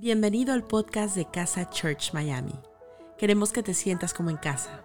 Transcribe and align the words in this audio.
Bienvenido 0.00 0.54
al 0.54 0.62
podcast 0.62 1.16
de 1.16 1.24
Casa 1.28 1.70
Church 1.70 2.12
Miami. 2.12 2.54
Queremos 3.18 3.50
que 3.50 3.64
te 3.64 3.74
sientas 3.74 4.14
como 4.14 4.30
en 4.30 4.36
casa. 4.36 4.80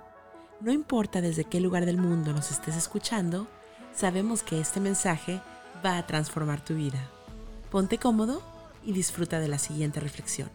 No 0.59 0.71
importa 0.71 1.21
desde 1.21 1.43
qué 1.43 1.59
lugar 1.59 1.86
del 1.86 1.97
mundo 1.97 2.33
nos 2.33 2.50
estés 2.50 2.75
escuchando, 2.75 3.46
sabemos 3.94 4.42
que 4.42 4.60
este 4.60 4.80
mensaje 4.80 5.40
va 5.86 6.00
a 6.00 6.08
transformar 6.08 6.66
tu 6.66 6.74
vida. 6.74 6.98
Ponte 7.70 8.00
cómodo 8.00 8.41
y 8.84 8.91
disfruta 8.94 9.39
de 9.39 9.50
la 9.50 9.60
siguiente 9.60 10.00
reflexión. 10.00 10.50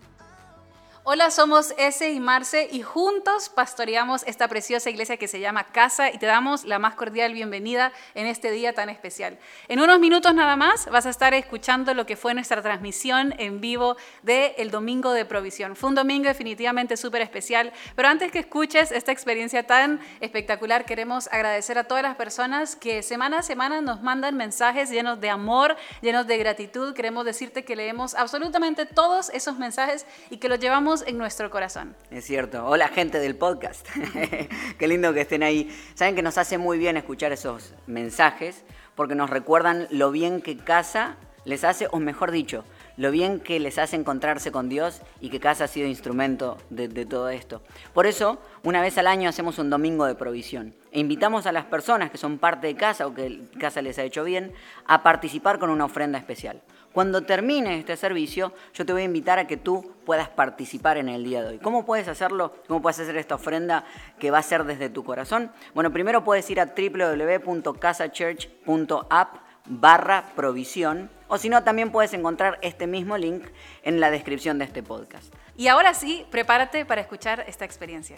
Hola, 1.10 1.30
somos 1.30 1.72
Ese 1.78 2.12
y 2.12 2.20
Marce 2.20 2.68
y 2.70 2.82
juntos 2.82 3.48
pastoreamos 3.48 4.24
esta 4.26 4.46
preciosa 4.46 4.90
iglesia 4.90 5.16
que 5.16 5.26
se 5.26 5.40
llama 5.40 5.64
Casa 5.64 6.10
y 6.10 6.18
te 6.18 6.26
damos 6.26 6.66
la 6.66 6.78
más 6.78 6.96
cordial 6.96 7.32
bienvenida 7.32 7.92
en 8.14 8.26
este 8.26 8.50
día 8.50 8.74
tan 8.74 8.90
especial. 8.90 9.38
En 9.68 9.80
unos 9.80 10.00
minutos 10.00 10.34
nada 10.34 10.54
más 10.56 10.84
vas 10.90 11.06
a 11.06 11.08
estar 11.08 11.32
escuchando 11.32 11.94
lo 11.94 12.04
que 12.04 12.14
fue 12.14 12.34
nuestra 12.34 12.60
transmisión 12.60 13.34
en 13.38 13.62
vivo 13.62 13.96
del 14.22 14.52
el 14.58 14.70
Domingo 14.70 15.12
de 15.12 15.24
Provisión. 15.24 15.76
Fue 15.76 15.88
un 15.88 15.94
domingo 15.94 16.28
definitivamente 16.28 16.98
súper 16.98 17.22
especial, 17.22 17.72
pero 17.96 18.08
antes 18.08 18.30
que 18.30 18.40
escuches 18.40 18.92
esta 18.92 19.10
experiencia 19.10 19.66
tan 19.66 20.00
espectacular, 20.20 20.84
queremos 20.84 21.26
agradecer 21.32 21.78
a 21.78 21.84
todas 21.84 22.02
las 22.02 22.16
personas 22.16 22.76
que 22.76 23.02
semana 23.02 23.38
a 23.38 23.42
semana 23.42 23.80
nos 23.80 24.02
mandan 24.02 24.36
mensajes 24.36 24.90
llenos 24.90 25.22
de 25.22 25.30
amor, 25.30 25.74
llenos 26.02 26.26
de 26.26 26.36
gratitud. 26.36 26.92
Queremos 26.92 27.24
decirte 27.24 27.64
que 27.64 27.76
leemos 27.76 28.14
absolutamente 28.14 28.84
todos 28.84 29.30
esos 29.30 29.56
mensajes 29.56 30.04
y 30.28 30.36
que 30.36 30.50
los 30.50 30.58
llevamos 30.58 30.97
en 31.06 31.18
nuestro 31.18 31.50
corazón. 31.50 31.94
Es 32.10 32.24
cierto. 32.24 32.66
Hola 32.66 32.88
gente 32.88 33.18
del 33.18 33.36
podcast. 33.36 33.86
Qué 34.78 34.88
lindo 34.88 35.12
que 35.12 35.22
estén 35.22 35.42
ahí. 35.42 35.74
Saben 35.94 36.14
que 36.14 36.22
nos 36.22 36.38
hace 36.38 36.58
muy 36.58 36.78
bien 36.78 36.96
escuchar 36.96 37.32
esos 37.32 37.74
mensajes 37.86 38.64
porque 38.94 39.14
nos 39.14 39.30
recuerdan 39.30 39.86
lo 39.90 40.10
bien 40.10 40.40
que 40.42 40.56
casa 40.56 41.16
les 41.44 41.64
hace, 41.64 41.88
o 41.90 41.98
mejor 41.98 42.30
dicho, 42.30 42.64
lo 42.96 43.10
bien 43.10 43.40
que 43.40 43.58
les 43.60 43.78
hace 43.78 43.96
encontrarse 43.96 44.52
con 44.52 44.68
Dios 44.68 45.00
y 45.20 45.30
que 45.30 45.40
casa 45.40 45.64
ha 45.64 45.68
sido 45.68 45.88
instrumento 45.88 46.58
de, 46.68 46.88
todo 47.06 47.30
esto. 47.30 47.62
Por 47.94 48.06
eso, 48.06 48.38
una 48.64 48.82
vez 48.82 48.98
al 48.98 49.06
año 49.06 49.28
hacemos 49.30 49.58
un 49.58 49.70
domingo 49.70 50.04
de 50.04 50.14
provisión 50.14 50.74
e 50.92 51.00
invitamos 51.00 51.46
a 51.46 51.52
las 51.52 51.64
personas 51.64 52.10
que 52.10 52.18
son 52.18 52.38
parte 52.38 52.66
de 52.66 52.76
casa 52.76 53.06
o 53.06 53.14
que 53.14 53.44
casa 53.58 53.80
les 53.80 53.98
ha 53.98 54.02
hecho 54.02 54.24
bien 54.24 54.52
a 54.86 55.02
participar 55.02 55.58
con 55.58 55.70
una 55.70 55.86
ofrenda 55.86 56.18
especial. 56.18 56.60
Cuando 56.92 57.22
termine 57.22 57.78
este 57.78 57.96
servicio, 57.96 58.52
yo 58.74 58.84
te 58.86 58.92
voy 58.92 59.02
a 59.02 59.04
invitar 59.04 59.38
a 59.38 59.46
que 59.46 59.56
tú 59.56 59.92
puedas 60.04 60.28
participar 60.28 60.96
en 60.96 61.08
el 61.08 61.22
día 61.24 61.42
de 61.42 61.48
hoy. 61.48 61.58
¿Cómo 61.58 61.84
puedes 61.84 62.08
hacerlo? 62.08 62.54
¿Cómo 62.66 62.82
puedes 62.82 62.98
hacer 62.98 63.16
esta 63.16 63.36
ofrenda 63.36 63.84
que 64.18 64.30
va 64.30 64.38
a 64.38 64.42
ser 64.42 64.64
desde 64.64 64.88
tu 64.88 65.04
corazón? 65.04 65.52
Bueno, 65.74 65.92
primero 65.92 66.24
puedes 66.24 66.48
ir 66.50 66.60
a 66.60 66.74
www.casachurch.app 66.74 69.36
barra 69.70 70.32
provisión 70.34 71.10
o 71.28 71.36
si 71.36 71.50
no, 71.50 71.62
también 71.62 71.92
puedes 71.92 72.14
encontrar 72.14 72.58
este 72.62 72.86
mismo 72.86 73.18
link 73.18 73.44
en 73.82 74.00
la 74.00 74.10
descripción 74.10 74.58
de 74.58 74.64
este 74.64 74.82
podcast. 74.82 75.30
Y 75.56 75.68
ahora 75.68 75.92
sí, 75.92 76.24
prepárate 76.30 76.86
para 76.86 77.02
escuchar 77.02 77.44
esta 77.46 77.66
experiencia. 77.66 78.16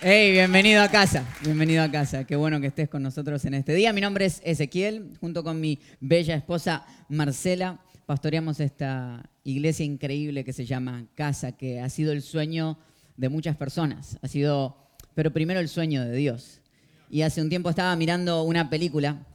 Hey, 0.00 0.32
bienvenido 0.32 0.82
a 0.82 0.88
casa, 0.88 1.24
bienvenido 1.42 1.84
a 1.84 1.90
casa. 1.90 2.24
Qué 2.24 2.34
bueno 2.34 2.60
que 2.60 2.66
estés 2.66 2.88
con 2.88 3.04
nosotros 3.04 3.44
en 3.44 3.54
este 3.54 3.74
día. 3.74 3.92
Mi 3.92 4.00
nombre 4.00 4.24
es 4.24 4.40
Ezequiel, 4.44 5.16
junto 5.20 5.44
con 5.44 5.60
mi 5.60 5.78
bella 6.00 6.34
esposa 6.34 6.84
Marcela 7.08 7.78
pastoreamos 8.12 8.60
esta 8.60 9.24
iglesia 9.42 9.86
increíble 9.86 10.44
que 10.44 10.52
se 10.52 10.66
llama 10.66 11.06
Casa, 11.14 11.52
que 11.52 11.80
ha 11.80 11.88
sido 11.88 12.12
el 12.12 12.20
sueño 12.20 12.76
de 13.16 13.30
muchas 13.30 13.56
personas, 13.56 14.18
ha 14.20 14.28
sido, 14.28 14.76
pero 15.14 15.32
primero 15.32 15.60
el 15.60 15.68
sueño 15.70 16.04
de 16.04 16.14
Dios. 16.14 16.60
Y 17.08 17.22
hace 17.22 17.40
un 17.40 17.48
tiempo 17.48 17.70
estaba 17.70 17.96
mirando 17.96 18.42
una 18.42 18.68
película 18.68 19.26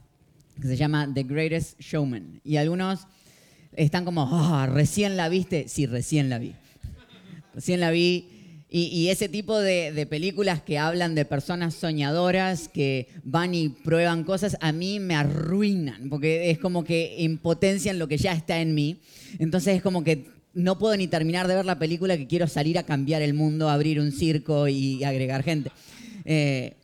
que 0.62 0.68
se 0.68 0.76
llama 0.76 1.12
The 1.12 1.24
Greatest 1.24 1.80
Showman, 1.80 2.40
y 2.44 2.54
algunos 2.54 3.08
están 3.72 4.04
como, 4.04 4.22
oh, 4.22 4.66
recién 4.66 5.16
la 5.16 5.28
viste, 5.28 5.66
sí, 5.66 5.86
recién 5.86 6.28
la 6.28 6.38
vi. 6.38 6.54
Recién 7.54 7.80
la 7.80 7.90
vi 7.90 8.37
y, 8.70 9.08
ese 9.08 9.30
tipo 9.30 9.58
de, 9.58 10.06
películas 10.10 10.60
que 10.60 10.78
hablan 10.78 11.14
de 11.14 11.24
personas 11.24 11.74
soñadoras 11.74 12.68
que 12.68 13.08
van 13.24 13.54
y 13.54 13.70
prueban 13.70 14.24
cosas, 14.24 14.58
a 14.60 14.72
mí 14.72 15.00
me 15.00 15.14
arruinan, 15.14 16.10
porque 16.10 16.50
es 16.50 16.58
como 16.58 16.84
que 16.84 17.16
impotencian 17.18 17.98
lo 17.98 18.08
que 18.08 18.18
ya 18.18 18.32
está 18.32 18.60
en 18.60 18.74
mí. 18.74 19.00
Entonces 19.38 19.76
es 19.76 19.82
como 19.82 20.04
que 20.04 20.26
no 20.52 20.78
puedo 20.78 20.96
ni 20.96 21.06
terminar 21.06 21.48
de 21.48 21.54
ver 21.54 21.64
la 21.64 21.78
película 21.78 22.18
que 22.18 22.26
quiero 22.26 22.46
salir 22.46 22.78
a 22.78 22.82
cambiar 22.82 23.22
el 23.22 23.32
mundo, 23.32 23.70
abrir 23.70 24.00
un 24.00 24.12
circo 24.12 24.68
y 24.68 25.02
agregar 25.02 25.42
gente. 25.44 25.70
Eh, 26.26 26.74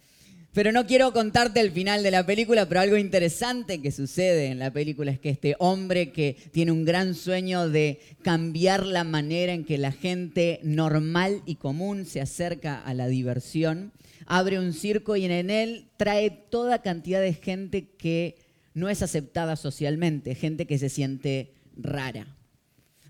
pero 0.54 0.70
no 0.70 0.86
quiero 0.86 1.12
contarte 1.12 1.58
el 1.58 1.72
final 1.72 2.04
de 2.04 2.12
la 2.12 2.24
película, 2.24 2.68
pero 2.68 2.80
algo 2.80 2.96
interesante 2.96 3.82
que 3.82 3.90
sucede 3.90 4.46
en 4.46 4.60
la 4.60 4.70
película 4.70 5.10
es 5.10 5.18
que 5.18 5.30
este 5.30 5.56
hombre 5.58 6.12
que 6.12 6.36
tiene 6.52 6.70
un 6.70 6.84
gran 6.84 7.16
sueño 7.16 7.68
de 7.68 8.00
cambiar 8.22 8.86
la 8.86 9.02
manera 9.02 9.52
en 9.52 9.64
que 9.64 9.78
la 9.78 9.90
gente 9.90 10.60
normal 10.62 11.42
y 11.44 11.56
común 11.56 12.06
se 12.06 12.20
acerca 12.20 12.80
a 12.80 12.94
la 12.94 13.08
diversión, 13.08 13.92
abre 14.26 14.60
un 14.60 14.72
circo 14.72 15.16
y 15.16 15.24
en 15.24 15.50
él 15.50 15.88
trae 15.96 16.30
toda 16.30 16.82
cantidad 16.82 17.20
de 17.20 17.34
gente 17.34 17.88
que 17.98 18.36
no 18.74 18.88
es 18.88 19.02
aceptada 19.02 19.56
socialmente, 19.56 20.36
gente 20.36 20.66
que 20.66 20.78
se 20.78 20.88
siente 20.88 21.52
rara. 21.76 22.28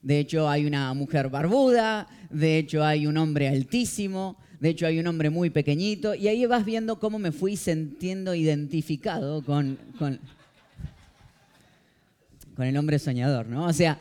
De 0.01 0.19
hecho, 0.19 0.49
hay 0.49 0.65
una 0.65 0.95
mujer 0.95 1.29
barbuda, 1.29 2.09
de 2.31 2.57
hecho, 2.57 2.83
hay 2.83 3.07
un 3.07 3.19
hombre 3.19 3.49
altísimo, 3.49 4.39
de 4.61 4.69
hecho, 4.69 4.87
hay 4.87 4.99
un 4.99 5.07
hombre 5.07 5.31
muy 5.31 5.51
pequeñito 5.51 6.15
y 6.15 6.29
ahí 6.29 6.47
vas 6.47 6.65
viendo 6.65 6.99
cómo 6.99 7.19
me 7.19 7.33
fui 7.33 7.57
sintiendo 7.57 8.35
identificado 8.35 9.43
con, 9.43 9.79
con, 9.99 10.21
el 12.59 12.77
hombre 12.77 12.99
soñador, 12.99 13.47
¿no? 13.47 13.67
O 13.67 13.73
sea, 13.73 13.99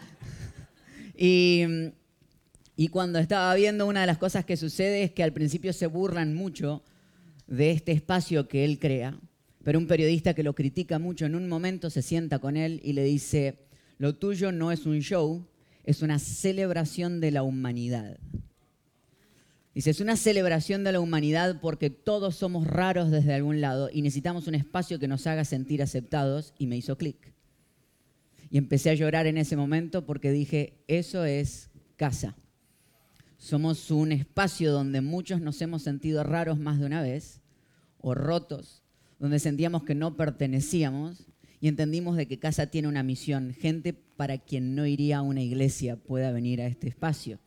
y, 1.17 1.63
y 2.75 2.87
cuando 2.87 3.19
estaba 3.19 3.53
viendo 3.55 3.87
una 3.87 4.01
de 4.01 4.07
las 4.07 4.17
cosas 4.17 4.45
que 4.45 4.57
sucede 4.57 5.03
es 5.03 5.11
que 5.11 5.23
al 5.23 5.33
principio 5.33 5.73
se 5.73 5.87
burlan 5.87 6.33
mucho 6.33 6.83
de 7.47 7.71
este 7.71 7.91
espacio 7.91 8.47
que 8.47 8.63
él 8.63 8.79
crea, 8.79 9.19
pero 9.63 9.79
un 9.79 9.87
periodista 9.87 10.33
que 10.33 10.43
lo 10.43 10.53
critica 10.53 10.99
mucho 10.99 11.25
en 11.25 11.35
un 11.35 11.47
momento 11.47 11.89
se 11.89 12.01
sienta 12.01 12.39
con 12.39 12.57
él 12.57 12.79
y 12.83 12.93
le 12.93 13.03
dice, 13.03 13.57
lo 13.97 14.15
tuyo 14.15 14.51
no 14.51 14.71
es 14.71 14.85
un 14.85 14.99
show, 14.99 15.45
es 15.83 16.01
una 16.01 16.19
celebración 16.19 17.19
de 17.19 17.31
la 17.31 17.43
humanidad. 17.43 18.17
Dice, 19.73 19.89
es 19.89 20.01
una 20.01 20.17
celebración 20.17 20.83
de 20.83 20.91
la 20.91 20.99
humanidad 20.99 21.59
porque 21.59 21.89
todos 21.89 22.35
somos 22.35 22.67
raros 22.67 23.09
desde 23.09 23.33
algún 23.33 23.59
lado 23.59 23.89
y 23.91 24.03
necesitamos 24.03 24.47
un 24.47 24.53
espacio 24.53 24.99
que 24.99 25.07
nos 25.07 25.25
haga 25.25 25.45
sentir 25.45 25.81
aceptados 25.81 26.53
y 26.59 26.67
me 26.67 26.77
hizo 26.77 26.97
clic. 26.97 27.33
Y 28.51 28.59
empecé 28.59 28.91
a 28.91 28.93
llorar 28.93 29.25
en 29.25 29.37
ese 29.37 29.55
momento 29.55 30.05
porque 30.05 30.31
dije, 30.31 30.83
eso 30.87 31.25
es 31.25 31.71
casa. 31.95 32.35
Somos 33.37 33.89
un 33.89 34.11
espacio 34.11 34.71
donde 34.71 35.01
muchos 35.01 35.41
nos 35.41 35.59
hemos 35.63 35.81
sentido 35.81 36.23
raros 36.23 36.59
más 36.59 36.79
de 36.79 36.85
una 36.85 37.01
vez 37.01 37.41
o 37.97 38.13
rotos, 38.13 38.83
donde 39.17 39.39
sentíamos 39.39 39.83
que 39.83 39.95
no 39.95 40.15
pertenecíamos 40.15 41.25
y 41.59 41.67
entendimos 41.67 42.15
de 42.15 42.27
que 42.27 42.37
casa 42.37 42.67
tiene 42.67 42.89
una 42.89 43.01
misión. 43.01 43.55
Gente 43.55 43.93
para 43.93 44.37
quien 44.37 44.75
no 44.75 44.85
iría 44.85 45.17
a 45.17 45.21
una 45.23 45.41
iglesia 45.41 45.95
pueda 45.95 46.31
venir 46.31 46.61
a 46.61 46.67
este 46.67 46.89
espacio 46.89 47.39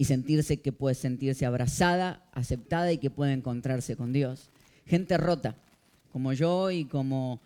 y 0.00 0.06
sentirse 0.06 0.62
que 0.62 0.72
puede 0.72 0.94
sentirse 0.94 1.44
abrazada, 1.44 2.24
aceptada 2.32 2.90
y 2.90 2.96
que 2.96 3.10
puede 3.10 3.34
encontrarse 3.34 3.96
con 3.96 4.14
Dios. 4.14 4.48
Gente 4.86 5.18
rota, 5.18 5.56
como 6.10 6.32
yo 6.32 6.70
y 6.70 6.86
como 6.86 7.42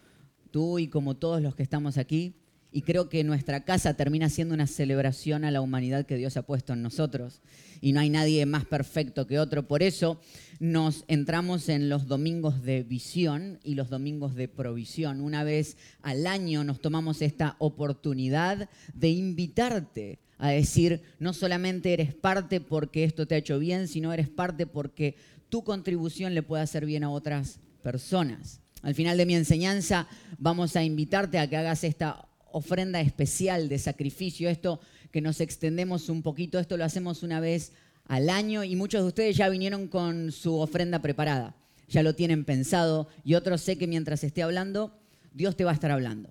tú 0.52 0.78
y 0.78 0.86
como 0.86 1.16
todos 1.16 1.42
los 1.42 1.56
que 1.56 1.64
estamos 1.64 1.98
aquí. 1.98 2.32
Y 2.76 2.82
creo 2.82 3.08
que 3.08 3.22
nuestra 3.22 3.64
casa 3.64 3.94
termina 3.94 4.28
siendo 4.28 4.52
una 4.52 4.66
celebración 4.66 5.44
a 5.44 5.52
la 5.52 5.60
humanidad 5.60 6.06
que 6.06 6.16
Dios 6.16 6.36
ha 6.36 6.42
puesto 6.42 6.72
en 6.72 6.82
nosotros. 6.82 7.40
Y 7.80 7.92
no 7.92 8.00
hay 8.00 8.10
nadie 8.10 8.44
más 8.46 8.64
perfecto 8.64 9.28
que 9.28 9.38
otro. 9.38 9.68
Por 9.68 9.84
eso 9.84 10.20
nos 10.58 11.04
entramos 11.06 11.68
en 11.68 11.88
los 11.88 12.08
domingos 12.08 12.64
de 12.64 12.82
visión 12.82 13.60
y 13.62 13.76
los 13.76 13.90
domingos 13.90 14.34
de 14.34 14.48
provisión. 14.48 15.20
Una 15.20 15.44
vez 15.44 15.76
al 16.02 16.26
año 16.26 16.64
nos 16.64 16.80
tomamos 16.80 17.22
esta 17.22 17.54
oportunidad 17.60 18.68
de 18.92 19.08
invitarte 19.10 20.18
a 20.38 20.48
decir, 20.48 21.00
no 21.20 21.32
solamente 21.32 21.92
eres 21.92 22.12
parte 22.12 22.60
porque 22.60 23.04
esto 23.04 23.28
te 23.28 23.36
ha 23.36 23.38
hecho 23.38 23.60
bien, 23.60 23.86
sino 23.86 24.12
eres 24.12 24.28
parte 24.28 24.66
porque 24.66 25.14
tu 25.48 25.62
contribución 25.62 26.34
le 26.34 26.42
puede 26.42 26.64
hacer 26.64 26.86
bien 26.86 27.04
a 27.04 27.10
otras 27.10 27.60
personas. 27.84 28.60
Al 28.82 28.96
final 28.96 29.16
de 29.16 29.26
mi 29.26 29.36
enseñanza 29.36 30.08
vamos 30.38 30.74
a 30.74 30.82
invitarte 30.82 31.38
a 31.38 31.48
que 31.48 31.56
hagas 31.56 31.84
esta 31.84 32.26
ofrenda 32.54 33.00
especial 33.00 33.68
de 33.68 33.80
sacrificio, 33.80 34.48
esto 34.48 34.80
que 35.10 35.20
nos 35.20 35.40
extendemos 35.40 36.08
un 36.08 36.22
poquito, 36.22 36.60
esto 36.60 36.76
lo 36.76 36.84
hacemos 36.84 37.24
una 37.24 37.40
vez 37.40 37.72
al 38.06 38.30
año 38.30 38.62
y 38.62 38.76
muchos 38.76 39.02
de 39.02 39.08
ustedes 39.08 39.36
ya 39.36 39.48
vinieron 39.48 39.88
con 39.88 40.30
su 40.30 40.60
ofrenda 40.60 41.02
preparada, 41.02 41.56
ya 41.88 42.04
lo 42.04 42.14
tienen 42.14 42.44
pensado 42.44 43.08
y 43.24 43.34
otros 43.34 43.60
sé 43.60 43.76
que 43.76 43.88
mientras 43.88 44.22
esté 44.22 44.44
hablando, 44.44 44.96
Dios 45.32 45.56
te 45.56 45.64
va 45.64 45.72
a 45.72 45.74
estar 45.74 45.90
hablando. 45.90 46.30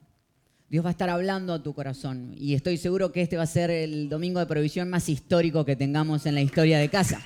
Dios 0.69 0.85
va 0.85 0.89
a 0.89 0.91
estar 0.91 1.09
hablando 1.09 1.53
a 1.53 1.61
tu 1.61 1.73
corazón 1.73 2.33
y 2.37 2.53
estoy 2.53 2.77
seguro 2.77 3.11
que 3.11 3.21
este 3.21 3.35
va 3.35 3.43
a 3.43 3.47
ser 3.47 3.69
el 3.69 4.07
domingo 4.07 4.39
de 4.39 4.45
provisión 4.45 4.89
más 4.89 5.09
histórico 5.09 5.65
que 5.65 5.75
tengamos 5.75 6.25
en 6.25 6.35
la 6.35 6.41
historia 6.41 6.79
de 6.79 6.89
casa. 6.89 7.21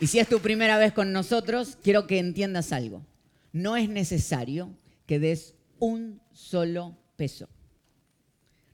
Y 0.00 0.06
si 0.06 0.20
es 0.20 0.28
tu 0.28 0.38
primera 0.38 0.78
vez 0.78 0.92
con 0.92 1.12
nosotros, 1.12 1.76
quiero 1.82 2.06
que 2.06 2.20
entiendas 2.20 2.72
algo. 2.72 3.04
No 3.52 3.76
es 3.76 3.88
necesario 3.88 4.70
que 5.06 5.18
des 5.18 5.56
un 5.78 6.20
solo 6.38 6.96
peso. 7.16 7.48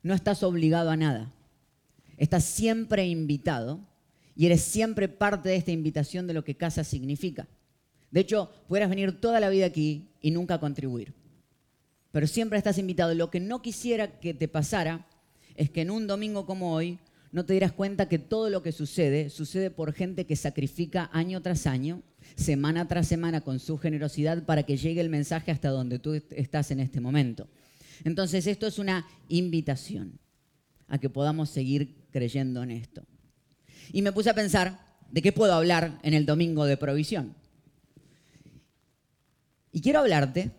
No 0.03 0.13
estás 0.13 0.43
obligado 0.43 0.91
a 0.91 0.97
nada. 0.97 1.31
estás 2.17 2.45
siempre 2.45 3.05
invitado 3.07 3.79
y 4.35 4.45
eres 4.45 4.61
siempre 4.61 5.09
parte 5.09 5.49
de 5.49 5.55
esta 5.55 5.71
invitación 5.71 6.27
de 6.27 6.33
lo 6.33 6.43
que 6.43 6.55
casa 6.55 6.83
significa. 6.83 7.47
De 8.11 8.21
hecho, 8.21 8.51
pudieras 8.67 8.89
venir 8.89 9.19
toda 9.19 9.39
la 9.39 9.49
vida 9.49 9.65
aquí 9.65 10.07
y 10.21 10.31
nunca 10.31 10.59
contribuir. 10.59 11.13
Pero 12.11 12.27
siempre 12.27 12.57
estás 12.57 12.77
invitado. 12.77 13.13
Lo 13.15 13.31
que 13.31 13.39
no 13.39 13.61
quisiera 13.61 14.19
que 14.19 14.33
te 14.33 14.47
pasara 14.47 15.07
es 15.55 15.69
que 15.69 15.81
en 15.81 15.91
un 15.91 16.07
domingo 16.07 16.45
como 16.45 16.73
hoy 16.73 16.99
no 17.35 17.45
te 17.45 17.51
dieras 17.51 17.73
cuenta 17.73 18.07
que 18.07 18.17
todo 18.17 18.49
lo 18.49 18.63
que 18.63 18.71
sucede 18.71 19.29
sucede 19.29 19.69
por 19.69 19.91
gente 19.91 20.25
que 20.25 20.37
sacrifica 20.37 21.09
año 21.11 21.41
tras 21.41 21.67
año, 21.67 22.01
semana 22.37 22.87
tras 22.87 23.09
semana 23.09 23.41
con 23.41 23.59
su 23.59 23.77
generosidad 23.77 24.45
para 24.45 24.63
que 24.63 24.77
llegue 24.77 25.01
el 25.01 25.09
mensaje 25.09 25.51
hasta 25.51 25.67
donde 25.67 25.99
tú 25.99 26.13
estás 26.13 26.71
en 26.71 26.79
este 26.79 27.01
momento. 27.01 27.49
Entonces 28.05 28.47
esto 28.47 28.67
es 28.67 28.79
una 28.79 29.05
invitación 29.27 30.17
a 30.87 30.97
que 30.97 31.09
podamos 31.09 31.49
seguir 31.49 32.07
creyendo 32.09 32.63
en 32.63 32.71
esto. 32.71 33.03
Y 33.91 34.01
me 34.01 34.13
puse 34.13 34.29
a 34.29 34.33
pensar 34.33 34.79
de 35.11 35.21
qué 35.21 35.33
puedo 35.33 35.51
hablar 35.51 35.99
en 36.03 36.13
el 36.13 36.25
domingo 36.25 36.63
de 36.63 36.77
provisión. 36.77 37.35
Y 39.73 39.81
quiero 39.81 39.99
hablarte 39.99 40.51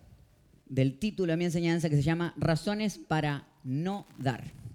del 0.66 0.98
título 0.98 1.32
de 1.32 1.38
mi 1.38 1.46
enseñanza 1.46 1.88
que 1.88 1.96
se 1.96 2.02
llama 2.02 2.34
Razones 2.36 2.98
para 2.98 3.48
no 3.64 4.06
dar. 4.18 4.65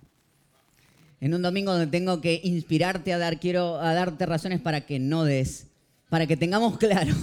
En 1.21 1.35
un 1.35 1.44
domingo 1.44 1.71
donde 1.71 1.85
tengo 1.85 2.19
que 2.19 2.41
inspirarte 2.44 3.13
a 3.13 3.19
dar, 3.19 3.39
quiero 3.39 3.79
a 3.79 3.94
darte 3.94 4.25
razones 4.25 4.59
para 4.59 4.88
que 4.88 4.97
no 4.97 5.23
des, 5.23 5.68
para 6.09 6.25
que 6.25 6.35
tengamos 6.35 6.79
claro. 6.79 7.13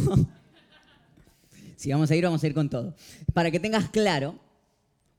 si 1.76 1.90
vamos 1.90 2.08
a 2.08 2.14
ir, 2.14 2.22
vamos 2.22 2.42
a 2.44 2.46
ir 2.46 2.54
con 2.54 2.70
todo. 2.70 2.94
Para 3.34 3.50
que 3.50 3.58
tengas 3.58 3.90
claro 3.90 4.38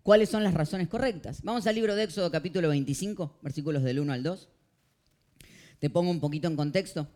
cuáles 0.02 0.30
son 0.30 0.46
las 0.46 0.54
razones 0.54 0.88
correctas. 0.88 1.44
Vamos 1.44 1.68
al 1.68 1.76
libro 1.76 1.94
de 1.94 2.04
Éxodo 2.04 2.32
capítulo 2.32 2.70
25, 2.70 3.40
versículos 3.42 3.84
del 3.84 4.00
1 4.00 4.14
al 4.14 4.24
2. 4.24 4.48
Te 5.80 5.90
pongo 5.90 6.10
un 6.10 6.22
poquito 6.22 6.48
en 6.48 6.56
contexto. 6.56 7.10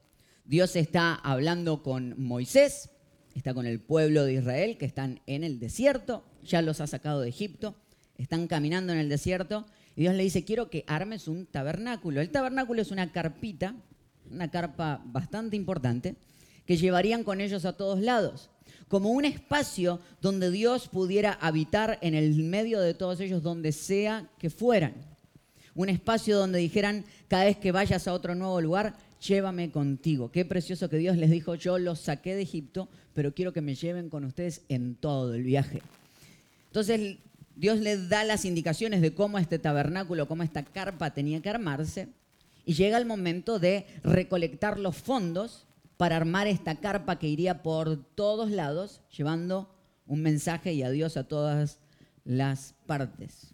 Dios 0.44 0.76
está 0.76 1.16
hablando 1.16 1.82
con 1.82 2.22
Moisés, 2.22 2.90
está 3.36 3.54
con 3.54 3.66
el 3.66 3.80
pueblo 3.80 4.26
de 4.26 4.34
Israel 4.34 4.78
que 4.78 4.86
están 4.86 5.22
en 5.28 5.46
el 5.46 5.62
desierto, 5.62 6.26
ya 6.44 6.62
los 6.62 6.82
ha 6.82 6.88
sacado 6.88 7.22
de 7.22 7.30
Egipto, 7.30 7.78
están 8.18 8.48
caminando 8.48 8.92
en 8.92 9.00
el 9.00 9.08
desierto 9.08 9.66
y 9.96 10.02
Dios 10.02 10.16
le 10.16 10.24
dice, 10.24 10.44
quiero 10.44 10.70
que 10.70 10.84
armes 10.88 11.28
un 11.28 11.46
tabernáculo. 11.46 12.22
El 12.22 12.30
tabernáculo 12.30 12.82
es 12.82 12.92
una 12.92 13.12
carpita, 13.12 13.76
una 14.32 14.50
carpa 14.50 15.02
bastante 15.06 15.56
importante, 15.56 16.16
que 16.66 16.78
llevarían 16.78 17.24
con 17.24 17.42
ellos 17.42 17.66
a 17.66 17.74
todos 17.74 18.00
lados, 18.00 18.50
como 18.88 19.10
un 19.10 19.26
espacio 19.26 20.00
donde 20.22 20.50
Dios 20.50 20.88
pudiera 20.88 21.34
habitar 21.34 22.00
en 22.02 22.16
el 22.16 22.34
medio 22.44 22.80
de 22.80 22.94
todos 22.94 23.20
ellos, 23.20 23.44
donde 23.44 23.72
sea 23.72 24.30
que 24.40 24.50
fueran 24.50 24.94
un 25.76 25.90
espacio 25.90 26.38
donde 26.38 26.60
dijeran, 26.60 27.06
cada 27.28 27.46
vez 27.46 27.58
que 27.58 27.72
vayas 27.72 28.08
a 28.08 28.14
otro 28.14 28.36
nuevo 28.36 28.62
lugar, 28.62 28.96
llévame 29.26 29.72
contigo. 29.72 30.32
Qué 30.32 30.46
precioso 30.46 30.90
que 30.90 30.98
Dios 30.98 31.18
les 31.18 31.32
dijo, 31.32 31.56
yo 31.56 31.80
los 31.80 32.00
saqué 32.00 32.36
de 32.36 32.44
Egipto, 32.44 32.90
pero 33.14 33.34
quiero 33.34 33.54
que 33.54 33.62
me 33.62 33.76
lleven 33.76 34.10
con 34.10 34.24
ustedes 34.24 34.62
en 34.70 34.96
todo 34.96 35.34
el 35.34 35.44
viaje. 35.44 35.82
Entonces 36.68 37.18
Dios 37.56 37.80
les 37.80 38.10
da 38.10 38.24
las 38.24 38.46
indicaciones 38.46 39.02
de 39.02 39.14
cómo 39.14 39.38
este 39.38 39.60
tabernáculo, 39.60 40.28
cómo 40.28 40.44
esta 40.44 40.64
carpa 40.64 41.14
tenía 41.14 41.42
que 41.42 41.50
armarse, 41.50 42.10
y 42.66 42.74
llega 42.74 42.98
el 42.98 43.06
momento 43.06 43.60
de 43.60 43.86
recolectar 44.04 44.80
los 44.80 44.96
fondos 44.96 45.66
para 45.98 46.16
armar 46.16 46.48
esta 46.48 46.76
carpa 46.76 47.20
que 47.20 47.28
iría 47.28 47.62
por 47.62 47.98
todos 48.16 48.52
lados, 48.52 49.02
llevando 49.16 49.70
un 50.06 50.22
mensaje 50.22 50.74
y 50.74 50.84
adiós 50.84 51.18
a 51.18 51.28
todas 51.28 51.80
las 52.24 52.76
partes. 52.86 53.54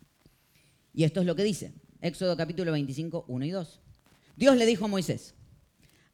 Y 0.93 1.03
esto 1.03 1.19
es 1.19 1.25
lo 1.25 1.35
que 1.35 1.43
dice. 1.43 1.73
Éxodo 2.01 2.37
capítulo 2.37 2.71
25, 2.71 3.25
1 3.27 3.45
y 3.45 3.51
2. 3.51 3.81
Dios 4.35 4.55
le 4.55 4.65
dijo 4.65 4.85
a 4.85 4.87
Moisés, 4.87 5.35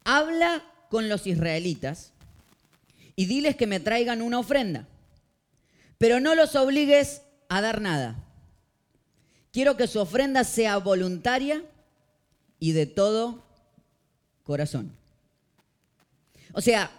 habla 0.03 0.63
con 0.89 1.09
los 1.09 1.27
israelitas 1.27 2.13
y 3.15 3.25
diles 3.25 3.55
que 3.55 3.67
me 3.67 3.79
traigan 3.79 4.21
una 4.21 4.39
ofrenda, 4.39 4.87
pero 5.97 6.19
no 6.19 6.33
los 6.33 6.55
obligues 6.55 7.21
a 7.49 7.61
dar 7.61 7.81
nada. 7.81 8.15
Quiero 9.51 9.77
que 9.77 9.87
su 9.87 9.99
ofrenda 9.99 10.43
sea 10.43 10.77
voluntaria 10.77 11.63
y 12.59 12.73
de 12.73 12.85
todo 12.85 13.43
corazón. 14.43 14.91
O 16.53 16.61
sea, 16.61 16.91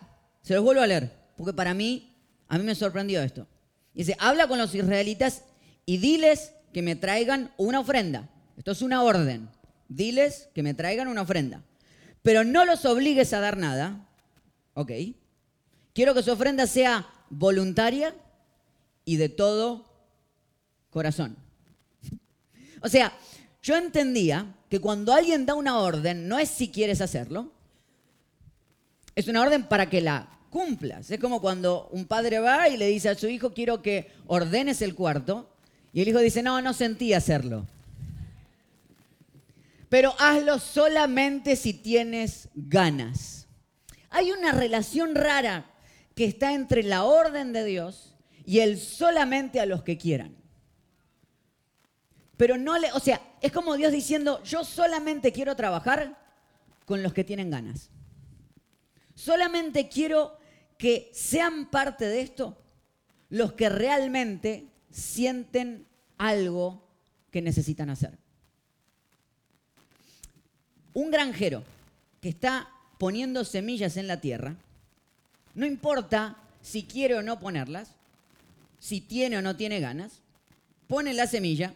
se 0.42 0.54
los 0.54 0.62
vuelvo 0.62 0.82
a 0.82 0.86
leer, 0.86 1.10
porque 1.36 1.52
para 1.52 1.74
mí, 1.74 2.14
a 2.48 2.58
mí 2.58 2.64
me 2.64 2.74
sorprendió 2.74 3.22
esto. 3.22 3.46
Dice, 3.94 4.16
habla 4.18 4.46
con 4.46 4.58
los 4.58 4.74
israelitas 4.74 5.42
y 5.86 5.98
diles 5.98 6.52
que 6.72 6.82
me 6.82 6.96
traigan 6.96 7.52
una 7.56 7.80
ofrenda. 7.80 8.28
Esto 8.56 8.72
es 8.72 8.82
una 8.82 9.02
orden. 9.02 9.48
Diles 9.88 10.48
que 10.54 10.62
me 10.62 10.74
traigan 10.74 11.08
una 11.08 11.22
ofrenda. 11.22 11.62
Pero 12.22 12.44
no 12.44 12.64
los 12.64 12.84
obligues 12.84 13.32
a 13.32 13.40
dar 13.40 13.56
nada. 13.56 14.06
¿Ok? 14.74 14.92
Quiero 15.94 16.12
que 16.12 16.22
su 16.22 16.32
ofrenda 16.32 16.66
sea 16.66 17.06
voluntaria 17.30 18.14
y 19.04 19.16
de 19.16 19.28
todo 19.28 19.85
corazón. 20.96 21.36
O 22.80 22.88
sea, 22.88 23.12
yo 23.62 23.76
entendía 23.76 24.54
que 24.70 24.80
cuando 24.80 25.12
alguien 25.12 25.44
da 25.44 25.54
una 25.54 25.78
orden, 25.78 26.26
no 26.26 26.38
es 26.38 26.48
si 26.48 26.68
quieres 26.68 27.02
hacerlo, 27.02 27.52
es 29.14 29.28
una 29.28 29.42
orden 29.42 29.64
para 29.64 29.90
que 29.90 30.00
la 30.00 30.28
cumplas. 30.48 31.10
Es 31.10 31.20
como 31.20 31.42
cuando 31.42 31.88
un 31.92 32.06
padre 32.06 32.38
va 32.38 32.68
y 32.70 32.78
le 32.78 32.86
dice 32.88 33.10
a 33.10 33.14
su 33.14 33.28
hijo, 33.28 33.52
quiero 33.52 33.82
que 33.82 34.10
ordenes 34.26 34.80
el 34.80 34.94
cuarto, 34.94 35.50
y 35.92 36.00
el 36.00 36.08
hijo 36.08 36.20
dice, 36.20 36.42
no, 36.42 36.62
no 36.62 36.72
sentí 36.72 37.12
hacerlo 37.12 37.66
pero 39.88 40.14
hazlo 40.18 40.58
solamente 40.58 41.56
si 41.56 41.72
tienes 41.72 42.48
ganas. 42.54 43.46
Hay 44.10 44.32
una 44.32 44.52
relación 44.52 45.14
rara 45.14 45.70
que 46.14 46.24
está 46.24 46.54
entre 46.54 46.82
la 46.82 47.04
orden 47.04 47.52
de 47.52 47.64
Dios 47.64 48.14
y 48.44 48.60
el 48.60 48.78
solamente 48.78 49.60
a 49.60 49.66
los 49.66 49.82
que 49.82 49.98
quieran. 49.98 50.36
Pero 52.36 52.58
no 52.58 52.78
le, 52.78 52.92
o 52.92 53.00
sea, 53.00 53.20
es 53.40 53.52
como 53.52 53.76
Dios 53.76 53.92
diciendo, 53.92 54.42
yo 54.42 54.64
solamente 54.64 55.32
quiero 55.32 55.56
trabajar 55.56 56.18
con 56.84 57.02
los 57.02 57.12
que 57.12 57.24
tienen 57.24 57.50
ganas. 57.50 57.90
Solamente 59.14 59.88
quiero 59.88 60.38
que 60.78 61.10
sean 61.14 61.70
parte 61.70 62.06
de 62.06 62.20
esto 62.20 62.58
los 63.30 63.54
que 63.54 63.68
realmente 63.68 64.68
sienten 64.90 65.86
algo 66.18 66.86
que 67.30 67.42
necesitan 67.42 67.90
hacer. 67.90 68.18
Un 70.92 71.10
granjero 71.10 71.64
que 72.20 72.28
está 72.28 72.68
poniendo 72.98 73.44
semillas 73.44 73.96
en 73.96 74.06
la 74.06 74.20
tierra, 74.20 74.56
no 75.54 75.66
importa 75.66 76.36
si 76.62 76.84
quiere 76.84 77.14
o 77.14 77.22
no 77.22 77.40
ponerlas, 77.40 77.92
si 78.78 79.00
tiene 79.00 79.38
o 79.38 79.42
no 79.42 79.56
tiene 79.56 79.80
ganas, 79.80 80.20
pone 80.86 81.12
la 81.14 81.26
semilla 81.26 81.74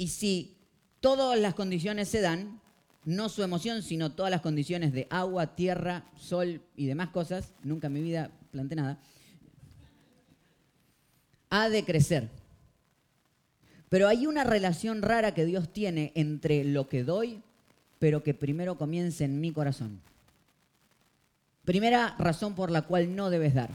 y 0.00 0.08
si 0.08 0.56
todas 1.00 1.38
las 1.38 1.52
condiciones 1.52 2.08
se 2.08 2.22
dan, 2.22 2.58
no 3.04 3.28
su 3.28 3.42
emoción, 3.42 3.82
sino 3.82 4.12
todas 4.12 4.30
las 4.30 4.40
condiciones 4.40 4.94
de 4.94 5.06
agua, 5.10 5.54
tierra, 5.54 6.06
sol 6.16 6.62
y 6.74 6.86
demás 6.86 7.10
cosas, 7.10 7.52
nunca 7.62 7.88
en 7.88 7.92
mi 7.92 8.00
vida 8.00 8.30
planté 8.50 8.76
nada, 8.76 8.98
ha 11.50 11.68
de 11.68 11.84
crecer. 11.84 12.30
Pero 13.90 14.08
hay 14.08 14.26
una 14.26 14.42
relación 14.42 15.02
rara 15.02 15.34
que 15.34 15.44
Dios 15.44 15.70
tiene 15.70 16.12
entre 16.14 16.64
lo 16.64 16.88
que 16.88 17.04
doy 17.04 17.42
pero 17.98 18.22
que 18.22 18.32
primero 18.32 18.78
comience 18.78 19.24
en 19.24 19.42
mi 19.42 19.52
corazón. 19.52 20.00
Primera 21.66 22.16
razón 22.18 22.54
por 22.54 22.70
la 22.70 22.82
cual 22.82 23.14
no 23.14 23.28
debes 23.28 23.52
dar, 23.52 23.68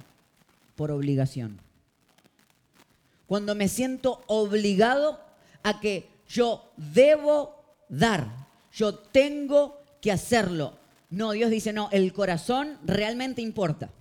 por 0.75 0.89
obligación. 0.89 1.59
Cuando 3.27 3.53
me 3.53 3.67
siento 3.67 4.23
obligado 4.25 5.19
a 5.61 5.79
que 5.79 6.09
yo 6.27 6.71
debo 6.77 7.77
dar, 7.89 8.47
yo 8.71 8.95
tengo 8.95 9.81
que 10.01 10.11
hacerlo. 10.11 10.77
No, 11.09 11.31
Dios 11.31 11.49
dice, 11.49 11.73
no, 11.73 11.89
el 11.91 12.13
corazón 12.13 12.77
realmente 12.83 13.41
importa. 13.41 13.91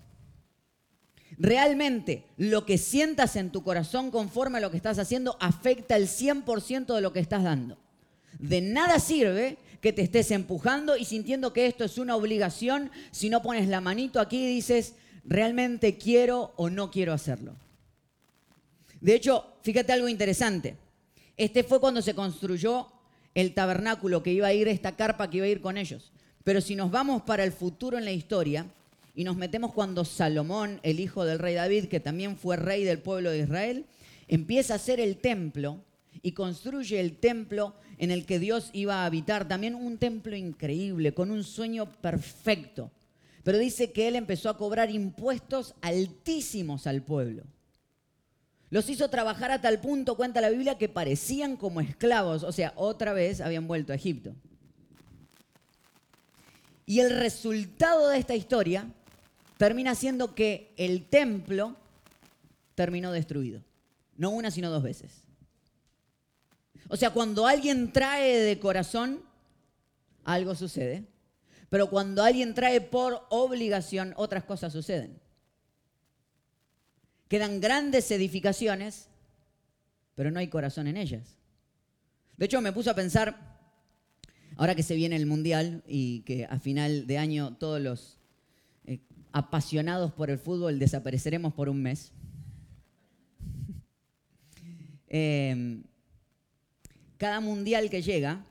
Realmente 1.38 2.25
lo 2.37 2.64
que 2.64 2.78
sientas 2.78 3.37
en 3.37 3.50
tu 3.50 3.62
corazón 3.62 4.11
conforme 4.11 4.59
a 4.59 4.61
lo 4.61 4.71
que 4.71 4.76
estás 4.76 4.99
haciendo 4.99 5.37
afecta 5.40 5.97
el 5.97 6.07
100% 6.07 6.95
de 6.95 7.00
lo 7.00 7.12
que 7.12 7.21
estás 7.21 7.43
dando. 7.43 7.78
De 8.38 8.61
nada 8.61 8.99
sirve 8.99 9.59
que 9.81 9.93
te 9.93 10.02
estés 10.02 10.31
empujando 10.31 10.97
y 10.97 11.04
sintiendo 11.04 11.52
que 11.52 11.66
esto 11.66 11.85
es 11.85 11.99
una 11.99 12.16
obligación 12.16 12.90
si 13.11 13.28
no 13.28 13.43
pones 13.43 13.69
la 13.69 13.81
manito 13.81 14.21
aquí 14.21 14.45
y 14.45 14.54
dices, 14.54 14.95
realmente 15.25 15.99
quiero 15.99 16.52
o 16.57 16.71
no 16.71 16.90
quiero 16.90 17.12
hacerlo. 17.12 17.57
De 19.00 19.14
hecho, 19.14 19.57
fíjate 19.62 19.93
algo 19.93 20.09
interesante. 20.09 20.76
Este 21.37 21.64
fue 21.64 21.81
cuando 21.81 22.03
se 22.03 22.14
construyó 22.14 22.88
el 23.35 23.55
tabernáculo 23.55 24.23
que 24.23 24.33
iba 24.33 24.47
a 24.47 24.53
ir, 24.53 24.69
esta 24.69 24.97
carpa 24.97 25.29
que 25.29 25.38
iba 25.38 25.47
a 25.47 25.50
ir 25.50 25.61
con 25.61 25.76
ellos. 25.76 26.12
Pero 26.45 26.61
si 26.61 26.76
nos 26.76 26.91
vamos 26.91 27.23
para 27.23 27.45
el 27.45 27.53
futuro 27.53 27.99
en 27.99 28.05
la 28.05 28.12
historia 28.12 28.67
y 29.14 29.25
nos 29.25 29.37
metemos 29.37 29.73
cuando 29.73 30.05
Salomón, 30.05 30.81
el 30.83 31.00
hijo 31.00 31.25
del 31.25 31.38
rey 31.38 31.55
David, 31.55 31.87
que 31.87 32.00
también 32.00 32.37
fue 32.37 32.57
rey 32.57 32.85
del 32.85 32.99
pueblo 32.99 33.31
de 33.31 33.41
Israel, 33.41 33.87
empieza 34.29 34.75
a 34.75 34.76
hacer 34.76 35.00
el 35.00 35.17
templo, 35.17 35.81
y 36.25 36.33
construye 36.33 37.00
el 37.00 37.19
templo 37.19 37.75
en 37.99 38.11
el 38.11 38.25
que 38.25 38.38
Dios 38.38 38.71
iba 38.73 39.03
a 39.03 39.07
habitar. 39.07 39.47
También 39.47 39.75
un 39.75 39.99
templo 39.99 40.35
increíble, 40.35 41.12
con 41.12 41.31
un 41.31 41.45
sueño 41.45 41.93
perfecto. 42.00 42.91
Pero 43.43 43.59
dice 43.59 43.93
que 43.93 44.09
él 44.09 44.17
empezó 44.17 44.49
a 44.49 44.57
cobrar 44.57 44.91
impuestos 44.91 45.75
altísimos 45.83 46.87
al 46.87 47.03
pueblo. 47.03 47.43
Los 48.75 48.90
hizo 48.90 49.09
trabajar 49.09 49.52
a 49.52 49.61
tal 49.61 49.81
punto, 49.81 50.16
cuenta 50.16 50.40
la 50.40 50.50
Biblia, 50.50 50.76
que 50.76 50.88
parecían 50.88 51.57
como 51.57 51.81
esclavos. 51.81 52.43
O 52.43 52.50
sea, 52.50 52.73
otra 52.75 53.12
vez 53.12 53.40
habían 53.40 53.69
vuelto 53.69 53.93
a 53.93 53.95
Egipto. 53.95 54.35
Y 56.85 56.99
el 56.99 57.11
resultado 57.11 58.09
de 58.09 58.19
esta 58.19 58.35
historia 58.35 58.88
termina 59.59 59.95
siendo 59.95 60.35
que 60.35 60.75
el 60.76 61.07
templo 61.07 61.76
terminó 62.75 63.12
destruido. 63.12 63.62
No 64.16 64.31
una, 64.31 64.50
sino 64.50 64.71
dos 64.71 64.83
veces. 64.83 65.23
O 66.88 66.97
sea, 66.97 67.11
cuando 67.11 67.47
alguien 67.47 67.93
trae 67.93 68.40
de 68.40 68.59
corazón, 68.59 69.23
algo 70.25 70.57
sucede. 70.57 71.04
Pero 71.71 71.90
cuando 71.90 72.25
alguien 72.25 72.54
trae 72.54 72.81
por 72.81 73.25
obligación, 73.31 74.14
otras 74.16 74.43
cosas 74.43 74.73
suceden. 74.73 75.21
Quedan 77.28 77.61
grandes 77.61 78.11
edificaciones, 78.11 79.09
pero 80.14 80.31
no 80.31 80.38
hay 80.38 80.49
corazón 80.49 80.87
en 80.87 80.97
ellas. 80.97 81.37
De 82.37 82.47
hecho, 82.47 82.61
me 82.61 82.73
puse 82.73 82.90
a 82.90 82.95
pensar, 82.95 83.59
ahora 84.57 84.75
que 84.75 84.83
se 84.83 84.95
viene 84.95 85.16
el 85.16 85.26
Mundial 85.26 85.83
y 85.87 86.21
que 86.21 86.45
a 86.45 86.59
final 86.59 87.07
de 87.07 87.19
año 87.19 87.57
todos 87.57 87.81
los 87.81 88.19
eh, 88.87 88.99
apasionados 89.33 90.12
por 90.12 90.31
el 90.31 90.38
fútbol 90.38 90.78
desapareceremos 90.78 91.54
por 91.54 91.69
un 91.69 91.83
mes. 91.83 92.12
eh, 95.09 95.83
cada 97.16 97.40
mundial 97.40 97.88
que 97.88 98.02
llega, 98.02 98.45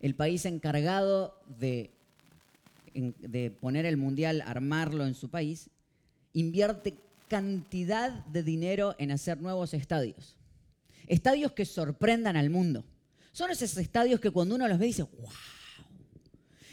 el 0.00 0.14
país 0.14 0.44
encargado 0.44 1.42
de 1.58 1.90
poner 3.60 3.86
el 3.86 3.96
mundial, 3.96 4.42
armarlo 4.46 5.04
en 5.04 5.14
su 5.14 5.28
país, 5.30 5.70
invierte 6.32 6.96
cantidad 7.28 8.10
de 8.26 8.42
dinero 8.42 8.94
en 8.98 9.10
hacer 9.10 9.40
nuevos 9.40 9.74
estadios. 9.74 10.36
Estadios 11.06 11.52
que 11.52 11.64
sorprendan 11.64 12.36
al 12.36 12.50
mundo. 12.50 12.84
Son 13.32 13.50
esos 13.50 13.76
estadios 13.76 14.20
que 14.20 14.30
cuando 14.30 14.54
uno 14.54 14.66
los 14.68 14.78
ve 14.78 14.86
dice, 14.86 15.04
wow. 15.04 15.30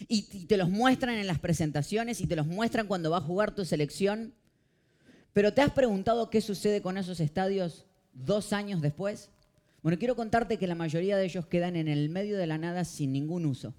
Y 0.07 0.23
te 0.45 0.57
los 0.57 0.69
muestran 0.69 1.15
en 1.15 1.27
las 1.27 1.39
presentaciones 1.39 2.21
y 2.21 2.27
te 2.27 2.35
los 2.35 2.47
muestran 2.47 2.87
cuando 2.87 3.11
va 3.11 3.17
a 3.17 3.21
jugar 3.21 3.53
tu 3.55 3.65
selección. 3.65 4.33
Pero 5.33 5.53
¿te 5.53 5.61
has 5.61 5.71
preguntado 5.71 6.29
qué 6.29 6.41
sucede 6.41 6.81
con 6.81 6.97
esos 6.97 7.19
estadios 7.19 7.85
dos 8.13 8.53
años 8.53 8.81
después? 8.81 9.29
Bueno, 9.81 9.99
quiero 9.99 10.15
contarte 10.15 10.57
que 10.57 10.67
la 10.67 10.75
mayoría 10.75 11.17
de 11.17 11.25
ellos 11.25 11.45
quedan 11.45 11.75
en 11.75 11.87
el 11.87 12.09
medio 12.09 12.37
de 12.37 12.47
la 12.47 12.57
nada 12.57 12.85
sin 12.85 13.11
ningún 13.11 13.45
uso. 13.45 13.75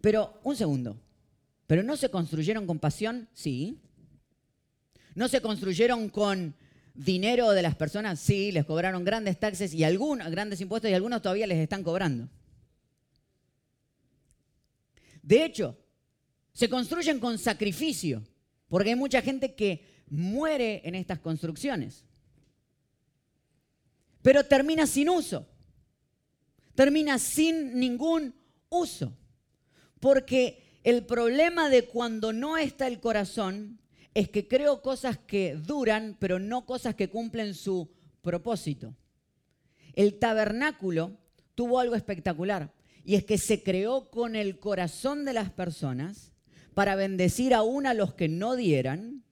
Pero, 0.00 0.38
un 0.44 0.56
segundo, 0.56 1.00
¿pero 1.68 1.84
no 1.84 1.96
se 1.96 2.10
construyeron 2.10 2.66
con 2.66 2.80
pasión? 2.80 3.28
Sí. 3.32 3.78
¿No 5.14 5.28
se 5.28 5.40
construyeron 5.40 6.08
con 6.08 6.56
dinero 6.94 7.52
de 7.52 7.62
las 7.62 7.76
personas? 7.76 8.18
Sí, 8.18 8.50
les 8.50 8.64
cobraron 8.64 9.04
grandes 9.04 9.38
taxes 9.38 9.72
y 9.72 9.84
algunos, 9.84 10.28
grandes 10.32 10.60
impuestos 10.60 10.90
y 10.90 10.94
algunos 10.94 11.22
todavía 11.22 11.46
les 11.46 11.58
están 11.58 11.84
cobrando. 11.84 12.28
De 15.22 15.44
hecho, 15.44 15.78
se 16.52 16.68
construyen 16.68 17.20
con 17.20 17.38
sacrificio, 17.38 18.24
porque 18.68 18.90
hay 18.90 18.96
mucha 18.96 19.22
gente 19.22 19.54
que 19.54 19.84
muere 20.08 20.82
en 20.84 20.96
estas 20.96 21.20
construcciones 21.20 22.04
pero 24.22 24.44
termina 24.44 24.86
sin 24.86 25.08
uso. 25.08 25.48
Termina 26.74 27.18
sin 27.18 27.78
ningún 27.78 28.34
uso. 28.68 29.16
Porque 30.00 30.67
el 30.84 31.04
problema 31.04 31.68
de 31.68 31.86
cuando 31.86 32.32
no 32.32 32.56
está 32.56 32.86
el 32.86 33.00
corazón 33.00 33.78
es 34.14 34.28
que 34.28 34.48
creo 34.48 34.82
cosas 34.82 35.18
que 35.18 35.54
duran, 35.54 36.16
pero 36.18 36.38
no 36.38 36.66
cosas 36.66 36.94
que 36.94 37.08
cumplen 37.08 37.54
su 37.54 37.90
propósito. 38.22 38.94
El 39.94 40.18
tabernáculo 40.18 41.18
tuvo 41.54 41.80
algo 41.80 41.94
espectacular 41.94 42.72
y 43.04 43.14
es 43.16 43.24
que 43.24 43.38
se 43.38 43.62
creó 43.62 44.10
con 44.10 44.36
el 44.36 44.58
corazón 44.58 45.24
de 45.24 45.32
las 45.32 45.50
personas 45.50 46.32
para 46.74 46.94
bendecir 46.94 47.54
aún 47.54 47.86
a 47.86 47.94
los 47.94 48.14
que 48.14 48.28
no 48.28 48.54
dieran 48.54 49.24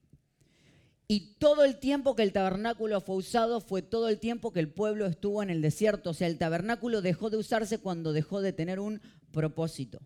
y 1.07 1.35
todo 1.39 1.63
el 1.63 1.79
tiempo 1.79 2.15
que 2.15 2.23
el 2.23 2.33
tabernáculo 2.33 2.99
fue 2.99 3.15
usado 3.15 3.61
fue 3.61 3.81
todo 3.81 4.09
el 4.09 4.19
tiempo 4.19 4.51
que 4.51 4.59
el 4.59 4.69
pueblo 4.69 5.05
estuvo 5.05 5.41
en 5.41 5.49
el 5.49 5.61
desierto. 5.61 6.09
O 6.09 6.13
sea, 6.13 6.27
el 6.27 6.37
tabernáculo 6.37 7.01
dejó 7.01 7.29
de 7.29 7.37
usarse 7.37 7.77
cuando 7.77 8.11
dejó 8.11 8.41
de 8.41 8.51
tener 8.51 8.81
un 8.81 8.99
propósito. 9.31 9.99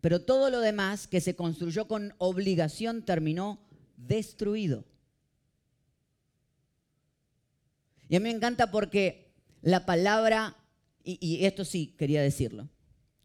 Pero 0.00 0.22
todo 0.22 0.50
lo 0.50 0.60
demás 0.60 1.06
que 1.06 1.20
se 1.20 1.36
construyó 1.36 1.86
con 1.86 2.14
obligación 2.18 3.02
terminó 3.02 3.60
destruido. 3.96 4.84
Y 8.08 8.16
a 8.16 8.20
mí 8.20 8.24
me 8.24 8.34
encanta 8.34 8.70
porque 8.70 9.32
la 9.62 9.86
palabra, 9.86 10.56
y, 11.04 11.44
esto 11.44 11.64
sí 11.64 11.94
quería 11.98 12.22
decirlo, 12.22 12.68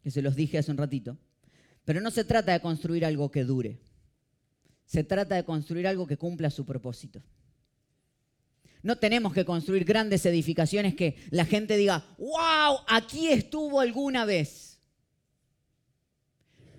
que 0.02 0.10
se 0.10 0.22
los 0.22 0.36
dije 0.36 0.58
hace 0.58 0.70
un 0.70 0.76
ratito, 0.76 1.18
pero 1.84 2.00
no 2.00 2.10
se 2.10 2.24
trata 2.24 2.52
de 2.52 2.60
construir 2.60 3.04
algo 3.04 3.30
que 3.30 3.44
dure. 3.44 3.80
Se 4.84 5.02
trata 5.02 5.34
de 5.34 5.44
construir 5.44 5.86
algo 5.86 6.06
que 6.06 6.16
cumpla 6.16 6.50
su 6.50 6.64
propósito. 6.64 7.22
No 8.82 8.96
tenemos 8.98 9.32
que 9.32 9.44
construir 9.44 9.84
grandes 9.84 10.24
edificaciones 10.26 10.94
que 10.94 11.16
la 11.30 11.44
gente 11.44 11.76
diga, 11.76 12.04
wow, 12.18 12.78
aquí 12.86 13.28
estuvo 13.28 13.80
alguna 13.80 14.24
vez. 14.24 14.65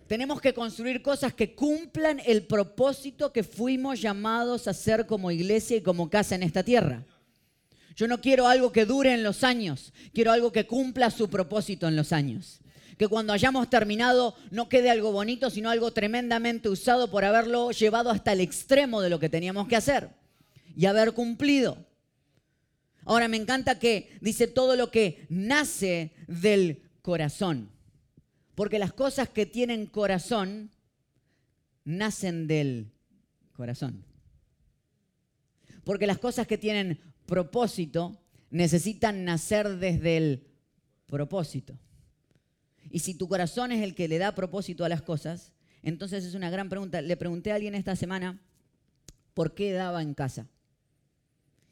Tenemos 0.08 0.40
que 0.40 0.54
construir 0.54 1.02
cosas 1.02 1.34
que 1.34 1.54
cumplan 1.54 2.22
el 2.26 2.46
propósito 2.46 3.34
que 3.34 3.44
fuimos 3.44 4.02
llamados 4.02 4.68
a 4.68 4.72
hacer 4.72 5.06
como 5.06 5.32
iglesia 5.32 5.78
y 5.78 5.82
como 5.82 6.10
casa 6.10 6.36
en 6.36 6.44
esta 6.44 6.64
tierra. 6.64 7.04
Yo 7.96 8.08
no 8.08 8.22
quiero 8.22 8.48
algo 8.48 8.72
que 8.72 8.86
dure 8.86 9.14
en 9.14 9.24
los 9.24 9.44
años, 9.44 9.94
quiero 10.14 10.32
algo 10.32 10.52
que 10.52 10.68
cumpla 10.68 11.12
su 11.12 11.30
propósito 11.30 11.88
en 11.88 11.96
los 11.96 12.14
años 12.14 12.62
que 12.98 13.08
cuando 13.08 13.32
hayamos 13.32 13.70
terminado 13.70 14.36
no 14.50 14.70
quede 14.70 14.90
algo 14.90 15.12
bonito, 15.12 15.50
sino 15.50 15.70
algo 15.70 15.92
tremendamente 15.92 16.68
usado 16.68 17.10
por 17.10 17.24
haberlo 17.24 17.72
llevado 17.72 18.10
hasta 18.10 18.34
el 18.34 18.42
extremo 18.42 19.02
de 19.02 19.10
lo 19.10 19.20
que 19.20 19.30
teníamos 19.30 19.68
que 19.68 19.76
hacer 19.76 20.10
y 20.76 20.86
haber 20.88 21.14
cumplido. 21.14 21.86
Ahora 23.06 23.28
me 23.28 23.38
encanta 23.38 23.80
que 23.80 24.18
dice 24.20 24.48
todo 24.48 24.76
lo 24.76 24.92
que 24.92 25.26
nace 25.30 26.12
del 26.28 26.82
corazón, 27.02 27.70
porque 28.58 28.80
las 28.80 28.92
cosas 28.92 29.30
que 29.30 29.46
tienen 29.46 29.86
corazón 29.86 30.72
nacen 31.86 32.48
del 32.48 32.92
corazón. 33.54 34.04
Porque 35.84 36.08
las 36.08 36.18
cosas 36.18 36.48
que 36.48 36.58
tienen 36.58 37.00
propósito 37.28 38.20
necesitan 38.50 39.26
nacer 39.26 39.78
desde 39.78 40.18
el 40.18 40.48
propósito. 41.06 41.78
Y 42.90 42.98
si 42.98 43.14
tu 43.14 43.28
corazón 43.28 43.72
es 43.72 43.84
el 43.84 43.94
que 43.94 44.08
le 44.08 44.18
da 44.18 44.34
propósito 44.34 44.84
a 44.84 44.90
las 44.90 45.04
cosas, 45.04 45.54
entonces 45.84 46.26
es 46.26 46.34
una 46.34 46.50
gran 46.50 46.68
pregunta. 46.68 47.00
Le 47.04 47.16
pregunté 47.16 47.52
a 47.52 47.56
alguien 47.56 47.76
esta 47.76 47.96
semana 47.96 48.42
por 49.36 49.54
qué 49.54 49.72
daba 49.72 50.02
en 50.02 50.16
casa. 50.16 50.48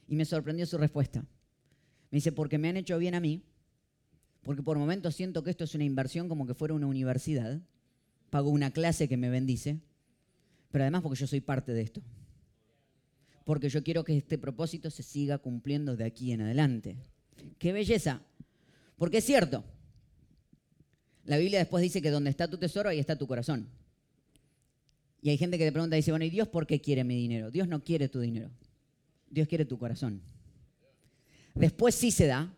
Y 0.07 0.15
me 0.15 0.25
sorprendió 0.25 0.67
su 0.67 0.77
respuesta. 0.77 1.21
Me 2.11 2.17
dice, 2.17 2.31
porque 2.31 2.59
me 2.59 2.69
han 2.69 2.77
hecho 2.77 2.99
bien 2.99 3.15
a 3.15 3.19
mí, 3.19 3.41
porque 4.45 4.61
por 4.61 4.77
momentos 4.77 5.15
siento 5.15 5.43
que 5.43 5.49
esto 5.49 5.63
es 5.63 5.73
una 5.73 5.85
inversión 5.85 6.29
como 6.29 6.45
que 6.45 6.53
fuera 6.53 6.75
una 6.75 6.85
universidad, 6.85 7.59
pago 8.29 8.51
una 8.51 8.69
clase 8.69 9.09
que 9.09 9.17
me 9.17 9.31
bendice, 9.31 9.79
pero 10.71 10.83
además 10.83 11.01
porque 11.01 11.19
yo 11.19 11.25
soy 11.25 11.41
parte 11.41 11.73
de 11.73 11.81
esto. 11.81 12.01
Porque 13.43 13.69
yo 13.69 13.83
quiero 13.83 14.03
que 14.03 14.15
este 14.15 14.37
propósito 14.37 14.91
se 14.91 15.01
siga 15.01 15.39
cumpliendo 15.39 15.95
de 15.97 16.05
aquí 16.05 16.31
en 16.31 16.41
adelante. 16.41 16.95
¡Qué 17.57 17.73
belleza! 17.73 18.21
Porque 18.97 19.17
es 19.17 19.25
cierto, 19.25 19.63
la 21.25 21.37
Biblia 21.37 21.57
después 21.57 21.81
dice 21.81 21.99
que 21.99 22.11
donde 22.11 22.29
está 22.29 22.47
tu 22.47 22.59
tesoro, 22.59 22.89
ahí 22.89 22.99
está 22.99 23.17
tu 23.17 23.25
corazón. 23.25 23.67
Y 25.23 25.31
hay 25.31 25.37
gente 25.37 25.57
que 25.57 25.65
te 25.65 25.71
pregunta, 25.71 25.95
dice, 25.95 26.11
bueno, 26.11 26.25
¿y 26.25 26.29
Dios 26.29 26.47
por 26.47 26.67
qué 26.67 26.79
quiere 26.79 27.03
mi 27.03 27.15
dinero? 27.15 27.49
Dios 27.49 27.67
no 27.67 27.83
quiere 27.83 28.09
tu 28.09 28.19
dinero. 28.19 28.51
Dios 29.27 29.47
quiere 29.47 29.65
tu 29.65 29.79
corazón. 29.79 30.21
Después 31.55 31.95
sí 31.95 32.11
se 32.11 32.27
da 32.27 32.55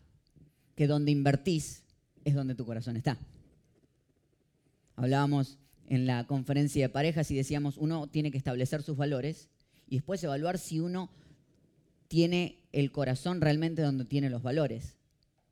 que 0.78 0.88
donde 0.88 1.12
invertís 1.12 1.82
es 2.24 2.36
donde 2.36 2.54
tu 2.54 2.64
corazón 2.64 2.96
está. 2.96 3.18
Hablábamos 4.96 5.58
en 5.88 6.06
la 6.06 6.26
conferencia 6.28 6.86
de 6.86 6.90
parejas 6.90 7.32
y 7.32 7.36
decíamos, 7.36 7.78
uno 7.78 8.08
tiene 8.08 8.30
que 8.30 8.38
establecer 8.38 8.84
sus 8.84 8.96
valores 8.96 9.50
y 9.88 9.96
después 9.96 10.24
evaluar 10.24 10.60
si 10.60 10.80
uno 10.80 11.10
tiene 12.08 12.60
el 12.72 12.92
corazón 12.92 13.42
realmente 13.42 13.82
donde 13.82 14.06
tiene 14.06 14.30
los 14.30 14.44
valores. 14.44 14.98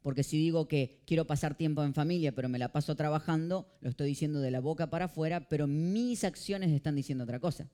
Porque 0.03 0.22
si 0.22 0.38
digo 0.38 0.67
que 0.67 1.00
quiero 1.08 1.25
pasar 1.25 1.55
tiempo 1.55 1.84
en 1.84 1.96
familia, 1.96 2.32
pero 2.36 2.48
me 2.48 2.60
la 2.60 2.72
paso 2.72 2.96
trabajando, 2.96 3.67
lo 3.82 3.89
estoy 3.89 4.10
diciendo 4.10 4.41
de 4.41 4.51
la 4.51 4.60
boca 4.60 4.91
para 4.91 5.05
afuera, 5.05 5.50
pero 5.50 5.65
mis 5.65 6.24
acciones 6.24 6.72
están 6.72 6.96
diciendo 6.96 7.24
otra 7.24 7.39
cosa. 7.39 7.67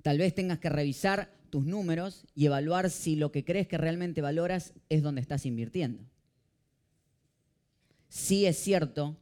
Tal 0.00 0.16
vez 0.16 0.34
tengas 0.34 0.60
que 0.60 0.70
revisar 0.70 1.30
tus 1.50 1.66
números 1.66 2.24
y 2.34 2.46
evaluar 2.46 2.88
si 2.88 3.16
lo 3.16 3.32
que 3.32 3.44
crees 3.44 3.68
que 3.68 3.76
realmente 3.76 4.22
valoras 4.22 4.72
es 4.88 5.02
donde 5.02 5.20
estás 5.20 5.44
invirtiendo. 5.44 6.08
Sí 8.08 8.46
es 8.46 8.56
cierto 8.58 9.16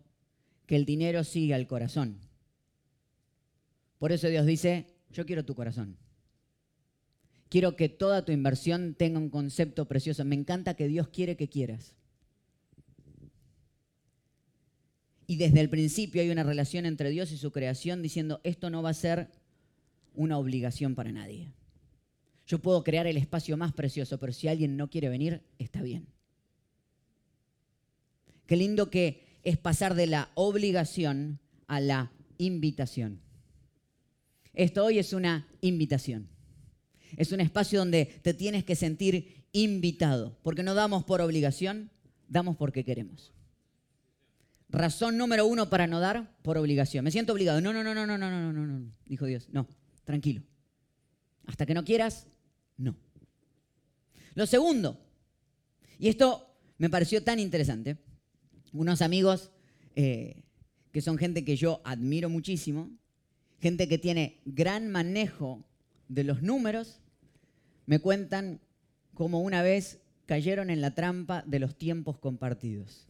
que 0.66 0.76
el 0.76 0.85
dinero 0.85 1.25
sigue 1.25 1.55
al 1.55 1.66
corazón. 1.66 2.19
Por 3.99 4.12
eso 4.12 4.28
Dios 4.28 4.47
dice, 4.47 4.87
yo 5.11 5.26
quiero 5.26 5.45
tu 5.45 5.55
corazón. 5.55 5.97
Quiero 7.49 7.76
que 7.76 7.88
toda 7.88 8.25
tu 8.25 8.33
inversión 8.33 8.95
tenga 8.95 9.19
un 9.19 9.31
concepto 9.31 9.87
precioso. 9.87 10.25
Me 10.25 10.35
encanta 10.35 10.75
que 10.75 10.88
Dios 10.88 11.09
quiere 11.09 11.37
que 11.37 11.49
quieras. 11.49 11.95
Y 15.26 15.37
desde 15.37 15.61
el 15.61 15.71
principio 15.71 16.23
hay 16.23 16.31
una 16.31 16.45
relación 16.45 16.87
entre 16.87 17.11
Dios 17.11 17.33
y 17.33 17.37
su 17.37 17.50
creación 17.50 18.02
diciendo, 18.02 18.40
esto 18.45 18.71
no 18.71 18.83
va 18.83 18.90
a 18.90 18.95
ser 18.95 19.31
una 20.14 20.38
obligación 20.38 20.95
para 20.95 21.12
nadie. 21.12 21.52
Yo 22.47 22.61
puedo 22.61 22.85
crear 22.85 23.07
el 23.07 23.16
espacio 23.16 23.57
más 23.57 23.73
precioso, 23.73 24.19
pero 24.19 24.33
si 24.33 24.47
alguien 24.47 24.76
no 24.76 24.88
quiere 24.88 25.09
venir, 25.09 25.43
está 25.59 25.83
bien. 25.83 26.07
Qué 28.47 28.57
lindo 28.57 28.91
que 28.91 29.41
es 29.43 29.59
pasar 29.59 29.95
de 29.95 30.07
la 30.07 30.31
obligación 30.35 31.41
a 31.67 31.81
la 31.81 32.12
invitación. 32.38 33.21
Esto 34.55 34.85
hoy 34.85 34.99
es 34.99 35.12
una 35.12 35.47
invitación. 35.61 36.29
Es 37.17 37.33
un 37.33 37.41
espacio 37.41 37.79
donde 37.79 38.07
te 38.23 38.35
tienes 38.35 38.65
que 38.65 38.75
sentir 38.75 39.47
invitado, 39.53 40.38
porque 40.43 40.62
no 40.62 40.75
damos 40.75 41.05
por 41.05 41.21
obligación, 41.21 41.91
damos 42.29 42.57
porque 42.57 42.85
queremos. 42.85 43.33
Razón 44.69 45.17
número 45.17 45.47
uno 45.47 45.71
para 45.71 45.87
no 45.87 46.00
dar 46.00 46.37
por 46.43 46.59
obligación. 46.59 47.05
Me 47.05 47.11
siento 47.11 47.33
obligado. 47.33 47.61
No, 47.61 47.73
no, 47.73 47.85
no, 47.85 47.95
no, 47.95 48.07
no, 48.07 48.19
no, 48.19 48.31
no, 48.31 48.53
no, 48.53 48.67
no, 48.67 48.93
dijo 49.05 49.26
Dios. 49.26 49.49
No, 49.50 49.69
tranquilo. 50.05 50.43
Hasta 51.47 51.67
que 51.67 51.75
no 51.75 51.85
quieras, 51.85 52.26
no. 52.76 52.97
Lo 54.35 54.47
segundo, 54.47 55.00
y 55.99 56.09
esto 56.09 56.59
me 56.79 56.91
pareció 56.91 57.23
tan 57.23 57.38
interesante, 57.38 57.97
unos 58.73 59.02
amigos 59.02 59.50
eh, 59.94 60.42
que 60.92 61.00
son 61.00 61.18
gente 61.18 61.44
que 61.44 61.56
yo 61.56 61.80
admiro 61.85 62.28
muchísimo, 62.28 62.90
gente 63.61 63.88
que 63.88 63.99
tiene 63.99 64.40
gran 64.44 64.90
manejo 64.90 65.64
de 66.08 66.25
los 66.25 66.42
números, 66.42 67.00
me 67.87 67.99
cuentan 67.99 68.61
cómo 69.14 69.40
una 69.40 69.62
vez 69.62 70.00
cayeron 70.26 70.70
en 70.70 70.80
la 70.80 70.94
trampa 70.94 71.42
de 71.46 71.58
los 71.58 71.76
tiempos 71.76 72.18
compartidos. 72.18 73.06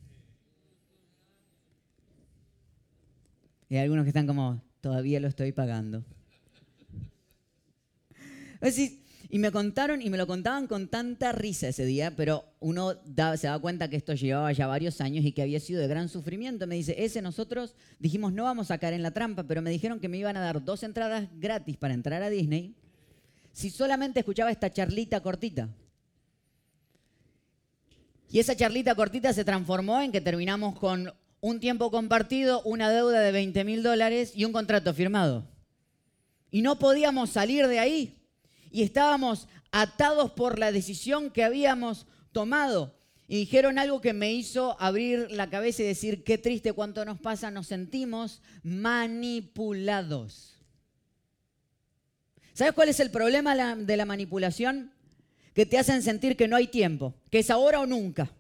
Y 3.69 3.77
hay 3.77 3.83
algunos 3.83 4.05
que 4.05 4.11
están 4.11 4.27
como, 4.27 4.63
todavía 4.81 5.19
lo 5.19 5.29
estoy 5.29 5.53
pagando. 5.53 6.05
y 9.37 9.39
me 9.39 9.53
contaron, 9.53 10.01
y 10.01 10.09
me 10.09 10.17
lo 10.17 10.27
contaban 10.27 10.67
con 10.67 10.89
tanta 10.89 11.31
risa 11.31 11.69
ese 11.69 11.85
día, 11.85 12.17
pero 12.17 12.47
uno 12.59 12.95
se 13.37 13.47
da 13.47 13.59
cuenta 13.59 13.91
que 13.91 13.97
esto 13.97 14.15
llevaba 14.15 14.51
ya 14.51 14.67
varios 14.67 15.03
años 15.03 15.27
y 15.27 15.33
que 15.33 15.43
había 15.43 15.61
sido 15.61 15.79
de 15.83 15.87
gran 15.87 16.09
sufrimiento. 16.09 16.67
Me 16.67 16.77
dice, 16.77 16.95
ese 17.05 17.21
nosotros 17.21 17.75
dijimos 17.99 18.33
no 18.33 18.45
vamos 18.45 18.71
a 18.71 18.79
caer 18.79 18.95
en 18.95 19.03
la 19.03 19.11
trampa, 19.11 19.43
pero 19.43 19.61
me 19.61 19.69
dijeron 19.69 20.01
que 20.01 20.09
me 20.09 20.17
iban 20.17 20.39
a 20.39 20.41
dar 20.41 20.65
dos 20.65 20.83
entradas 20.83 21.29
gratis 21.35 21.77
para 21.77 21.93
entrar 21.93 22.23
a 22.23 22.31
Disney 22.31 22.77
si 23.53 23.69
solamente 23.69 24.21
escuchaba 24.21 24.51
esta 24.51 24.73
charlita 24.73 25.21
cortita. 25.21 25.69
Y 28.31 28.39
esa 28.39 28.57
charlita 28.57 28.95
cortita 28.95 29.35
se 29.35 29.45
transformó 29.45 30.01
en 30.01 30.13
que 30.13 30.23
terminamos 30.23 30.79
con 30.79 31.13
un 31.43 31.61
tiempo 31.61 31.91
compartido, 31.91 32.63
una 32.63 32.89
deuda 32.89 33.21
de 33.21 33.33
20 33.33 33.65
mil 33.65 33.83
dólares 33.83 34.33
y 34.35 34.47
un 34.47 34.53
contrato 34.53 34.95
firmado. 34.95 35.47
Y 36.51 36.63
no 36.63 36.79
podíamos 36.79 37.29
salir 37.29 37.67
de 37.67 37.81
ahí 37.81 38.16
y 38.77 38.83
estábamos 38.83 39.49
atados 39.73 40.33
por 40.33 40.59
la 40.59 40.71
decisión 40.71 41.31
que 41.31 41.43
habíamos 41.43 42.07
tomado. 42.31 42.95
Y 43.27 43.37
dijeron 43.37 43.79
algo 43.79 44.03
que 44.03 44.13
me 44.13 44.35
hizo 44.35 44.77
abrir 44.79 45.31
la 45.31 45.49
cabeza 45.49 45.83
y 45.83 45.87
decir, 45.87 46.25
qué 46.25 46.37
triste 46.37 46.75
cuánto 46.75 47.03
nos 47.07 47.19
pasa, 47.19 47.51
nos 47.51 47.69
sentimos 47.69 48.43
manipulados. 48.63 50.59
¿Sabes 52.53 52.75
cuál 52.75 52.91
es 52.91 53.01
el 53.01 53.11
problema 53.11 53.57
de 53.77 53.97
la 53.97 54.05
manipulación? 54.05 54.93
Que 55.55 55.65
te 55.65 55.79
hacen 55.79 56.03
sentir 56.03 56.37
que 56.37 56.47
no 56.47 56.57
hay 56.57 56.67
tiempo, 56.67 57.15
que 57.31 57.39
es 57.39 57.49
ahora 57.49 57.81
o 57.81 57.87
nunca, 57.87 58.31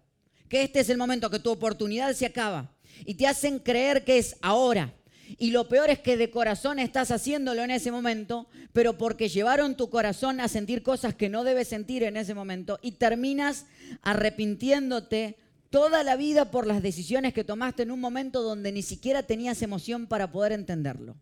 que 0.50 0.64
este 0.64 0.80
es 0.80 0.90
el 0.90 0.98
momento, 0.98 1.30
que 1.30 1.38
tu 1.38 1.50
oportunidad 1.50 2.12
se 2.12 2.26
acaba. 2.26 2.76
Y 3.06 3.14
te 3.14 3.26
hacen 3.26 3.58
creer 3.58 4.04
que 4.04 4.18
es 4.18 4.36
ahora, 4.42 4.92
y 5.38 5.50
lo 5.50 5.68
peor 5.68 5.90
es 5.90 5.98
que 5.98 6.16
de 6.16 6.30
corazón 6.30 6.78
estás 6.78 7.10
haciéndolo 7.10 7.62
en 7.62 7.70
ese 7.70 7.90
momento, 7.90 8.46
pero 8.72 8.96
porque 8.96 9.28
llevaron 9.28 9.76
tu 9.76 9.90
corazón 9.90 10.40
a 10.40 10.48
sentir 10.48 10.82
cosas 10.82 11.14
que 11.14 11.28
no 11.28 11.44
debes 11.44 11.68
sentir 11.68 12.02
en 12.02 12.16
ese 12.16 12.34
momento 12.34 12.78
y 12.82 12.92
terminas 12.92 13.66
arrepintiéndote 14.02 15.36
toda 15.70 16.02
la 16.02 16.16
vida 16.16 16.50
por 16.50 16.66
las 16.66 16.82
decisiones 16.82 17.34
que 17.34 17.44
tomaste 17.44 17.82
en 17.82 17.90
un 17.90 18.00
momento 18.00 18.42
donde 18.42 18.72
ni 18.72 18.82
siquiera 18.82 19.24
tenías 19.24 19.62
emoción 19.62 20.06
para 20.06 20.30
poder 20.30 20.52
entenderlo. 20.52 21.16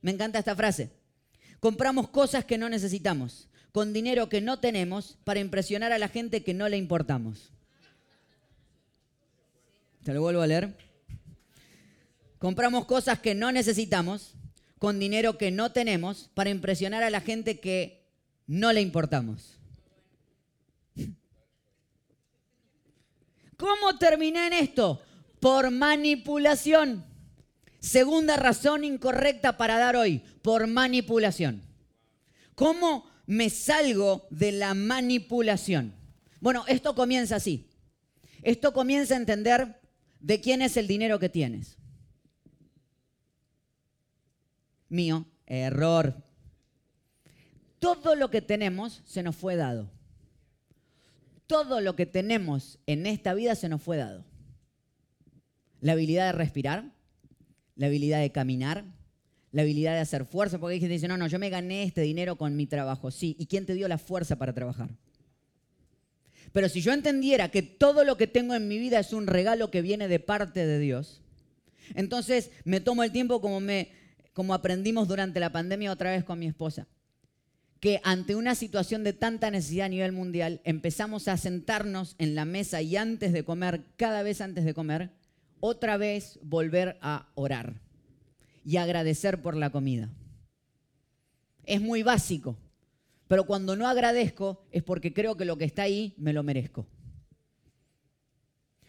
Me 0.00 0.10
encanta 0.10 0.38
esta 0.38 0.56
frase. 0.56 0.90
Compramos 1.60 2.08
cosas 2.08 2.44
que 2.44 2.58
no 2.58 2.68
necesitamos, 2.68 3.48
con 3.70 3.92
dinero 3.92 4.28
que 4.28 4.40
no 4.40 4.58
tenemos, 4.58 5.18
para 5.22 5.40
impresionar 5.40 5.92
a 5.92 5.98
la 5.98 6.08
gente 6.08 6.42
que 6.42 6.54
no 6.54 6.68
le 6.68 6.76
importamos. 6.76 7.52
Te 10.02 10.12
lo 10.12 10.22
vuelvo 10.22 10.42
a 10.42 10.46
leer. 10.46 10.91
Compramos 12.42 12.86
cosas 12.86 13.20
que 13.20 13.36
no 13.36 13.52
necesitamos 13.52 14.34
con 14.80 14.98
dinero 14.98 15.38
que 15.38 15.52
no 15.52 15.70
tenemos 15.70 16.28
para 16.34 16.50
impresionar 16.50 17.04
a 17.04 17.10
la 17.10 17.20
gente 17.20 17.60
que 17.60 18.02
no 18.48 18.72
le 18.72 18.80
importamos. 18.80 19.60
¿Cómo 23.56 23.96
terminé 23.96 24.48
en 24.48 24.54
esto? 24.54 25.00
Por 25.38 25.70
manipulación. 25.70 27.04
Segunda 27.78 28.36
razón 28.36 28.82
incorrecta 28.82 29.56
para 29.56 29.78
dar 29.78 29.94
hoy, 29.94 30.20
por 30.42 30.66
manipulación. 30.66 31.62
¿Cómo 32.56 33.08
me 33.24 33.50
salgo 33.50 34.26
de 34.30 34.50
la 34.50 34.74
manipulación? 34.74 35.94
Bueno, 36.40 36.64
esto 36.66 36.96
comienza 36.96 37.36
así. 37.36 37.68
Esto 38.42 38.72
comienza 38.72 39.14
a 39.14 39.18
entender 39.18 39.80
de 40.18 40.40
quién 40.40 40.60
es 40.60 40.76
el 40.76 40.88
dinero 40.88 41.20
que 41.20 41.28
tienes 41.28 41.78
mío, 44.92 45.26
error. 45.46 46.14
Todo 47.78 48.14
lo 48.14 48.30
que 48.30 48.40
tenemos 48.40 49.02
se 49.04 49.22
nos 49.22 49.34
fue 49.34 49.56
dado. 49.56 49.90
Todo 51.46 51.80
lo 51.80 51.96
que 51.96 52.06
tenemos 52.06 52.78
en 52.86 53.06
esta 53.06 53.34
vida 53.34 53.54
se 53.54 53.68
nos 53.68 53.82
fue 53.82 53.96
dado. 53.96 54.24
La 55.80 55.92
habilidad 55.92 56.26
de 56.26 56.32
respirar, 56.32 56.92
la 57.74 57.86
habilidad 57.86 58.20
de 58.20 58.30
caminar, 58.30 58.84
la 59.50 59.62
habilidad 59.62 59.94
de 59.94 60.00
hacer 60.00 60.24
fuerza, 60.24 60.58
porque 60.58 60.74
hay 60.74 60.80
gente 60.80 60.90
que 60.90 60.98
dice, 60.98 61.08
no, 61.08 61.16
no, 61.16 61.26
yo 61.26 61.38
me 61.38 61.50
gané 61.50 61.82
este 61.82 62.00
dinero 62.02 62.36
con 62.36 62.56
mi 62.56 62.66
trabajo. 62.66 63.10
Sí, 63.10 63.36
¿y 63.38 63.46
quién 63.46 63.66
te 63.66 63.74
dio 63.74 63.88
la 63.88 63.98
fuerza 63.98 64.36
para 64.36 64.52
trabajar? 64.52 64.90
Pero 66.52 66.68
si 66.68 66.80
yo 66.80 66.92
entendiera 66.92 67.50
que 67.50 67.62
todo 67.62 68.04
lo 68.04 68.16
que 68.16 68.26
tengo 68.26 68.54
en 68.54 68.68
mi 68.68 68.78
vida 68.78 68.98
es 68.98 69.12
un 69.12 69.26
regalo 69.26 69.70
que 69.70 69.82
viene 69.82 70.08
de 70.08 70.20
parte 70.20 70.66
de 70.66 70.78
Dios, 70.78 71.22
entonces 71.94 72.50
me 72.64 72.80
tomo 72.80 73.02
el 73.02 73.12
tiempo 73.12 73.40
como 73.40 73.60
me 73.60 73.90
como 74.32 74.54
aprendimos 74.54 75.08
durante 75.08 75.40
la 75.40 75.52
pandemia 75.52 75.92
otra 75.92 76.10
vez 76.10 76.24
con 76.24 76.38
mi 76.38 76.46
esposa, 76.46 76.86
que 77.80 78.00
ante 78.04 78.36
una 78.36 78.54
situación 78.54 79.02
de 79.02 79.12
tanta 79.12 79.50
necesidad 79.50 79.86
a 79.86 79.88
nivel 79.88 80.12
mundial, 80.12 80.60
empezamos 80.64 81.26
a 81.28 81.36
sentarnos 81.36 82.14
en 82.18 82.34
la 82.34 82.44
mesa 82.44 82.80
y 82.80 82.96
antes 82.96 83.32
de 83.32 83.44
comer, 83.44 83.82
cada 83.96 84.22
vez 84.22 84.40
antes 84.40 84.64
de 84.64 84.72
comer, 84.72 85.10
otra 85.58 85.96
vez 85.96 86.38
volver 86.42 86.96
a 87.00 87.28
orar 87.34 87.74
y 88.64 88.76
agradecer 88.76 89.42
por 89.42 89.56
la 89.56 89.70
comida. 89.70 90.08
Es 91.64 91.80
muy 91.80 92.02
básico, 92.02 92.56
pero 93.26 93.46
cuando 93.46 93.76
no 93.76 93.88
agradezco 93.88 94.64
es 94.70 94.82
porque 94.82 95.12
creo 95.12 95.36
que 95.36 95.44
lo 95.44 95.56
que 95.58 95.64
está 95.64 95.82
ahí 95.82 96.14
me 96.18 96.32
lo 96.32 96.42
merezco. 96.42 96.86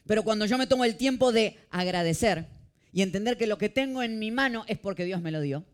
Pero 0.06 0.24
cuando 0.24 0.46
yo 0.46 0.58
me 0.58 0.68
tomo 0.68 0.86
el 0.86 0.98
tiempo 0.98 1.32
de 1.32 1.58
agradecer, 1.70 2.48
y 2.94 3.02
entender 3.02 3.38
que 3.38 3.48
lo 3.48 3.58
que 3.58 3.70
tengo 3.70 4.04
en 4.04 4.20
mi 4.20 4.32
mano 4.32 4.64
es 4.68 4.78
porque 4.78 5.04
Dios 5.04 5.22
me 5.22 5.32
lo 5.32 5.42
dio. 5.42 5.66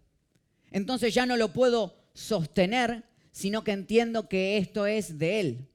Entonces 0.71 1.13
ya 1.13 1.25
no 1.25 1.35
lo 1.35 1.51
puedo 1.51 1.95
sostener, 2.13 3.03
sino 3.31 3.63
que 3.63 3.73
entiendo 3.73 4.29
que 4.29 4.57
esto 4.57 4.85
es 4.87 5.19
de 5.19 5.39
Él. 5.41 5.67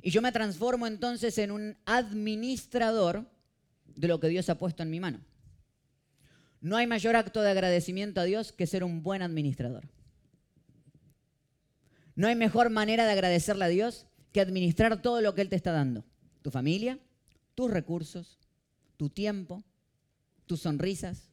Y 0.00 0.10
yo 0.10 0.22
me 0.22 0.32
transformo 0.32 0.86
entonces 0.86 1.36
en 1.38 1.50
un 1.50 1.76
administrador 1.86 3.26
de 3.86 4.08
lo 4.08 4.20
que 4.20 4.28
Dios 4.28 4.48
ha 4.48 4.58
puesto 4.58 4.82
en 4.84 4.90
mi 4.90 5.00
mano. 5.00 5.20
No 6.60 6.76
hay 6.76 6.86
mayor 6.86 7.16
acto 7.16 7.42
de 7.42 7.50
agradecimiento 7.50 8.20
a 8.20 8.24
Dios 8.24 8.52
que 8.52 8.68
ser 8.68 8.84
un 8.84 9.02
buen 9.02 9.22
administrador. 9.22 9.88
No 12.14 12.28
hay 12.28 12.36
mejor 12.36 12.70
manera 12.70 13.04
de 13.04 13.12
agradecerle 13.12 13.64
a 13.64 13.68
Dios 13.68 14.06
que 14.32 14.40
administrar 14.40 15.02
todo 15.02 15.20
lo 15.20 15.34
que 15.34 15.40
Él 15.40 15.48
te 15.48 15.56
está 15.56 15.72
dando. 15.72 16.04
Tu 16.42 16.50
familia, 16.52 17.00
tus 17.56 17.70
recursos, 17.70 18.38
tu 18.96 19.08
tiempo, 19.08 19.64
tus 20.46 20.60
sonrisas. 20.60 21.30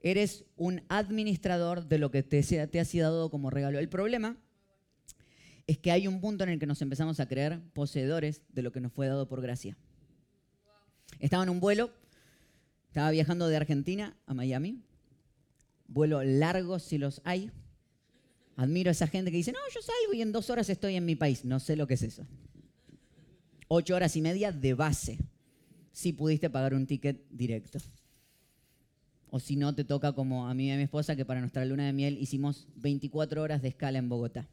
eres 0.00 0.44
un 0.56 0.82
administrador 0.88 1.86
de 1.86 1.98
lo 1.98 2.10
que 2.10 2.22
te, 2.22 2.42
te 2.42 2.80
ha 2.80 2.84
sido 2.84 3.10
dado 3.10 3.30
como 3.30 3.50
regalo. 3.50 3.78
El 3.78 3.88
problema 3.88 4.36
es 5.66 5.78
que 5.78 5.90
hay 5.90 6.08
un 6.08 6.20
punto 6.20 6.44
en 6.44 6.50
el 6.50 6.58
que 6.58 6.66
nos 6.66 6.80
empezamos 6.82 7.20
a 7.20 7.28
creer 7.28 7.60
poseedores 7.74 8.42
de 8.48 8.62
lo 8.62 8.72
que 8.72 8.80
nos 8.80 8.92
fue 8.92 9.06
dado 9.06 9.28
por 9.28 9.42
gracia. 9.42 9.76
Estaba 11.20 11.42
en 11.42 11.50
un 11.50 11.60
vuelo, 11.60 11.90
estaba 12.86 13.10
viajando 13.10 13.48
de 13.48 13.56
Argentina 13.56 14.16
a 14.26 14.34
Miami, 14.34 14.82
vuelo 15.86 16.22
largo 16.22 16.78
si 16.78 16.96
los 16.96 17.20
hay. 17.24 17.50
Admiro 18.56 18.88
a 18.88 18.92
esa 18.92 19.06
gente 19.06 19.30
que 19.30 19.36
dice, 19.36 19.52
no, 19.52 19.58
yo 19.72 19.80
salgo 19.82 20.14
y 20.14 20.22
en 20.22 20.32
dos 20.32 20.50
horas 20.50 20.68
estoy 20.70 20.96
en 20.96 21.04
mi 21.04 21.16
país. 21.16 21.44
No 21.44 21.60
sé 21.60 21.76
lo 21.76 21.86
que 21.86 21.94
es 21.94 22.02
eso. 22.02 22.26
Ocho 23.68 23.94
horas 23.94 24.16
y 24.16 24.22
media 24.22 24.52
de 24.52 24.74
base, 24.74 25.18
si 25.98 26.12
pudiste 26.12 26.48
pagar 26.48 26.74
un 26.74 26.86
ticket 26.86 27.20
directo. 27.28 27.80
O 29.30 29.40
si 29.40 29.56
no, 29.56 29.74
te 29.74 29.82
toca 29.82 30.12
como 30.12 30.46
a 30.46 30.54
mí 30.54 30.68
y 30.68 30.70
a 30.70 30.76
mi 30.76 30.84
esposa, 30.84 31.16
que 31.16 31.24
para 31.24 31.40
nuestra 31.40 31.64
luna 31.64 31.86
de 31.86 31.92
miel 31.92 32.18
hicimos 32.18 32.68
24 32.76 33.42
horas 33.42 33.62
de 33.62 33.68
escala 33.68 33.98
en 33.98 34.08
Bogotá. 34.08 34.46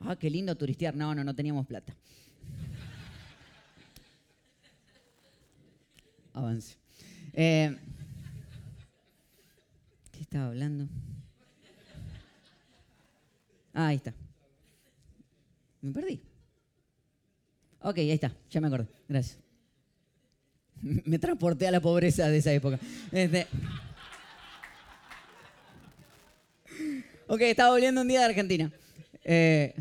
Ah, 0.00 0.16
qué 0.16 0.30
lindo 0.30 0.56
turistear. 0.56 0.96
No, 0.96 1.14
no, 1.14 1.22
no 1.22 1.32
teníamos 1.32 1.64
plata. 1.64 1.94
Avance. 6.32 6.76
Eh, 7.32 7.76
¿Qué 10.10 10.22
estaba 10.22 10.46
hablando? 10.48 10.88
Ah, 13.72 13.86
ahí 13.86 13.96
está. 13.96 14.12
Me 15.82 15.92
perdí. 15.92 16.20
Ok, 17.86 17.98
ahí 17.98 18.10
está. 18.10 18.32
Ya 18.50 18.60
me 18.60 18.66
acordé. 18.66 18.88
Gracias. 19.08 19.38
Me 20.82 21.20
transporté 21.20 21.68
a 21.68 21.70
la 21.70 21.80
pobreza 21.80 22.28
de 22.28 22.38
esa 22.38 22.52
época. 22.52 22.80
Este- 23.12 23.46
Ok, 27.28 27.40
estaba 27.42 27.70
volviendo 27.70 28.00
un 28.00 28.08
día 28.08 28.20
de 28.20 28.26
Argentina. 28.26 28.72
Eh, 29.24 29.74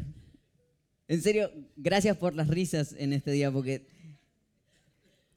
en 1.08 1.22
serio, 1.22 1.52
gracias 1.76 2.16
por 2.18 2.36
las 2.36 2.48
risas 2.48 2.96
en 2.98 3.12
este 3.14 3.32
día, 3.32 3.52
porque 3.52 3.86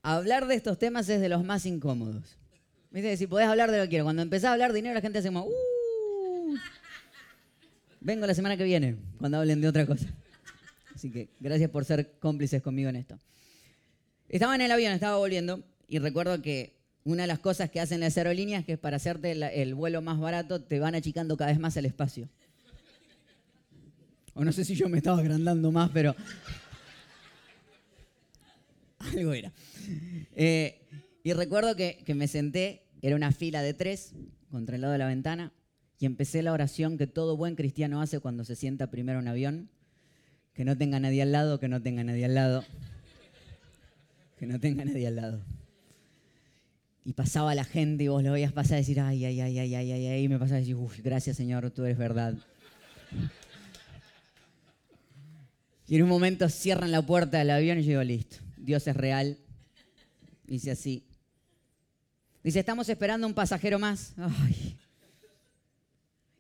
hablar 0.03 0.47
de 0.47 0.55
estos 0.55 0.79
temas 0.79 1.09
es 1.09 1.21
de 1.23 1.29
los 1.31 1.45
más 1.45 1.65
incómodos. 1.67 2.37
¿Viste? 2.91 3.17
Si 3.17 3.27
podés 3.27 3.47
hablar 3.49 3.71
de 3.71 3.79
lo 3.79 3.83
que 3.85 3.89
quiero. 3.91 4.05
Cuando 4.05 4.23
empezás 4.23 4.49
a 4.49 4.53
hablar 4.53 4.73
de 4.73 4.77
dinero, 4.77 4.95
la 4.95 5.01
gente 5.03 5.19
hace 5.19 5.29
como, 5.29 5.45
"Uh". 5.47 6.57
Vengo 8.01 8.27
la 8.27 8.35
semana 8.35 8.57
que 8.59 8.65
viene, 8.65 8.97
cuando 9.19 9.39
hablen 9.39 9.61
de 9.63 9.69
otra 9.69 9.85
cosa. 9.87 10.07
Así 10.99 11.13
que 11.13 11.29
gracias 11.39 11.71
por 11.71 11.85
ser 11.85 12.19
cómplices 12.19 12.61
conmigo 12.61 12.89
en 12.89 12.97
esto. 12.97 13.17
Estaba 14.29 14.57
en 14.57 14.63
el 14.63 14.73
avión, 14.73 14.93
estaba 14.93 15.17
volviendo, 15.17 15.63
y 15.87 16.01
recuerdo 16.01 16.43
que 16.43 16.75
una 17.05 17.23
de 17.23 17.29
las 17.29 17.39
cosas 17.39 17.71
que 17.71 17.79
hacen 17.79 18.01
las 18.01 18.19
aerolíneas, 18.19 18.65
que 18.65 18.73
es 18.73 18.81
para 18.81 18.97
hacerte 18.97 19.31
el 19.31 19.75
vuelo 19.77 20.03
más 20.03 20.19
barato, 20.19 20.61
te 20.61 20.81
van 20.81 20.97
achicando 20.97 21.37
cada 21.37 21.53
vez 21.53 21.61
más 21.61 21.77
el 21.77 21.87
espacio. 21.87 22.29
O 24.35 24.45
no 24.45 24.51
sé 24.51 24.65
si 24.65 24.75
yo 24.75 24.89
me 24.89 24.99
estaba 24.99 25.21
agrandando 25.21 25.71
más, 25.71 25.89
pero 25.95 26.17
algo 28.99 29.33
era. 29.35 29.53
Eh, 30.35 30.81
y 31.23 31.33
recuerdo 31.33 31.77
que, 31.77 32.03
que 32.05 32.17
me 32.17 32.27
senté, 32.27 32.83
era 33.03 33.15
una 33.15 33.31
fila 33.31 33.63
de 33.63 33.73
tres, 33.73 34.15
contra 34.51 34.75
el 34.75 34.81
lado 34.81 34.95
de 34.95 34.99
la 34.99 35.07
ventana, 35.07 35.53
y 36.01 36.07
empecé 36.07 36.43
la 36.43 36.53
oración 36.53 36.99
que 36.99 37.07
todo 37.07 37.37
buen 37.37 37.55
cristiano 37.55 38.03
hace 38.03 38.19
cuando 38.19 38.45
se 38.45 38.57
sienta 38.57 38.91
primero 38.91 39.21
en 39.21 39.27
un 39.27 39.29
avión. 39.29 39.71
Que 40.59 40.65
no 40.65 40.77
tenga 40.77 40.99
nadie 40.99 41.23
al 41.23 41.31
lado, 41.31 41.61
que 41.61 41.69
no 41.69 41.81
tenga 41.81 42.03
nadie 42.03 42.25
al 42.25 42.35
lado. 42.35 42.65
Que 44.41 44.45
no 44.45 44.59
tenga 44.59 44.85
nadie 44.85 45.07
al 45.07 45.15
lado. 45.15 45.41
Y 47.05 47.13
pasaba 47.13 47.55
la 47.55 47.63
gente 47.63 48.03
y 48.03 48.09
vos 48.09 48.25
lo 48.25 48.33
veías 48.33 48.53
pasar 48.53 48.79
y 48.79 48.81
decir, 48.81 48.99
ay, 48.99 49.25
ay, 49.25 49.41
ay, 49.41 49.57
ay, 49.57 49.75
ay, 49.77 49.93
ay, 49.93 50.07
ay. 50.09 50.25
Y 50.25 50.29
me 50.29 50.37
pasaba 50.37 50.57
a 50.57 50.59
decir, 50.59 50.75
uff, 50.75 50.99
gracias 50.99 51.37
Señor, 51.37 51.71
tú 51.71 51.85
eres 51.85 51.97
verdad. 51.97 52.35
Y 55.87 55.95
en 55.95 56.03
un 56.03 56.09
momento 56.09 56.49
cierran 56.49 56.91
la 56.91 57.07
puerta 57.07 57.39
del 57.39 57.51
avión 57.51 57.79
y 57.79 57.83
yo 57.83 57.91
digo, 57.91 58.03
listo, 58.03 58.39
Dios 58.57 58.85
es 58.89 58.97
real. 58.97 59.39
Dice 60.45 60.73
así. 60.73 61.07
Dice, 62.43 62.59
estamos 62.59 62.89
esperando 62.89 63.29
un 63.29 63.35
pasajero 63.35 63.79
más. 63.79 64.13
Ay. 64.17 64.77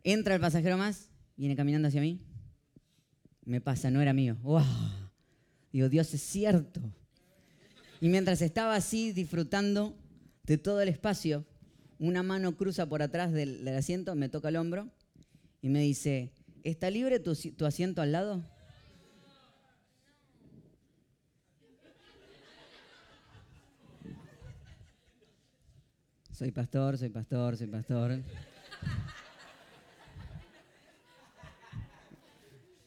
Entra 0.02 0.35
el 0.35 0.40
pasajero 0.40 0.76
más, 0.76 1.09
viene 1.37 1.54
caminando 1.54 1.87
hacia 1.87 2.00
mí. 2.00 2.20
Me 3.48 3.62
pasa, 3.62 3.90
no 3.90 4.02
era 4.02 4.12
mío. 4.12 4.37
¡Wow! 4.42 4.62
Digo, 5.72 5.88
Dios 5.88 6.12
es 6.12 6.20
cierto. 6.20 6.82
Y 7.98 8.11
mientras 8.11 8.42
estaba 8.42 8.74
así 8.74 9.11
disfrutando 9.12 9.96
de 10.42 10.58
todo 10.58 10.82
el 10.82 10.90
espacio, 10.90 11.46
una 11.98 12.22
mano 12.22 12.58
cruza 12.58 12.87
por 12.87 13.00
atrás 13.00 13.32
del, 13.32 13.66
asiento, 13.68 14.14
me 14.14 14.28
toca 14.28 14.50
el 14.50 14.56
hombro 14.56 14.90
y 15.62 15.70
me 15.70 15.80
dice, 15.80 16.30
¿está 16.62 16.90
libre 16.90 17.20
tu, 17.20 17.34
tu 17.34 17.64
asiento 17.64 18.02
al 18.02 18.12
lado? 18.12 18.44
Soy 26.32 26.50
pastor, 26.50 26.98
soy 26.98 27.08
pastor, 27.08 27.56
soy 27.56 27.66
pastor. 27.66 28.20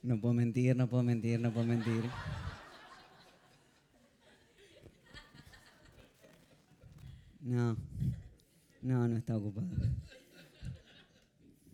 No 0.03 0.19
puedo 0.19 0.33
mentir, 0.33 0.75
no 0.75 0.87
puedo 0.87 1.03
mentir, 1.03 1.39
no 1.39 1.51
puedo 1.51 1.67
mentir. 1.67 2.03
No, 7.41 7.77
no, 8.81 9.07
no 9.07 9.17
estaba 9.17 9.39
ocupado. 9.39 9.67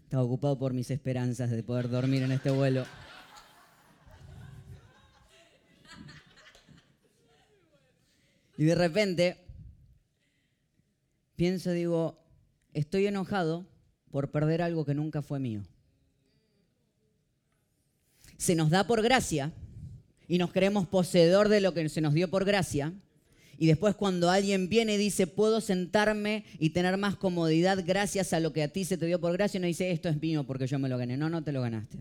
Estaba 0.04 0.24
ocupado 0.24 0.58
por 0.58 0.74
mis 0.74 0.92
esperanzas 0.92 1.52
de 1.52 1.64
poder 1.64 1.90
dormir 1.90 2.24
en 2.24 2.32
este 2.32 2.50
vuelo. 2.50 2.86
Y 8.58 8.66
de 8.66 8.76
repente 8.76 9.38
pienso, 11.36 11.72
digo, 11.72 12.18
estoy 12.74 13.08
enojado 13.08 13.66
por 14.12 14.32
perder 14.32 14.62
algo 14.62 14.84
que 14.84 14.96
nunca 14.96 15.22
fue 15.22 15.40
mío. 15.40 15.64
Se 18.38 18.56
nos 18.56 18.70
da 18.70 18.86
por 18.86 19.02
gracia 19.02 19.52
y 20.28 20.38
nos 20.38 20.52
creemos 20.52 20.88
poseedor 20.88 21.50
de 21.50 21.62
lo 21.62 21.74
que 21.74 21.88
se 21.90 22.02
nos 22.02 22.14
dio 22.14 22.30
por 22.30 22.46
gracia. 22.46 22.94
Y 23.58 23.66
después 23.66 23.96
cuando 23.96 24.30
alguien 24.30 24.70
viene 24.70 24.96
y 24.96 24.98
dice, 24.98 25.26
puedo 25.26 25.62
sentarme 25.62 26.46
y 26.60 26.70
tener 26.70 26.98
más 26.98 27.16
comodidad 27.16 27.84
gracias 27.86 28.34
a 28.34 28.40
lo 28.40 28.54
que 28.54 28.64
a 28.64 28.68
ti 28.68 28.86
se 28.86 28.98
te 28.98 29.08
dio 29.08 29.20
por 29.20 29.34
gracia, 29.34 29.58
uno 29.58 29.68
dice, 29.68 29.92
esto 29.92 30.10
es 30.10 30.22
mío 30.22 30.44
porque 30.44 30.68
yo 30.68 30.78
me 30.78 30.90
lo 30.90 30.98
gané. 30.98 31.18
No, 31.18 31.30
no 31.30 31.44
te 31.44 31.52
lo 31.52 31.62
ganaste. 31.62 31.98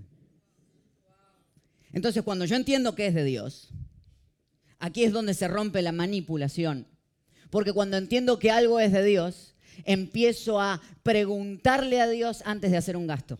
Entonces 1.93 2.23
cuando 2.23 2.45
yo 2.45 2.57
entiendo 2.57 2.95
que 2.95 3.07
es 3.07 3.15
de 3.15 3.25
Dios, 3.25 3.71
aquí 4.79 5.05
es 5.05 5.13
donde 5.13 5.33
se 5.33 5.49
rompe 5.49 5.81
la 5.81 5.93
manipulación. 5.93 6.87
Porque 7.49 7.73
cuando 7.73 7.97
entiendo 7.97 8.39
que 8.39 8.51
algo 8.51 8.81
es 8.81 8.93
de 8.93 9.03
Dios, 9.03 9.55
empiezo 9.85 10.61
a 10.61 10.83
preguntarle 11.03 12.01
a 12.01 12.09
Dios 12.09 12.43
antes 12.45 12.71
de 12.71 12.77
hacer 12.77 12.97
un 12.97 13.07
gasto. 13.07 13.39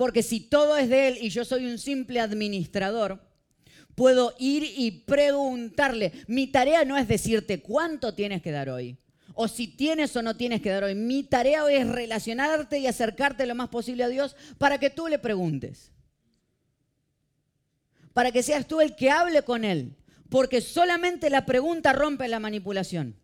Porque 0.00 0.22
si 0.22 0.40
todo 0.40 0.78
es 0.78 0.88
de 0.88 1.08
Él 1.08 1.18
y 1.20 1.28
yo 1.28 1.44
soy 1.44 1.66
un 1.66 1.76
simple 1.76 2.20
administrador, 2.20 3.20
puedo 3.94 4.34
ir 4.38 4.64
y 4.64 5.02
preguntarle. 5.02 6.10
Mi 6.26 6.46
tarea 6.46 6.86
no 6.86 6.96
es 6.96 7.06
decirte 7.06 7.60
cuánto 7.60 8.14
tienes 8.14 8.40
que 8.40 8.50
dar 8.50 8.70
hoy, 8.70 8.96
o 9.34 9.46
si 9.46 9.68
tienes 9.68 10.16
o 10.16 10.22
no 10.22 10.38
tienes 10.38 10.62
que 10.62 10.70
dar 10.70 10.84
hoy. 10.84 10.94
Mi 10.94 11.22
tarea 11.22 11.64
hoy 11.64 11.74
es 11.74 11.86
relacionarte 11.86 12.78
y 12.78 12.86
acercarte 12.86 13.44
lo 13.44 13.54
más 13.54 13.68
posible 13.68 14.02
a 14.02 14.08
Dios 14.08 14.36
para 14.56 14.78
que 14.78 14.88
tú 14.88 15.06
le 15.06 15.18
preguntes. 15.18 15.92
Para 18.14 18.32
que 18.32 18.42
seas 18.42 18.66
tú 18.66 18.80
el 18.80 18.96
que 18.96 19.10
hable 19.10 19.42
con 19.42 19.66
Él. 19.66 19.98
Porque 20.30 20.62
solamente 20.62 21.28
la 21.28 21.44
pregunta 21.44 21.92
rompe 21.92 22.26
la 22.26 22.40
manipulación. 22.40 23.16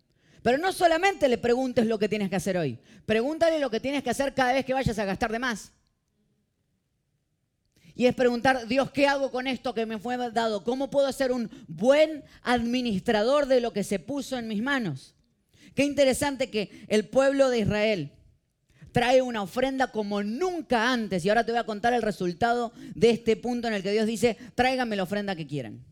Pero 0.43 0.59
no 0.59 0.75
solamente 0.75 1.27
le 1.27 1.39
preguntes 1.39 1.87
lo 1.87 1.99
que 1.99 2.11
tienes 2.11 2.29
que 2.29 2.37
hacer 2.37 2.59
hoy. 2.59 2.79
Pregúntale 3.07 3.61
lo 3.61 3.71
que 3.71 3.81
tienes 3.81 4.03
que 4.03 4.11
hacer 4.11 4.35
cada 4.35 4.53
vez 4.53 4.67
que 4.67 4.75
vayas 4.75 4.99
a 4.99 5.07
gastar 5.07 5.33
de 5.33 5.39
más. 5.39 5.73
Y 7.99 8.05
es 8.05 8.15
preguntar, 8.15 8.69
Dios, 8.69 8.91
¿qué 8.91 9.07
hago 9.07 9.31
con 9.31 9.47
esto 9.47 9.73
que 9.73 9.87
me 9.87 9.99
fue 9.99 10.19
dado? 10.31 10.63
¿Cómo 10.63 10.91
puedo 10.91 11.11
ser 11.13 11.33
un 11.33 11.51
buen 11.67 12.23
administrador 12.43 13.47
de 13.47 13.63
lo 13.63 13.73
que 13.73 13.83
se 13.83 13.99
puso 13.99 14.37
en 14.37 14.49
mis 14.49 14.63
manos? 14.63 15.15
Qué 15.75 15.83
interesante 15.83 16.51
que 16.51 16.85
el 16.89 17.09
pueblo 17.09 17.49
de 17.49 17.61
Israel 17.61 18.13
trae 18.93 19.23
una 19.23 19.43
ofrenda 19.43 19.93
como 19.93 20.23
nunca 20.23 20.93
antes. 20.93 21.25
Y 21.25 21.31
ahora 21.31 21.45
te 21.45 21.53
voy 21.53 21.59
a 21.59 21.65
contar 21.65 21.95
el 21.95 22.03
resultado 22.03 22.71
de 22.95 23.11
este 23.11 23.35
punto 23.37 23.67
en 23.67 23.75
el 23.75 23.83
que 23.83 23.93
Dios 23.93 24.07
dice, 24.07 24.37
tráigame 24.55 24.97
la 24.97 25.05
ofrenda 25.05 25.35
que 25.35 25.47
quieran. 25.47 25.83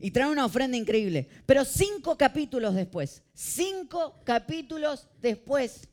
Y 0.00 0.10
trae 0.10 0.28
una 0.28 0.44
ofrenda 0.44 0.76
increíble. 0.76 1.28
Pero 1.46 1.64
cinco 1.64 2.16
capítulos 2.16 2.74
después, 2.74 3.22
cinco 3.32 4.20
capítulos 4.24 5.06
después, 5.20 5.88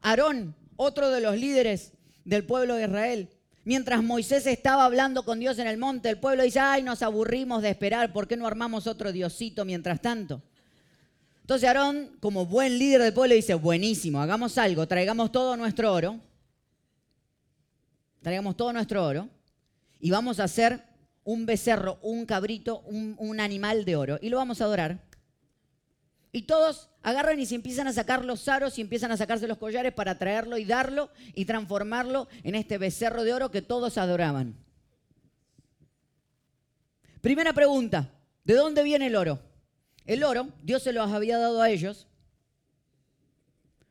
Aarón, 0.00 0.56
otro 0.76 1.10
de 1.10 1.20
los 1.20 1.36
líderes 1.36 1.92
del 2.28 2.44
pueblo 2.44 2.74
de 2.74 2.84
Israel, 2.84 3.30
mientras 3.64 4.02
Moisés 4.02 4.46
estaba 4.46 4.84
hablando 4.84 5.24
con 5.24 5.40
Dios 5.40 5.58
en 5.58 5.66
el 5.66 5.78
monte, 5.78 6.10
el 6.10 6.18
pueblo 6.18 6.42
dice, 6.42 6.60
ay, 6.60 6.82
nos 6.82 7.00
aburrimos 7.00 7.62
de 7.62 7.70
esperar, 7.70 8.12
¿por 8.12 8.28
qué 8.28 8.36
no 8.36 8.46
armamos 8.46 8.86
otro 8.86 9.12
diosito 9.12 9.64
mientras 9.64 10.02
tanto? 10.02 10.42
Entonces 11.40 11.66
Aarón, 11.66 12.18
como 12.20 12.44
buen 12.44 12.78
líder 12.78 13.00
del 13.00 13.14
pueblo, 13.14 13.34
dice, 13.34 13.54
buenísimo, 13.54 14.20
hagamos 14.20 14.58
algo, 14.58 14.86
traigamos 14.86 15.32
todo 15.32 15.56
nuestro 15.56 15.90
oro, 15.90 16.20
traigamos 18.20 18.58
todo 18.58 18.74
nuestro 18.74 19.06
oro 19.06 19.26
y 19.98 20.10
vamos 20.10 20.38
a 20.38 20.44
hacer 20.44 20.84
un 21.24 21.46
becerro, 21.46 21.98
un 22.02 22.26
cabrito, 22.26 22.80
un, 22.80 23.16
un 23.18 23.40
animal 23.40 23.86
de 23.86 23.96
oro 23.96 24.18
y 24.20 24.28
lo 24.28 24.36
vamos 24.36 24.60
a 24.60 24.64
adorar. 24.64 25.07
Y 26.30 26.42
todos 26.42 26.90
agarran 27.02 27.40
y 27.40 27.46
se 27.46 27.54
empiezan 27.54 27.86
a 27.86 27.92
sacar 27.92 28.24
los 28.24 28.48
aros 28.48 28.78
y 28.78 28.82
empiezan 28.82 29.10
a 29.12 29.16
sacarse 29.16 29.48
los 29.48 29.58
collares 29.58 29.92
para 29.92 30.18
traerlo 30.18 30.58
y 30.58 30.64
darlo 30.64 31.10
y 31.34 31.46
transformarlo 31.46 32.28
en 32.42 32.54
este 32.54 32.76
becerro 32.76 33.24
de 33.24 33.32
oro 33.32 33.50
que 33.50 33.62
todos 33.62 33.96
adoraban. 33.96 34.54
Primera 37.20 37.52
pregunta, 37.52 38.10
¿de 38.44 38.54
dónde 38.54 38.82
viene 38.82 39.06
el 39.06 39.16
oro? 39.16 39.40
El 40.04 40.22
oro, 40.22 40.48
Dios 40.62 40.82
se 40.82 40.92
los 40.92 41.10
había 41.10 41.38
dado 41.38 41.60
a 41.60 41.70
ellos 41.70 42.06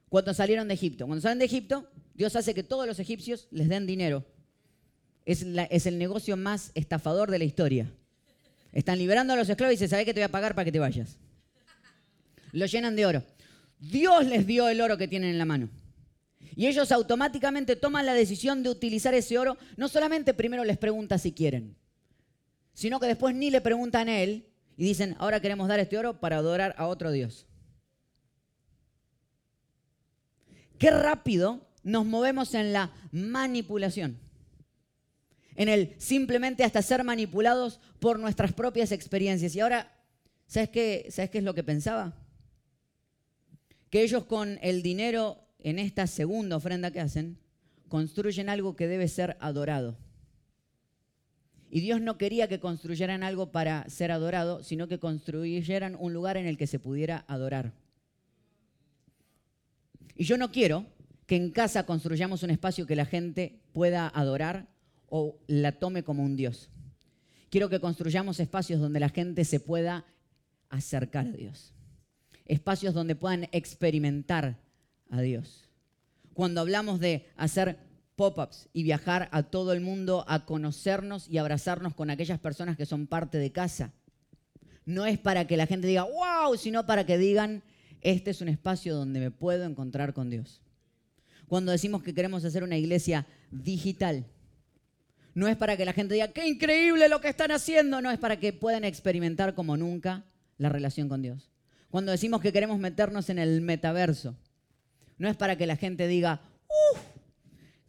cuando 0.10 0.34
salieron 0.34 0.68
de 0.68 0.76
Egipto. 0.76 1.06
Cuando 1.06 1.22
salen 1.22 1.40
de 1.40 1.46
Egipto, 1.46 1.90
Dios 2.14 2.36
hace 2.36 2.54
que 2.54 2.64
todos 2.64 2.88
los 2.88 3.00
egipcios 3.00 3.48
les 3.52 3.68
den 3.68 3.86
dinero. 3.86 4.26
Es, 5.26 5.46
es 5.70 5.86
el 5.86 5.98
negocio 5.98 6.38
más 6.38 6.72
estafador 6.74 7.30
de 7.30 7.40
la 7.40 7.44
historia. 7.44 7.92
Están 8.72 8.98
liberando 8.98 9.34
a 9.34 9.36
los 9.36 9.50
esclavos 9.50 9.74
y 9.74 9.76
dicen, 9.76 9.90
¿sabes 9.90 10.06
qué 10.06 10.14
te 10.14 10.22
voy 10.22 10.26
a 10.26 10.32
pagar 10.32 10.56
para 10.56 10.66
que 10.66 10.72
te 10.72 10.80
vayas? 10.80 11.18
Lo 12.52 12.66
llenan 12.66 12.96
de 12.96 13.06
oro. 13.06 13.24
Dios 13.80 14.26
les 14.26 14.46
dio 14.46 14.68
el 14.70 14.82
oro 14.82 14.98
que 14.98 15.08
tienen 15.08 15.32
en 15.32 15.38
la 15.38 15.46
mano. 15.46 15.70
Y 16.56 16.68
ellos 16.68 16.92
automáticamente 16.92 17.76
toman 17.76 18.06
la 18.06 18.14
decisión 18.14 18.64
de 18.64 18.70
utilizar 18.70 19.14
ese 19.14 19.38
oro. 19.38 19.58
No 19.76 19.88
solamente 19.88 20.34
primero 20.34 20.64
les 20.64 20.78
pregunta 20.78 21.18
si 21.18 21.32
quieren, 21.32 21.76
sino 22.74 23.00
que 23.00 23.08
después 23.08 23.36
ni 23.36 23.52
le 23.52 23.62
preguntan 23.62 24.10
a 24.10 24.20
él 24.22 24.48
y 24.76 24.84
dicen, 24.84 25.16
ahora 25.20 25.40
queremos 25.40 25.68
dar 25.68 25.80
este 25.80 25.98
oro 25.98 26.20
para 26.20 26.38
adorar 26.38 26.74
a 26.78 26.88
otro 26.88 27.12
Dios. 27.12 27.46
Qué 30.78 30.92
rápido 30.92 31.68
nos 31.84 32.06
movemos 32.06 32.54
en 32.54 32.74
la 32.74 32.92
manipulación. 33.12 34.20
En 35.56 35.70
el 35.70 35.96
simplemente 35.98 36.64
hasta 36.64 36.82
ser 36.82 37.04
manipulados 37.04 37.80
por 38.00 38.20
nuestras 38.20 38.54
propias 38.54 38.92
experiencias. 38.92 39.56
Y 39.56 39.60
ahora, 39.60 39.96
¿sabes 40.46 40.70
qué, 40.70 41.08
¿sabes 41.10 41.32
qué 41.32 41.40
es 41.40 41.44
lo 41.44 41.56
que 41.56 41.64
pensaba? 41.64 42.16
Que 43.90 44.02
ellos 44.02 44.26
con 44.26 44.60
el 44.62 44.82
dinero 44.82 45.40
en 45.60 45.80
esta 45.80 46.08
segunda 46.08 46.58
ofrenda 46.58 46.92
que 46.92 47.00
hacen, 47.00 47.38
construyen 47.88 48.50
algo 48.50 48.76
que 48.76 48.88
debe 48.88 49.08
ser 49.08 49.38
adorado. 49.40 49.98
Y 51.70 51.82
Dios 51.82 52.02
no 52.02 52.18
quería 52.18 52.48
que 52.48 52.60
construyeran 52.60 53.24
algo 53.24 53.52
para 53.52 53.90
ser 53.90 54.12
adorado, 54.12 54.64
sino 54.64 54.88
que 54.88 55.00
construyeran 55.00 55.98
un 56.00 56.14
lugar 56.14 56.38
en 56.38 56.46
el 56.46 56.58
que 56.58 56.68
se 56.68 56.80
pudiera 56.80 57.26
adorar. 57.28 57.74
Y 60.16 60.24
yo 60.24 60.38
no 60.38 60.52
quiero 60.52 60.86
que 61.26 61.36
en 61.36 61.52
casa 61.52 61.86
construyamos 61.86 62.44
un 62.44 62.52
espacio 62.52 62.88
que 62.88 62.96
la 62.96 63.06
gente 63.06 63.60
pueda 63.74 64.08
adorar 64.08 64.68
o 65.10 65.38
la 65.48 65.74
tome 65.74 66.04
como 66.04 66.24
un 66.24 66.38
Dios. 66.38 66.70
Quiero 67.50 67.70
que 67.70 67.80
construyamos 67.80 68.40
espacios 68.40 68.80
donde 68.80 69.00
la 69.00 69.10
gente 69.10 69.46
se 69.46 69.60
pueda 69.60 70.06
acercar 70.70 71.28
a 71.28 71.32
Dios. 71.32 71.74
Espacios 72.48 72.94
donde 72.94 73.16
puedan 73.16 73.48
experimentar 73.52 74.58
a 75.10 75.22
Dios. 75.22 75.70
Cuando 76.34 76.62
hablamos 76.62 77.00
de 77.00 77.28
hacer 77.36 77.78
pop-ups 78.18 78.68
y 78.74 78.84
viajar 78.84 79.30
a 79.32 79.44
todo 79.44 79.72
el 79.72 79.80
mundo 79.80 80.26
a 80.28 80.46
conocernos 80.46 81.30
y 81.30 81.38
abrazarnos 81.38 81.94
con 81.94 82.10
aquellas 82.10 82.40
personas 82.40 82.76
que 82.76 82.86
son 82.86 83.08
parte 83.08 83.38
de 83.38 83.52
casa. 83.52 83.94
No 84.86 85.06
es 85.06 85.20
para 85.20 85.46
que 85.46 85.56
la 85.56 85.68
gente 85.68 85.88
diga, 85.88 86.04
wow, 86.04 86.58
sino 86.58 86.86
para 86.86 87.06
que 87.06 87.18
digan, 87.18 87.64
este 88.02 88.32
es 88.32 88.42
un 88.42 88.50
espacio 88.50 88.96
donde 88.96 89.20
me 89.20 89.32
puedo 89.32 89.66
encontrar 89.66 90.14
con 90.14 90.30
Dios. 90.30 90.62
Cuando 91.48 91.72
decimos 91.72 92.04
que 92.04 92.14
queremos 92.14 92.44
hacer 92.44 92.64
una 92.64 92.78
iglesia 92.78 93.28
digital, 93.52 94.26
no 95.36 95.48
es 95.48 95.56
para 95.56 95.78
que 95.78 95.86
la 95.86 95.94
gente 95.94 96.16
diga, 96.16 96.30
qué 96.30 96.48
increíble 96.48 97.10
lo 97.10 97.22
que 97.22 97.30
están 97.30 97.52
haciendo, 97.52 98.02
no 98.02 98.10
es 98.10 98.18
para 98.18 98.40
que 98.40 98.52
puedan 98.52 98.84
experimentar 98.84 99.54
como 99.54 99.78
nunca 99.78 100.26
la 100.58 100.70
relación 100.70 101.08
con 101.08 101.22
Dios. 101.22 101.52
Cuando 101.90 102.12
decimos 102.12 102.42
que 102.42 102.52
queremos 102.52 102.80
meternos 102.80 103.30
en 103.30 103.40
el 103.40 103.62
metaverso, 103.62 104.36
no 105.18 105.30
es 105.30 105.36
para 105.36 105.58
que 105.58 105.66
la 105.66 105.78
gente 105.78 106.08
diga, 106.08 106.42
uff, 106.68 107.18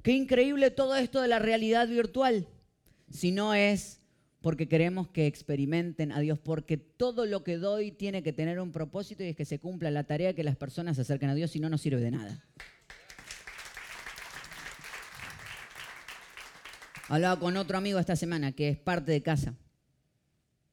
Qué 0.09 0.13
increíble 0.13 0.71
todo 0.71 0.97
esto 0.97 1.21
de 1.21 1.29
la 1.29 1.39
realidad 1.39 1.87
virtual. 1.89 2.47
Si 3.11 3.31
no 3.31 3.53
es 3.53 4.01
porque 4.41 4.69
queremos 4.69 5.09
que 5.09 5.27
experimenten 5.27 6.13
a 6.13 6.21
Dios, 6.21 6.39
porque 6.39 6.77
todo 6.77 7.27
lo 7.27 7.43
que 7.45 7.59
doy 7.59 7.91
tiene 7.91 8.23
que 8.23 8.33
tener 8.33 8.61
un 8.61 8.73
propósito 8.73 9.25
y 9.25 9.27
es 9.27 9.37
que 9.37 9.45
se 9.45 9.59
cumpla 9.59 9.91
la 9.91 10.05
tarea 10.05 10.35
que 10.35 10.45
las 10.45 10.57
personas 10.57 10.97
se 10.97 11.03
acerquen 11.03 11.29
a 11.29 11.35
Dios, 11.35 11.51
si 11.51 11.61
no, 11.61 11.69
no 11.69 11.77
sirve 11.77 12.01
de 12.01 12.13
nada. 12.13 12.43
Hablaba 17.09 17.39
con 17.39 17.59
otro 17.59 17.77
amigo 17.77 17.99
esta 17.99 18.17
semana 18.17 18.53
que 18.53 18.69
es 18.69 18.79
parte 18.79 19.13
de 19.13 19.23
casa. 19.23 19.57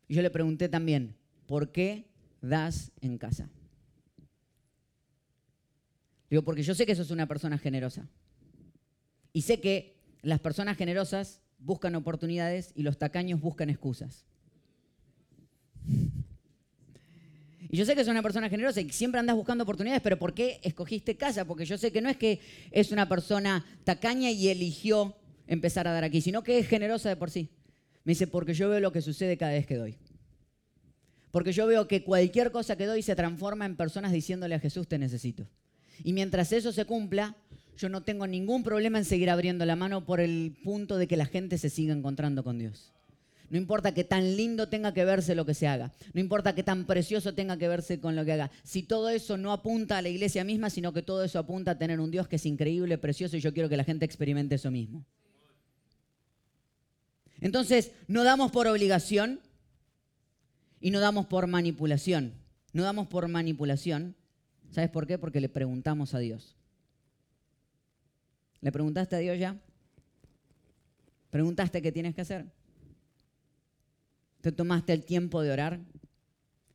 Y 0.07 0.15
yo 0.15 0.21
le 0.21 0.29
pregunté 0.29 0.69
también, 0.69 1.17
¿por 1.45 1.73
qué 1.73 2.05
das 2.45 2.91
en 3.01 3.17
casa? 3.17 3.49
Digo, 6.29 6.43
porque 6.43 6.63
yo 6.63 6.75
sé 6.75 6.85
que 6.85 6.95
sos 6.95 7.11
una 7.11 7.27
persona 7.27 7.57
generosa. 7.57 8.07
Y 9.33 9.41
sé 9.41 9.59
que 9.59 9.95
las 10.21 10.39
personas 10.39 10.77
generosas 10.77 11.41
buscan 11.59 11.95
oportunidades 11.95 12.71
y 12.75 12.83
los 12.83 12.97
tacaños 12.97 13.39
buscan 13.41 13.69
excusas. 13.69 14.25
Y 17.69 17.77
yo 17.77 17.85
sé 17.85 17.95
que 17.95 18.01
es 18.01 18.07
una 18.07 18.21
persona 18.21 18.49
generosa 18.49 18.81
y 18.81 18.89
siempre 18.89 19.19
andas 19.19 19.35
buscando 19.35 19.63
oportunidades, 19.63 20.01
pero 20.01 20.17
¿por 20.17 20.33
qué 20.33 20.59
escogiste 20.63 21.17
casa? 21.17 21.45
Porque 21.45 21.65
yo 21.65 21.77
sé 21.77 21.91
que 21.91 22.01
no 22.01 22.09
es 22.09 22.17
que 22.17 22.39
es 22.71 22.91
una 22.91 23.09
persona 23.09 23.65
tacaña 23.83 24.31
y 24.31 24.47
eligió 24.47 25.15
empezar 25.47 25.87
a 25.87 25.91
dar 25.91 26.03
aquí, 26.03 26.21
sino 26.21 26.43
que 26.43 26.59
es 26.59 26.67
generosa 26.67 27.09
de 27.09 27.15
por 27.15 27.29
sí. 27.29 27.49
Me 28.03 28.11
dice, 28.11 28.27
porque 28.27 28.53
yo 28.53 28.69
veo 28.69 28.79
lo 28.79 28.91
que 28.91 29.01
sucede 29.01 29.37
cada 29.37 29.53
vez 29.53 29.65
que 29.65 29.75
doy. 29.75 29.97
Porque 31.35 31.51
yo 31.51 31.67
veo 31.67 31.85
que 31.85 32.01
cualquier 32.01 32.49
cosa 32.49 32.77
que 32.77 32.85
doy 32.85 33.01
se 33.01 33.13
transforma 33.13 33.65
en 33.65 33.75
personas 33.75 34.13
diciéndole 34.13 34.55
a 34.55 34.59
Jesús, 34.61 34.87
te 34.87 34.97
necesito. 34.97 35.45
Y 36.01 36.13
mientras 36.13 36.53
eso 36.53 36.71
se 36.71 36.85
cumpla, 36.85 37.35
yo 37.77 37.89
no 37.89 38.03
tengo 38.03 38.25
ningún 38.25 38.63
problema 38.63 38.99
en 38.99 39.03
seguir 39.03 39.29
abriendo 39.29 39.65
la 39.65 39.75
mano 39.75 40.05
por 40.05 40.21
el 40.21 40.55
punto 40.63 40.97
de 40.97 41.07
que 41.07 41.17
la 41.17 41.25
gente 41.25 41.57
se 41.57 41.69
siga 41.69 41.93
encontrando 41.93 42.41
con 42.41 42.57
Dios. 42.57 42.93
No 43.49 43.57
importa 43.57 43.93
que 43.93 44.05
tan 44.05 44.37
lindo 44.37 44.69
tenga 44.69 44.93
que 44.93 45.03
verse 45.03 45.35
lo 45.35 45.45
que 45.45 45.53
se 45.53 45.67
haga. 45.67 45.91
No 46.13 46.21
importa 46.21 46.55
que 46.55 46.63
tan 46.63 46.85
precioso 46.85 47.33
tenga 47.33 47.57
que 47.57 47.67
verse 47.67 47.99
con 47.99 48.15
lo 48.15 48.23
que 48.23 48.31
haga. 48.31 48.49
Si 48.63 48.83
todo 48.83 49.09
eso 49.09 49.35
no 49.35 49.51
apunta 49.51 49.97
a 49.97 50.01
la 50.01 50.07
iglesia 50.07 50.45
misma, 50.45 50.69
sino 50.69 50.93
que 50.93 51.01
todo 51.01 51.21
eso 51.25 51.37
apunta 51.37 51.71
a 51.71 51.77
tener 51.77 51.99
un 51.99 52.11
Dios 52.11 52.29
que 52.29 52.37
es 52.37 52.45
increíble, 52.45 52.97
precioso, 52.97 53.35
y 53.35 53.41
yo 53.41 53.53
quiero 53.53 53.67
que 53.67 53.75
la 53.75 53.83
gente 53.83 54.05
experimente 54.05 54.55
eso 54.55 54.71
mismo. 54.71 55.03
Entonces, 57.41 57.91
no 58.07 58.23
damos 58.23 58.51
por 58.53 58.67
obligación 58.67 59.41
y 60.85 60.91
no 60.91 60.99
damos 60.99 61.25
por 61.25 61.47
manipulación. 61.47 62.35
No 62.71 62.83
damos 62.83 63.07
por 63.07 63.27
manipulación. 63.27 64.15
¿Sabes 64.69 64.91
por 64.91 65.07
qué? 65.07 65.17
Porque 65.17 65.41
le 65.41 65.49
preguntamos 65.49 66.13
a 66.13 66.19
Dios. 66.19 66.55
¿Le 68.61 68.71
preguntaste 68.71 69.15
a 69.15 69.17
Dios 69.17 69.39
ya? 69.39 69.59
¿Preguntaste 71.31 71.81
qué 71.81 71.91
tienes 71.91 72.13
que 72.13 72.21
hacer? 72.21 72.45
¿Te 74.41 74.51
tomaste 74.51 74.93
el 74.93 75.03
tiempo 75.03 75.41
de 75.41 75.49
orar 75.49 75.79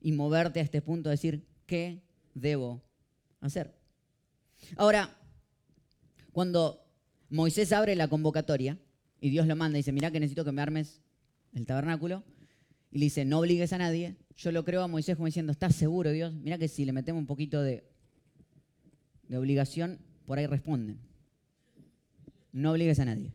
y 0.00 0.10
moverte 0.10 0.58
a 0.58 0.64
este 0.64 0.82
punto 0.82 1.08
de 1.08 1.14
decir, 1.14 1.46
¿qué 1.66 2.02
debo 2.34 2.82
hacer? 3.40 3.72
Ahora, 4.74 5.16
cuando 6.32 6.84
Moisés 7.28 7.72
abre 7.72 7.94
la 7.94 8.08
convocatoria 8.08 8.76
y 9.20 9.30
Dios 9.30 9.46
lo 9.46 9.54
manda 9.54 9.78
y 9.78 9.82
dice, 9.82 9.92
mira 9.92 10.10
que 10.10 10.18
necesito 10.18 10.44
que 10.44 10.50
me 10.50 10.62
armes 10.62 11.00
el 11.52 11.64
tabernáculo, 11.64 12.24
y 12.90 12.98
le 12.98 13.04
dice, 13.06 13.24
no 13.24 13.38
obligues 13.38 13.72
a 13.72 13.78
nadie, 13.78 14.16
yo 14.36 14.52
lo 14.52 14.64
creo 14.64 14.82
a 14.82 14.88
Moisés 14.88 15.16
como 15.16 15.26
diciendo, 15.26 15.52
¿estás 15.52 15.74
seguro 15.74 16.10
Dios? 16.10 16.32
Mira 16.34 16.58
que 16.58 16.68
si 16.68 16.84
le 16.84 16.92
metemos 16.92 17.20
un 17.20 17.26
poquito 17.26 17.62
de, 17.62 17.84
de 19.28 19.36
obligación, 19.36 20.00
por 20.26 20.38
ahí 20.38 20.46
responden. 20.46 20.98
No 22.52 22.72
obligues 22.72 22.98
a 22.98 23.04
nadie. 23.04 23.32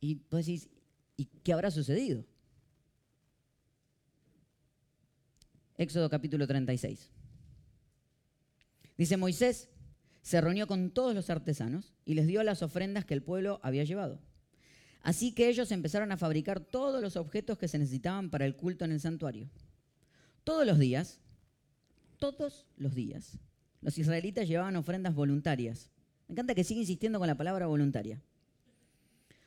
Y 0.00 0.16
pues 0.16 0.46
decís, 0.46 0.68
¿y 1.16 1.26
qué 1.42 1.52
habrá 1.52 1.70
sucedido? 1.70 2.24
Éxodo 5.78 6.10
capítulo 6.10 6.46
36. 6.46 7.10
Dice 8.96 9.16
Moisés 9.16 9.68
se 10.22 10.40
reunió 10.40 10.66
con 10.66 10.90
todos 10.90 11.14
los 11.14 11.28
artesanos 11.30 11.92
y 12.04 12.14
les 12.14 12.26
dio 12.26 12.42
las 12.42 12.62
ofrendas 12.62 13.04
que 13.04 13.14
el 13.14 13.22
pueblo 13.22 13.60
había 13.62 13.84
llevado. 13.84 14.20
Así 15.04 15.32
que 15.32 15.48
ellos 15.48 15.70
empezaron 15.70 16.10
a 16.10 16.16
fabricar 16.16 16.58
todos 16.58 17.00
los 17.00 17.14
objetos 17.14 17.58
que 17.58 17.68
se 17.68 17.78
necesitaban 17.78 18.28
para 18.28 18.44
el 18.44 18.56
culto 18.56 18.84
en 18.84 18.90
el 18.90 19.00
santuario. 19.00 19.48
Todos 20.42 20.66
los 20.66 20.80
días, 20.80 21.20
todos 22.18 22.66
los 22.76 22.96
días, 22.96 23.38
los 23.80 23.96
israelitas 23.98 24.48
llevaban 24.48 24.74
ofrendas 24.74 25.14
voluntarias 25.14 25.90
me 26.28 26.32
encanta 26.32 26.54
que 26.54 26.64
siga 26.64 26.80
insistiendo 26.80 27.18
con 27.18 27.28
la 27.28 27.36
palabra 27.36 27.66
voluntaria. 27.66 28.20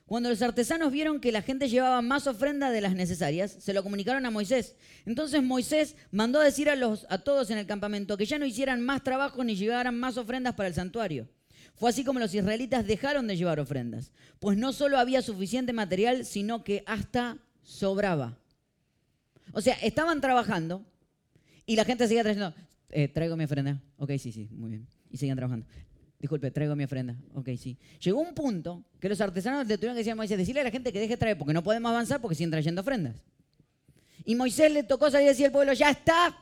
Cuando 0.05 0.29
los 0.29 0.41
artesanos 0.41 0.91
vieron 0.91 1.19
que 1.19 1.33
la 1.33 1.41
gente 1.41 1.67
llevaba 1.67 2.01
más 2.01 2.27
ofrendas 2.27 2.71
de 2.71 2.79
las 2.79 2.95
necesarias, 2.95 3.57
se 3.59 3.73
lo 3.73 3.83
comunicaron 3.83 4.25
a 4.25 4.31
Moisés. 4.31 4.75
Entonces 5.05 5.43
Moisés 5.43 5.95
mandó 6.11 6.39
decir 6.39 6.69
a, 6.69 6.75
los, 6.77 7.05
a 7.09 7.17
todos 7.17 7.49
en 7.49 7.57
el 7.57 7.65
campamento 7.65 8.15
que 8.15 8.25
ya 8.25 8.39
no 8.39 8.45
hicieran 8.45 8.81
más 8.81 9.03
trabajo 9.03 9.43
ni 9.43 9.55
llevaran 9.55 9.99
más 9.99 10.17
ofrendas 10.17 10.53
para 10.53 10.69
el 10.69 10.75
santuario. 10.75 11.27
Fue 11.77 11.89
así 11.91 12.03
como 12.03 12.19
los 12.19 12.33
israelitas 12.33 12.85
dejaron 12.85 13.27
de 13.27 13.37
llevar 13.37 13.59
ofrendas, 13.59 14.11
pues 14.39 14.57
no 14.57 14.73
solo 14.73 14.97
había 14.97 15.21
suficiente 15.21 15.73
material, 15.73 16.25
sino 16.25 16.63
que 16.63 16.83
hasta 16.87 17.37
sobraba. 17.61 18.37
O 19.53 19.61
sea, 19.61 19.75
estaban 19.75 20.19
trabajando 20.19 20.83
y 21.65 21.75
la 21.75 21.85
gente 21.85 22.07
seguía 22.07 22.23
trayendo, 22.23 22.53
eh, 22.89 23.07
traigo 23.07 23.37
mi 23.37 23.43
ofrenda. 23.43 23.81
Ok, 23.97 24.11
sí, 24.17 24.31
sí, 24.31 24.47
muy 24.51 24.71
bien. 24.71 24.87
Y 25.11 25.17
seguían 25.17 25.37
trabajando. 25.37 25.67
Disculpe, 26.19 26.49
traigo 26.49 26.75
mi 26.75 26.83
ofrenda. 26.83 27.15
Ok, 27.35 27.49
sí. 27.57 27.77
Llegó 27.99 28.21
un 28.21 28.33
punto 28.33 28.83
que 28.99 29.07
los 29.07 29.21
artesanos 29.21 29.67
le 29.67 29.77
tuvieron 29.77 29.95
que 29.95 29.99
decir 29.99 30.13
a 30.13 30.15
Moisés, 30.15 30.37
decirle 30.37 30.61
a 30.61 30.63
la 30.63 30.71
gente 30.71 30.91
que 30.91 30.99
deje 30.99 31.13
de 31.13 31.17
traer 31.17 31.37
porque 31.37 31.53
no 31.53 31.61
podemos 31.61 31.91
avanzar 31.91 32.19
porque 32.19 32.35
siguen 32.35 32.51
trayendo 32.51 32.81
ofrendas. 32.81 33.15
Y 34.25 34.33
Moisés 34.33 34.71
le 34.71 34.83
tocó 34.83 35.11
salir 35.11 35.25
y 35.25 35.29
decir 35.29 35.45
al 35.45 35.51
pueblo, 35.51 35.73
ya 35.73 35.91
está, 35.91 36.35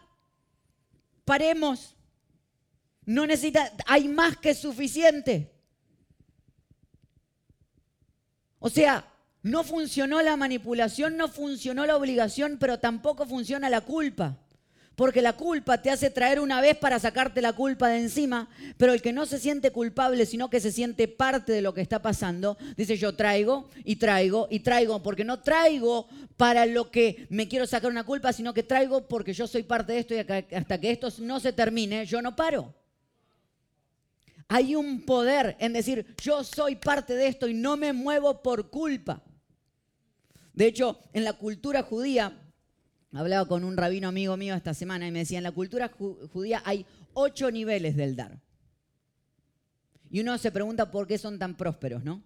paremos. 1.26 1.95
No 3.06 3.28
necesita, 3.28 3.72
hay 3.86 4.08
más 4.08 4.38
que 4.38 4.54
suficiente. 4.54 5.52
O 8.60 8.70
sea, 8.70 9.06
no 9.44 9.64
funcionó 9.64 10.24
la 10.24 10.38
manipulación, 10.38 11.18
no 11.18 11.28
funcionó 11.28 11.86
la 11.86 11.96
obligación, 11.96 12.58
pero 12.60 12.80
tampoco 12.80 13.28
funciona 13.28 13.70
la 13.70 13.82
culpa. 13.82 14.40
Porque 14.96 15.22
la 15.22 15.34
culpa 15.34 15.82
te 15.82 15.92
hace 15.92 16.10
traer 16.10 16.40
una 16.40 16.62
vez 16.62 16.76
para 16.78 16.98
sacarte 16.98 17.42
la 17.44 17.54
culpa 17.54 17.90
de 17.90 18.00
encima, 18.00 18.50
pero 18.78 18.94
el 18.94 19.04
que 19.04 19.14
no 19.14 19.28
se 19.28 19.38
siente 19.38 19.72
culpable, 19.72 20.26
sino 20.26 20.50
que 20.50 20.62
se 20.62 20.72
siente 20.72 21.08
parte 21.08 21.52
de 21.52 21.62
lo 21.62 21.74
que 21.74 21.82
está 21.82 22.02
pasando, 22.02 22.58
dice 22.78 22.98
yo 22.98 23.14
traigo 23.16 23.70
y 23.84 23.98
traigo 23.98 24.48
y 24.50 24.62
traigo, 24.62 25.04
porque 25.04 25.26
no 25.26 25.42
traigo 25.42 26.08
para 26.38 26.66
lo 26.66 26.90
que 26.90 27.28
me 27.30 27.48
quiero 27.48 27.68
sacar 27.68 27.92
una 27.92 28.06
culpa, 28.06 28.34
sino 28.34 28.54
que 28.54 28.64
traigo 28.64 29.08
porque 29.08 29.34
yo 29.34 29.48
soy 29.48 29.64
parte 29.64 29.94
de 29.94 30.00
esto 30.00 30.16
y 30.16 30.20
hasta 30.56 30.80
que 30.80 30.90
esto 30.90 31.10
no 31.20 31.40
se 31.40 31.54
termine, 31.54 32.06
yo 32.06 32.22
no 32.22 32.36
paro. 32.36 32.74
Hay 34.48 34.76
un 34.76 35.02
poder 35.06 35.58
en 35.60 35.74
decir, 35.74 36.16
yo 36.22 36.44
soy 36.44 36.76
parte 36.76 37.16
de 37.16 37.28
esto 37.28 37.48
y 37.48 37.54
no 37.54 37.78
me 37.78 37.94
muevo 37.94 38.44
por 38.44 38.70
culpa. 38.70 39.24
De 40.54 40.68
hecho, 40.68 41.00
en 41.14 41.24
la 41.24 41.34
cultura 41.34 41.82
judía, 41.84 42.42
hablaba 43.12 43.48
con 43.48 43.64
un 43.64 43.76
rabino 43.76 44.08
amigo 44.08 44.38
mío 44.38 44.56
esta 44.56 44.74
semana 44.74 45.08
y 45.08 45.12
me 45.12 45.20
decía, 45.20 45.40
en 45.40 45.44
la 45.44 45.52
cultura 45.52 45.90
judía 45.90 46.62
hay 46.66 46.86
ocho 47.14 47.50
niveles 47.50 47.96
del 47.96 48.16
dar. 48.16 48.40
Y 50.10 50.22
uno 50.22 50.38
se 50.38 50.52
pregunta 50.52 50.92
por 50.92 51.08
qué 51.08 51.18
son 51.18 51.40
tan 51.40 51.58
prósperos, 51.58 52.04
¿no? 52.04 52.24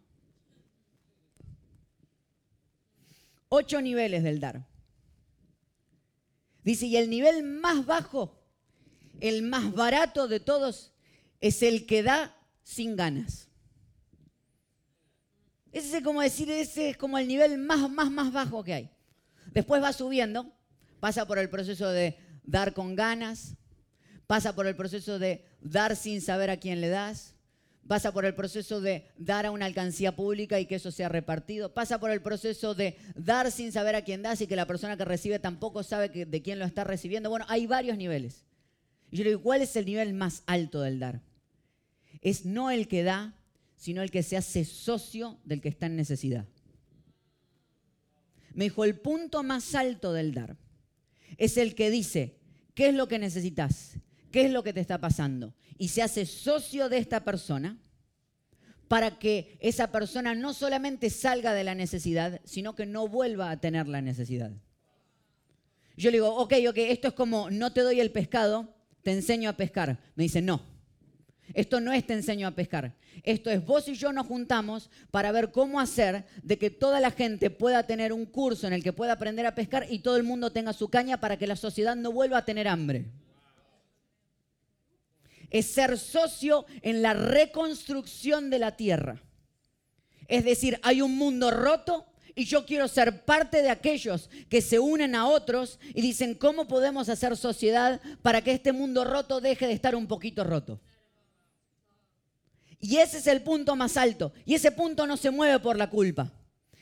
Ocho 3.48 3.82
niveles 3.82 4.24
del 4.24 4.40
dar. 4.40 4.68
Dice, 6.64 6.86
y 6.86 6.98
el 6.98 7.10
nivel 7.10 7.44
más 7.44 7.86
bajo, 7.86 8.38
el 9.22 9.42
más 9.42 9.74
barato 9.74 10.28
de 10.28 10.40
todos, 10.40 10.94
es 11.42 11.64
el 11.64 11.86
que 11.86 12.04
da 12.04 12.36
sin 12.64 12.96
ganas. 12.96 13.48
Ese 15.72 15.98
es 15.98 16.04
como 16.04 16.22
decir, 16.22 16.50
ese 16.50 16.92
es 16.92 16.98
como 16.98 17.18
el 17.18 17.28
nivel 17.28 17.58
más, 17.58 17.90
más, 17.90 18.10
más 18.12 18.32
bajo 18.32 18.64
que 18.64 18.74
hay. 18.74 18.90
Después 19.52 19.82
va 19.82 19.94
subiendo, 19.94 20.52
pasa 21.00 21.28
por 21.28 21.38
el 21.38 21.50
proceso 21.50 21.90
de 21.90 22.18
dar 22.44 22.74
con 22.74 22.96
ganas, 22.96 23.56
pasa 24.28 24.56
por 24.56 24.68
el 24.68 24.76
proceso 24.76 25.20
de 25.20 25.46
dar 25.62 25.96
sin 25.96 26.22
saber 26.22 26.50
a 26.50 26.58
quién 26.58 26.82
le 26.82 26.90
das, 26.90 27.36
pasa 27.88 28.12
por 28.12 28.26
el 28.26 28.36
proceso 28.36 28.82
de 28.82 29.08
dar 29.18 29.46
a 29.46 29.52
una 29.52 29.66
alcancía 29.66 30.16
pública 30.16 30.60
y 30.60 30.66
que 30.66 30.76
eso 30.76 30.92
sea 30.92 31.10
repartido, 31.10 31.74
pasa 31.74 32.00
por 32.00 32.12
el 32.12 32.22
proceso 32.22 32.76
de 32.76 32.98
dar 33.16 33.52
sin 33.52 33.72
saber 33.72 33.96
a 33.96 34.04
quién 34.04 34.22
das 34.22 34.42
y 34.42 34.48
que 34.48 34.56
la 34.56 34.68
persona 34.68 34.98
que 34.98 35.06
recibe 35.06 35.40
tampoco 35.40 35.82
sabe 35.84 36.10
de 36.10 36.42
quién 36.42 36.60
lo 36.60 36.66
está 36.66 36.84
recibiendo. 36.84 37.30
Bueno, 37.30 37.46
hay 37.50 37.66
varios 37.66 37.98
niveles. 37.98 38.46
Y 39.12 39.18
yo 39.18 39.24
le 39.24 39.32
digo, 39.32 39.42
¿cuál 39.42 39.62
es 39.62 39.76
el 39.76 39.86
nivel 39.86 40.14
más 40.14 40.44
alto 40.46 40.82
del 40.82 41.00
dar? 41.00 41.22
Es 42.22 42.46
no 42.46 42.72
el 42.72 42.88
que 42.88 43.04
da, 43.04 43.36
sino 43.76 44.02
el 44.02 44.12
que 44.12 44.24
se 44.24 44.38
hace 44.38 44.66
socio 44.66 45.40
del 45.46 45.62
que 45.62 45.70
está 45.70 45.86
en 45.86 45.96
necesidad. 45.96 46.46
Me 48.54 48.66
dijo, 48.66 48.84
el 48.84 49.00
punto 49.00 49.44
más 49.44 49.74
alto 49.76 50.12
del 50.12 50.34
dar 50.34 50.58
es 51.38 51.58
el 51.58 51.76
que 51.76 51.90
dice, 51.90 52.38
¿qué 52.74 52.90
es 52.90 52.96
lo 52.96 53.08
que 53.08 53.20
necesitas? 53.20 53.94
¿Qué 54.32 54.46
es 54.46 54.52
lo 54.52 54.64
que 54.64 54.74
te 54.74 54.82
está 54.82 55.00
pasando? 55.00 55.56
Y 55.78 55.88
se 55.88 56.02
hace 56.02 56.26
socio 56.26 56.90
de 56.90 56.98
esta 56.98 57.24
persona 57.24 57.78
para 58.90 59.20
que 59.20 59.58
esa 59.62 59.92
persona 59.92 60.36
no 60.36 60.54
solamente 60.54 61.10
salga 61.10 61.54
de 61.54 61.64
la 61.64 61.76
necesidad, 61.76 62.42
sino 62.44 62.76
que 62.76 62.86
no 62.86 63.08
vuelva 63.08 63.52
a 63.52 63.62
tener 63.62 63.88
la 63.88 64.02
necesidad. 64.02 64.52
Yo 65.96 66.12
le 66.12 66.18
digo, 66.18 66.36
ok, 66.36 66.54
ok, 66.70 66.78
esto 66.78 67.10
es 67.10 67.14
como 67.14 67.50
no 67.50 67.72
te 67.72 67.82
doy 67.82 68.00
el 68.00 68.12
pescado, 68.12 68.74
te 69.04 69.12
enseño 69.12 69.50
a 69.50 69.58
pescar. 69.58 70.00
Me 70.16 70.24
dice, 70.24 70.42
no, 70.42 70.62
esto 71.54 71.80
no 71.80 71.92
es 71.92 72.06
te 72.06 72.14
enseño 72.14 72.48
a 72.48 72.52
pescar. 72.52 72.94
Esto 73.24 73.50
es 73.50 73.66
vos 73.66 73.88
y 73.88 73.96
yo 73.96 74.14
nos 74.14 74.28
juntamos 74.28 74.90
para 75.12 75.32
ver 75.32 75.52
cómo 75.52 75.80
hacer 75.80 76.26
de 76.44 76.58
que 76.58 76.70
toda 76.70 77.00
la 77.00 77.12
gente 77.12 77.50
pueda 77.50 77.84
tener 77.84 78.14
un 78.14 78.26
curso 78.26 78.68
en 78.68 78.74
el 78.74 78.84
que 78.84 78.94
pueda 78.94 79.14
aprender 79.14 79.46
a 79.46 79.56
pescar 79.56 79.88
y 79.90 80.00
todo 80.00 80.18
el 80.18 80.24
mundo 80.24 80.52
tenga 80.52 80.74
su 80.74 80.90
caña 80.90 81.20
para 81.20 81.38
que 81.38 81.48
la 81.48 81.56
sociedad 81.56 81.96
no 81.96 82.12
vuelva 82.12 82.40
a 82.40 82.46
tener 82.46 82.68
hambre. 82.68 83.06
Es 85.50 85.66
ser 85.66 85.98
socio 85.98 86.66
en 86.82 87.02
la 87.02 87.14
reconstrucción 87.14 88.50
de 88.50 88.60
la 88.60 88.76
tierra. 88.76 89.22
Es 90.28 90.46
decir, 90.46 90.80
hay 90.84 91.02
un 91.02 91.18
mundo 91.18 91.50
roto 91.50 92.06
y 92.36 92.46
yo 92.46 92.66
quiero 92.66 92.88
ser 92.88 93.26
parte 93.26 93.62
de 93.62 93.70
aquellos 93.70 94.30
que 94.48 94.62
se 94.62 94.80
unen 94.80 95.16
a 95.16 95.28
otros 95.28 95.80
y 95.94 96.02
dicen, 96.02 96.36
¿cómo 96.36 96.68
podemos 96.68 97.10
hacer 97.10 97.36
sociedad 97.36 98.00
para 98.22 98.42
que 98.42 98.52
este 98.52 98.72
mundo 98.72 99.04
roto 99.04 99.42
deje 99.42 99.68
de 99.68 99.74
estar 99.74 99.96
un 99.96 100.08
poquito 100.08 100.44
roto? 100.44 100.80
Y 102.80 102.98
ese 102.98 103.18
es 103.18 103.28
el 103.28 103.42
punto 103.42 103.76
más 103.76 103.98
alto. 103.98 104.34
Y 104.46 104.56
ese 104.56 104.72
punto 104.72 105.06
no 105.06 105.18
se 105.18 105.32
mueve 105.32 105.60
por 105.60 105.78
la 105.78 105.90
culpa. 105.90 106.32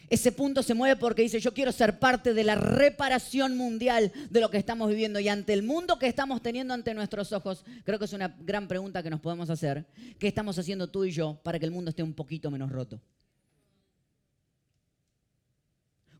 Ese 0.10 0.31
punto 0.31 0.63
se 0.63 0.73
mueve 0.73 0.95
porque 0.95 1.23
dice, 1.23 1.39
yo 1.39 1.53
quiero 1.53 1.71
ser 1.71 1.99
parte 1.99 2.33
de 2.33 2.43
la 2.45 2.55
reparación 2.55 3.57
mundial 3.57 4.12
de 4.29 4.39
lo 4.39 4.49
que 4.49 4.57
estamos 4.57 4.89
viviendo. 4.89 5.19
Y 5.19 5.27
ante 5.27 5.51
el 5.51 5.63
mundo 5.63 5.99
que 5.99 6.07
estamos 6.07 6.41
teniendo 6.41 6.73
ante 6.73 6.93
nuestros 6.93 7.33
ojos, 7.33 7.65
creo 7.83 7.99
que 7.99 8.05
es 8.05 8.13
una 8.13 8.33
gran 8.39 8.67
pregunta 8.67 9.03
que 9.03 9.10
nos 9.10 9.19
podemos 9.19 9.49
hacer. 9.49 9.86
¿Qué 10.17 10.27
estamos 10.27 10.57
haciendo 10.57 10.89
tú 10.89 11.03
y 11.03 11.12
yo 11.12 11.39
para 11.43 11.60
que 11.60 11.65
el 11.65 11.71
mundo 11.71 11.89
esté 11.89 12.03
un 12.03 12.13
poquito 12.13 12.49
menos 12.49 12.71
roto? 12.71 13.01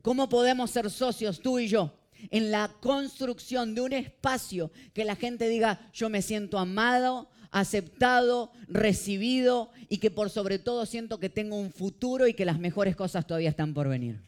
¿Cómo 0.02 0.28
podemos 0.28 0.72
ser 0.72 0.90
socios 0.90 1.40
tú 1.40 1.60
y 1.60 1.68
yo 1.68 1.94
en 2.30 2.52
la 2.52 2.70
construcción 2.82 3.74
de 3.76 3.82
un 3.82 3.94
espacio 3.94 4.72
que 4.94 5.06
la 5.06 5.16
gente 5.16 5.48
diga, 5.48 5.90
yo 5.94 6.10
me 6.10 6.22
siento 6.22 6.58
amado, 6.58 7.30
aceptado, 7.52 8.52
recibido 8.68 9.72
y 9.90 9.98
que 9.98 10.12
por 10.12 10.30
sobre 10.30 10.60
todo 10.60 10.86
siento 10.86 11.20
que 11.20 11.30
tengo 11.30 11.56
un 11.56 11.72
futuro 11.72 12.28
y 12.28 12.34
que 12.34 12.46
las 12.46 12.60
mejores 12.60 12.96
cosas 12.96 13.26
todavía 13.26 13.50
están 13.50 13.74
por 13.74 13.88
venir. 13.88 14.22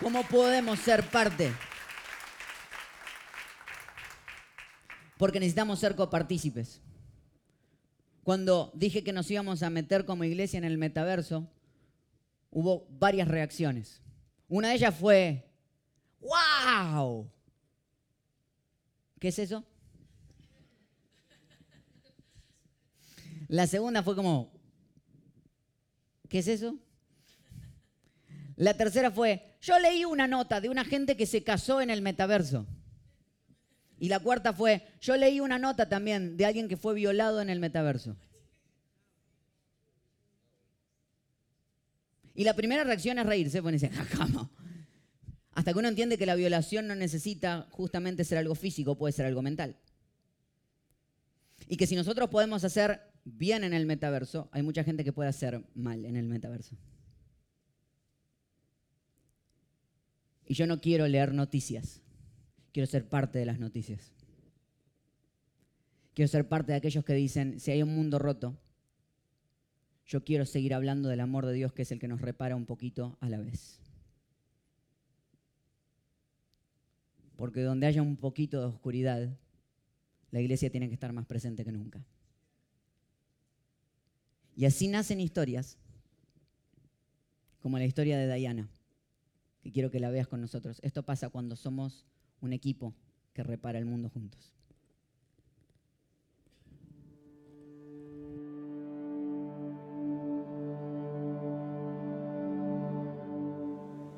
¿Cómo 0.00 0.22
podemos 0.24 0.78
ser 0.78 1.02
parte? 1.04 1.52
Porque 5.18 5.40
necesitamos 5.40 5.78
ser 5.78 5.94
copartícipes. 5.94 6.80
Cuando 8.22 8.70
dije 8.74 9.04
que 9.04 9.12
nos 9.12 9.30
íbamos 9.30 9.62
a 9.62 9.70
meter 9.70 10.04
como 10.04 10.24
iglesia 10.24 10.58
en 10.58 10.64
el 10.64 10.78
metaverso, 10.78 11.46
hubo 12.50 12.86
varias 12.88 13.28
reacciones. 13.28 14.00
Una 14.48 14.68
de 14.68 14.74
ellas 14.74 14.94
fue, 14.94 15.50
¡Wow! 16.20 17.30
¿Qué 19.18 19.28
es 19.28 19.38
eso? 19.38 19.64
La 23.50 23.66
segunda 23.66 24.04
fue 24.04 24.14
como, 24.14 24.52
¿qué 26.28 26.38
es 26.38 26.46
eso? 26.46 26.78
La 28.54 28.74
tercera 28.74 29.10
fue, 29.10 29.56
yo 29.60 29.76
leí 29.80 30.04
una 30.04 30.28
nota 30.28 30.60
de 30.60 30.68
una 30.68 30.84
gente 30.84 31.16
que 31.16 31.26
se 31.26 31.42
casó 31.42 31.80
en 31.80 31.90
el 31.90 32.00
metaverso. 32.00 32.64
Y 33.98 34.08
la 34.08 34.20
cuarta 34.20 34.52
fue, 34.52 34.86
yo 35.00 35.16
leí 35.16 35.40
una 35.40 35.58
nota 35.58 35.88
también 35.88 36.36
de 36.36 36.46
alguien 36.46 36.68
que 36.68 36.76
fue 36.76 36.94
violado 36.94 37.40
en 37.40 37.50
el 37.50 37.58
metaverso. 37.58 38.16
Y 42.36 42.44
la 42.44 42.54
primera 42.54 42.84
reacción 42.84 43.18
es 43.18 43.26
reírse, 43.26 43.60
dice, 43.60 43.90
¿cómo? 44.16 44.48
Hasta 45.54 45.72
que 45.72 45.78
uno 45.80 45.88
entiende 45.88 46.18
que 46.18 46.26
la 46.26 46.36
violación 46.36 46.86
no 46.86 46.94
necesita 46.94 47.66
justamente 47.72 48.22
ser 48.22 48.38
algo 48.38 48.54
físico, 48.54 48.96
puede 48.96 49.12
ser 49.12 49.26
algo 49.26 49.42
mental. 49.42 49.76
Y 51.66 51.76
que 51.76 51.88
si 51.88 51.96
nosotros 51.96 52.30
podemos 52.30 52.62
hacer 52.62 53.09
bien 53.24 53.64
en 53.64 53.72
el 53.72 53.86
metaverso, 53.86 54.48
hay 54.52 54.62
mucha 54.62 54.84
gente 54.84 55.04
que 55.04 55.12
puede 55.12 55.28
hacer 55.28 55.64
mal 55.74 56.04
en 56.04 56.16
el 56.16 56.26
metaverso. 56.26 56.76
Y 60.46 60.54
yo 60.54 60.66
no 60.66 60.80
quiero 60.80 61.06
leer 61.06 61.32
noticias, 61.32 62.02
quiero 62.72 62.86
ser 62.86 63.08
parte 63.08 63.38
de 63.38 63.46
las 63.46 63.60
noticias. 63.60 64.12
Quiero 66.14 66.28
ser 66.28 66.48
parte 66.48 66.72
de 66.72 66.78
aquellos 66.78 67.04
que 67.04 67.14
dicen, 67.14 67.60
si 67.60 67.70
hay 67.70 67.82
un 67.82 67.94
mundo 67.94 68.18
roto, 68.18 68.58
yo 70.06 70.24
quiero 70.24 70.44
seguir 70.44 70.74
hablando 70.74 71.08
del 71.08 71.20
amor 71.20 71.46
de 71.46 71.52
Dios 71.52 71.72
que 71.72 71.82
es 71.82 71.92
el 71.92 72.00
que 72.00 72.08
nos 72.08 72.20
repara 72.20 72.56
un 72.56 72.66
poquito 72.66 73.16
a 73.20 73.28
la 73.28 73.38
vez. 73.38 73.80
Porque 77.36 77.62
donde 77.62 77.86
haya 77.86 78.02
un 78.02 78.16
poquito 78.16 78.60
de 78.60 78.66
oscuridad, 78.66 79.38
la 80.32 80.40
iglesia 80.40 80.68
tiene 80.68 80.88
que 80.88 80.94
estar 80.94 81.12
más 81.12 81.26
presente 81.26 81.64
que 81.64 81.72
nunca. 81.72 82.04
Y 84.60 84.66
así 84.66 84.88
nacen 84.88 85.20
historias, 85.20 85.78
como 87.62 87.78
la 87.78 87.86
historia 87.86 88.18
de 88.18 88.30
Diana, 88.34 88.68
que 89.62 89.72
quiero 89.72 89.90
que 89.90 90.00
la 90.00 90.10
veas 90.10 90.28
con 90.28 90.42
nosotros. 90.42 90.80
Esto 90.82 91.02
pasa 91.02 91.30
cuando 91.30 91.56
somos 91.56 92.04
un 92.42 92.52
equipo 92.52 92.92
que 93.32 93.42
repara 93.42 93.78
el 93.78 93.86
mundo 93.86 94.10
juntos. 94.10 94.52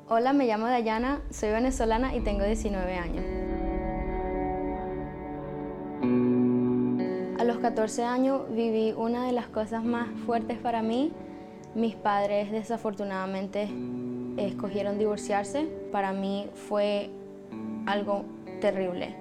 Hola, 0.09 0.33
me 0.33 0.45
llamo 0.45 0.65
Dayana, 0.65 1.23
soy 1.31 1.51
venezolana 1.51 2.17
y 2.17 2.19
tengo 2.19 2.43
19 2.43 2.95
años. 2.97 3.42
14 7.63 8.03
años 8.03 8.41
viví 8.49 8.91
una 8.91 9.25
de 9.25 9.31
las 9.31 9.47
cosas 9.47 9.85
más 9.85 10.09
fuertes 10.25 10.57
para 10.57 10.81
mí. 10.81 11.13
Mis 11.75 11.95
padres 11.95 12.51
desafortunadamente 12.51 13.69
escogieron 14.35 14.99
divorciarse. 14.99 15.69
Para 15.89 16.11
mí 16.11 16.49
fue 16.55 17.09
algo 17.85 18.25
terrible. 18.59 19.15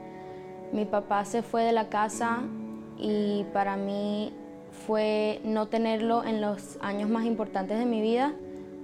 Mi 0.72 0.86
papá 0.86 1.24
se 1.24 1.42
fue 1.42 1.62
de 1.62 1.70
la 1.70 1.88
casa 1.88 2.40
y 2.98 3.44
para 3.52 3.76
mí 3.76 4.32
fue 4.88 5.40
no 5.44 5.68
tenerlo 5.68 6.24
en 6.24 6.40
los 6.40 6.78
años 6.80 7.08
más 7.08 7.26
importantes 7.26 7.78
de 7.78 7.86
mi 7.86 8.00
vida. 8.00 8.32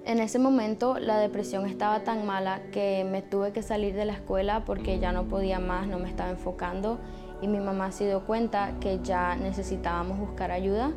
En 0.04 0.20
ese 0.20 0.38
momento 0.38 1.00
la 1.00 1.18
depresión 1.18 1.66
estaba 1.66 2.04
tan 2.04 2.24
mala 2.24 2.62
que 2.70 3.04
me 3.10 3.22
tuve 3.22 3.50
que 3.50 3.64
salir 3.64 3.96
de 3.96 4.04
la 4.04 4.12
escuela 4.12 4.64
porque 4.64 5.00
ya 5.00 5.10
no 5.10 5.24
podía 5.24 5.58
más, 5.58 5.88
no 5.88 5.98
me 5.98 6.08
estaba 6.08 6.30
enfocando 6.30 7.00
y 7.40 7.48
mi 7.48 7.58
mamá 7.58 7.92
se 7.92 8.06
dio 8.06 8.20
cuenta 8.20 8.72
que 8.80 9.00
ya 9.02 9.36
necesitábamos 9.36 10.18
buscar 10.18 10.50
ayuda. 10.50 10.92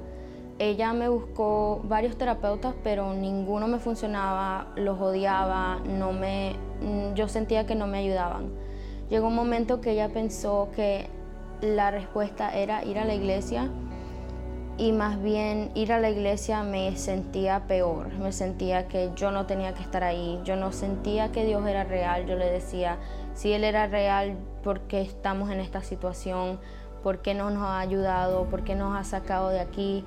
Ella 0.59 0.93
me 0.93 1.09
buscó 1.09 1.81
varios 1.85 2.17
terapeutas, 2.17 2.75
pero 2.83 3.13
ninguno 3.13 3.67
me 3.67 3.79
funcionaba, 3.79 4.67
los 4.75 4.99
odiaba, 4.99 5.79
no 5.85 6.11
me, 6.11 6.55
yo 7.15 7.27
sentía 7.27 7.65
que 7.65 7.75
no 7.75 7.87
me 7.87 7.99
ayudaban. 7.99 8.51
Llegó 9.09 9.27
un 9.27 9.35
momento 9.35 9.81
que 9.81 9.91
ella 9.91 10.09
pensó 10.09 10.69
que 10.75 11.09
la 11.61 11.91
respuesta 11.91 12.55
era 12.55 12.83
ir 12.83 12.97
a 12.97 13.05
la 13.05 13.13
iglesia 13.13 13.69
y 14.77 14.93
más 14.93 15.21
bien 15.21 15.69
ir 15.75 15.93
a 15.93 15.99
la 15.99 16.09
iglesia 16.09 16.63
me 16.63 16.95
sentía 16.95 17.67
peor, 17.67 18.13
me 18.13 18.31
sentía 18.31 18.87
que 18.87 19.11
yo 19.15 19.31
no 19.31 19.45
tenía 19.45 19.73
que 19.73 19.81
estar 19.83 20.03
ahí, 20.03 20.39
yo 20.43 20.55
no 20.55 20.71
sentía 20.71 21.31
que 21.31 21.45
Dios 21.45 21.67
era 21.67 21.83
real, 21.83 22.25
yo 22.25 22.35
le 22.35 22.49
decía, 22.49 22.97
si 23.33 23.53
Él 23.53 23.63
era 23.63 23.87
real, 23.87 24.37
¿por 24.63 24.81
qué 24.81 25.01
estamos 25.01 25.49
en 25.49 25.59
esta 25.59 25.81
situación? 25.81 26.59
¿Por 27.03 27.19
qué 27.19 27.33
no 27.33 27.49
nos 27.49 27.63
ha 27.63 27.79
ayudado? 27.79 28.45
¿Por 28.45 28.63
qué 28.63 28.75
nos 28.75 28.95
ha 28.95 29.03
sacado 29.03 29.49
de 29.49 29.59
aquí? 29.59 30.05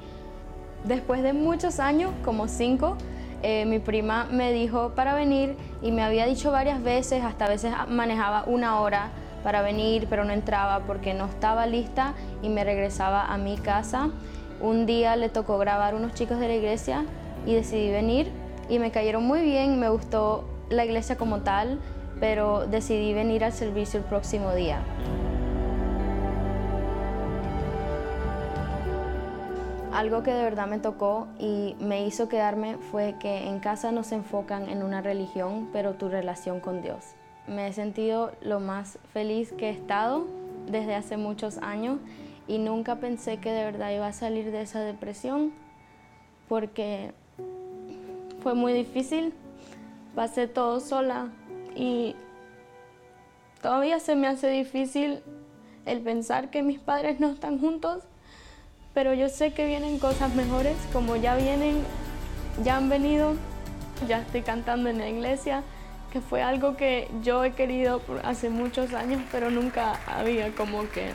Después 0.84 1.22
de 1.22 1.32
muchos 1.32 1.80
años, 1.80 2.12
como 2.24 2.46
cinco, 2.46 2.96
eh, 3.42 3.64
mi 3.66 3.78
prima 3.78 4.26
me 4.30 4.52
dijo 4.52 4.92
para 4.94 5.14
venir 5.14 5.56
y 5.82 5.92
me 5.92 6.02
había 6.02 6.26
dicho 6.26 6.50
varias 6.50 6.82
veces, 6.82 7.24
hasta 7.24 7.46
a 7.46 7.48
veces 7.48 7.72
manejaba 7.88 8.44
una 8.46 8.80
hora 8.80 9.10
para 9.42 9.60
venir, 9.60 10.06
pero 10.08 10.24
no 10.24 10.32
entraba 10.32 10.80
porque 10.86 11.12
no 11.12 11.26
estaba 11.26 11.66
lista 11.66 12.14
y 12.42 12.48
me 12.48 12.64
regresaba 12.64 13.26
a 13.26 13.36
mi 13.36 13.56
casa. 13.58 14.10
Un 14.60 14.86
día 14.86 15.16
le 15.16 15.28
tocó 15.28 15.58
grabar 15.58 15.94
unos 15.94 16.14
chicos 16.14 16.38
de 16.38 16.48
la 16.48 16.54
iglesia 16.54 17.04
y 17.44 17.54
decidí 17.54 17.90
venir 17.90 18.30
y 18.68 18.78
me 18.78 18.90
cayeron 18.90 19.24
muy 19.24 19.42
bien, 19.42 19.78
me 19.78 19.88
gustó 19.88 20.44
la 20.70 20.84
iglesia 20.84 21.16
como 21.16 21.40
tal, 21.40 21.78
pero 22.20 22.66
decidí 22.66 23.12
venir 23.12 23.44
al 23.44 23.52
servicio 23.52 24.00
el 24.00 24.06
próximo 24.06 24.54
día. 24.54 24.82
Algo 29.94 30.24
que 30.24 30.32
de 30.32 30.42
verdad 30.42 30.66
me 30.66 30.80
tocó 30.80 31.28
y 31.38 31.76
me 31.78 32.04
hizo 32.04 32.28
quedarme 32.28 32.78
fue 32.90 33.14
que 33.20 33.48
en 33.48 33.60
casa 33.60 33.92
no 33.92 34.02
se 34.02 34.16
enfocan 34.16 34.68
en 34.68 34.82
una 34.82 35.02
religión, 35.02 35.68
pero 35.72 35.94
tu 35.94 36.08
relación 36.08 36.58
con 36.58 36.82
Dios. 36.82 37.14
Me 37.46 37.68
he 37.68 37.72
sentido 37.72 38.32
lo 38.42 38.58
más 38.58 38.98
feliz 39.12 39.52
que 39.52 39.68
he 39.68 39.70
estado 39.70 40.26
desde 40.66 40.96
hace 40.96 41.16
muchos 41.16 41.58
años 41.58 42.00
y 42.48 42.58
nunca 42.58 42.96
pensé 42.96 43.38
que 43.38 43.52
de 43.52 43.64
verdad 43.64 43.92
iba 43.92 44.08
a 44.08 44.12
salir 44.12 44.50
de 44.50 44.62
esa 44.62 44.80
depresión 44.80 45.52
porque 46.48 47.12
fue 48.42 48.54
muy 48.54 48.72
difícil. 48.72 49.32
Pasé 50.16 50.48
todo 50.48 50.80
sola 50.80 51.28
y 51.74 52.16
todavía 53.62 54.00
se 54.00 54.16
me 54.16 54.26
hace 54.26 54.48
difícil 54.48 55.22
el 55.86 56.00
pensar 56.00 56.50
que 56.50 56.62
mis 56.62 56.78
padres 56.78 57.20
no 57.20 57.30
están 57.30 57.58
juntos 57.58 58.04
pero 58.94 59.12
yo 59.12 59.28
sé 59.28 59.52
que 59.52 59.66
vienen 59.66 59.98
cosas 59.98 60.34
mejores, 60.34 60.76
como 60.92 61.16
ya 61.16 61.34
vienen, 61.34 61.82
ya 62.62 62.76
han 62.76 62.88
venido, 62.88 63.34
ya 64.06 64.20
estoy 64.20 64.42
cantando 64.42 64.88
en 64.88 64.98
la 64.98 65.08
iglesia, 65.08 65.64
que 66.12 66.20
fue 66.20 66.42
algo 66.42 66.76
que 66.76 67.10
yo 67.20 67.44
he 67.44 67.52
querido 67.52 68.00
hace 68.22 68.50
muchos 68.50 68.94
años, 68.94 69.20
pero 69.32 69.50
nunca 69.50 69.98
había 70.06 70.54
como 70.54 70.88
que 70.90 71.10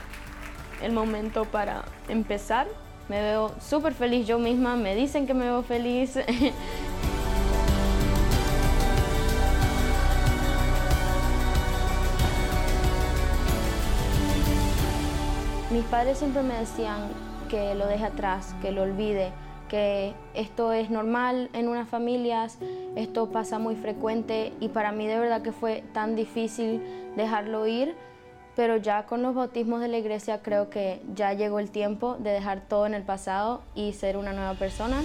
el 0.82 0.92
momento 0.92 1.46
para 1.46 1.86
empezar. 2.08 2.68
Me 3.08 3.20
veo 3.22 3.50
súper 3.60 3.94
feliz 3.94 4.26
yo 4.26 4.38
misma, 4.38 4.76
me 4.76 4.94
dicen 4.94 5.26
que 5.26 5.32
me 5.32 5.46
veo 5.46 5.62
feliz. 5.62 6.18
padres 15.90 16.18
siempre 16.18 16.42
me 16.42 16.54
decían, 16.54 17.08
que 17.48 17.74
lo 17.74 17.86
deje 17.86 18.04
atrás, 18.04 18.54
que 18.62 18.70
lo 18.70 18.82
olvide, 18.82 19.32
que 19.68 20.14
esto 20.34 20.72
es 20.72 20.88
normal 20.88 21.50
en 21.52 21.66
unas 21.66 21.88
familias, 21.88 22.58
esto 22.94 23.30
pasa 23.30 23.58
muy 23.58 23.74
frecuente 23.74 24.52
y 24.60 24.68
para 24.68 24.92
mí 24.92 25.08
de 25.08 25.18
verdad 25.18 25.42
que 25.42 25.50
fue 25.50 25.82
tan 25.92 26.14
difícil 26.14 26.80
dejarlo 27.16 27.66
ir, 27.66 27.96
pero 28.54 28.76
ya 28.76 29.06
con 29.06 29.22
los 29.22 29.34
bautismos 29.34 29.80
de 29.80 29.88
la 29.88 29.98
iglesia 29.98 30.42
creo 30.42 30.70
que 30.70 31.02
ya 31.12 31.32
llegó 31.32 31.58
el 31.58 31.72
tiempo 31.72 32.14
de 32.20 32.30
dejar 32.30 32.60
todo 32.60 32.86
en 32.86 32.94
el 32.94 33.02
pasado 33.02 33.62
y 33.74 33.92
ser 33.92 34.16
una 34.16 34.32
nueva 34.32 34.54
persona. 34.54 35.02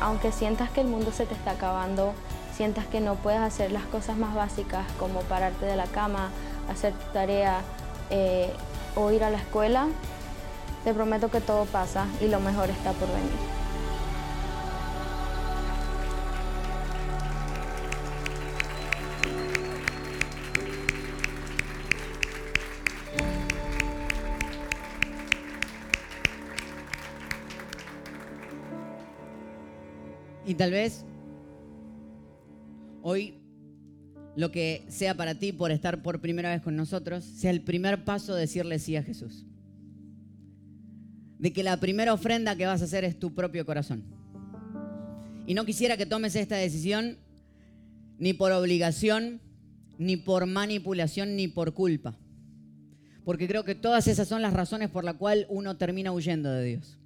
Aunque 0.00 0.32
sientas 0.32 0.70
que 0.70 0.80
el 0.80 0.86
mundo 0.86 1.12
se 1.12 1.26
te 1.26 1.34
está 1.34 1.52
acabando, 1.52 2.14
sientas 2.56 2.86
que 2.86 3.00
no 3.00 3.16
puedes 3.16 3.40
hacer 3.40 3.72
las 3.72 3.84
cosas 3.84 4.16
más 4.16 4.34
básicas 4.34 4.86
como 4.98 5.20
pararte 5.22 5.66
de 5.66 5.76
la 5.76 5.86
cama, 5.86 6.30
hacer 6.70 6.92
tu 6.92 7.12
tarea 7.12 7.60
eh, 8.10 8.50
o 8.94 9.10
ir 9.10 9.24
a 9.24 9.30
la 9.30 9.38
escuela, 9.38 9.88
te 10.84 10.94
prometo 10.94 11.30
que 11.30 11.40
todo 11.40 11.64
pasa 11.64 12.06
y 12.20 12.28
lo 12.28 12.40
mejor 12.40 12.70
está 12.70 12.92
por 12.92 13.08
venir. 13.08 13.54
Y 30.46 30.54
tal 30.56 30.72
vez 30.72 31.04
hoy 33.04 33.34
lo 34.34 34.50
que 34.50 34.82
sea 34.88 35.14
para 35.14 35.34
ti 35.38 35.52
por 35.52 35.70
estar 35.70 36.02
por 36.02 36.20
primera 36.20 36.50
vez 36.50 36.62
con 36.62 36.74
nosotros, 36.74 37.22
sea 37.22 37.50
el 37.50 37.60
primer 37.60 38.02
paso 38.04 38.34
de 38.34 38.40
decirle 38.40 38.78
sí 38.78 38.96
a 38.96 39.02
Jesús. 39.02 39.44
De 41.38 41.52
que 41.52 41.62
la 41.62 41.78
primera 41.78 42.14
ofrenda 42.14 42.56
que 42.56 42.66
vas 42.66 42.80
a 42.80 42.86
hacer 42.86 43.04
es 43.04 43.18
tu 43.18 43.34
propio 43.34 43.66
corazón. 43.66 44.02
Y 45.46 45.52
no 45.52 45.66
quisiera 45.66 45.98
que 45.98 46.06
tomes 46.06 46.34
esta 46.34 46.56
decisión 46.56 47.18
ni 48.18 48.32
por 48.32 48.50
obligación, 48.52 49.42
ni 49.98 50.16
por 50.16 50.46
manipulación, 50.46 51.36
ni 51.36 51.46
por 51.46 51.74
culpa. 51.74 52.16
Porque 53.22 53.46
creo 53.46 53.64
que 53.64 53.74
todas 53.74 54.08
esas 54.08 54.26
son 54.26 54.40
las 54.40 54.54
razones 54.54 54.88
por 54.88 55.04
las 55.04 55.16
cuales 55.16 55.46
uno 55.50 55.76
termina 55.76 56.10
huyendo 56.10 56.50
de 56.50 56.64
Dios. 56.64 56.98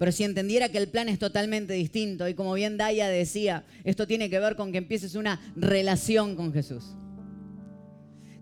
Pero 0.00 0.12
si 0.12 0.24
entendiera 0.24 0.70
que 0.70 0.78
el 0.78 0.88
plan 0.88 1.10
es 1.10 1.18
totalmente 1.18 1.74
distinto 1.74 2.26
y 2.26 2.32
como 2.32 2.54
bien 2.54 2.78
Daya 2.78 3.06
decía, 3.06 3.66
esto 3.84 4.06
tiene 4.06 4.30
que 4.30 4.40
ver 4.40 4.56
con 4.56 4.72
que 4.72 4.78
empieces 4.78 5.14
una 5.14 5.38
relación 5.56 6.36
con 6.36 6.54
Jesús. 6.54 6.96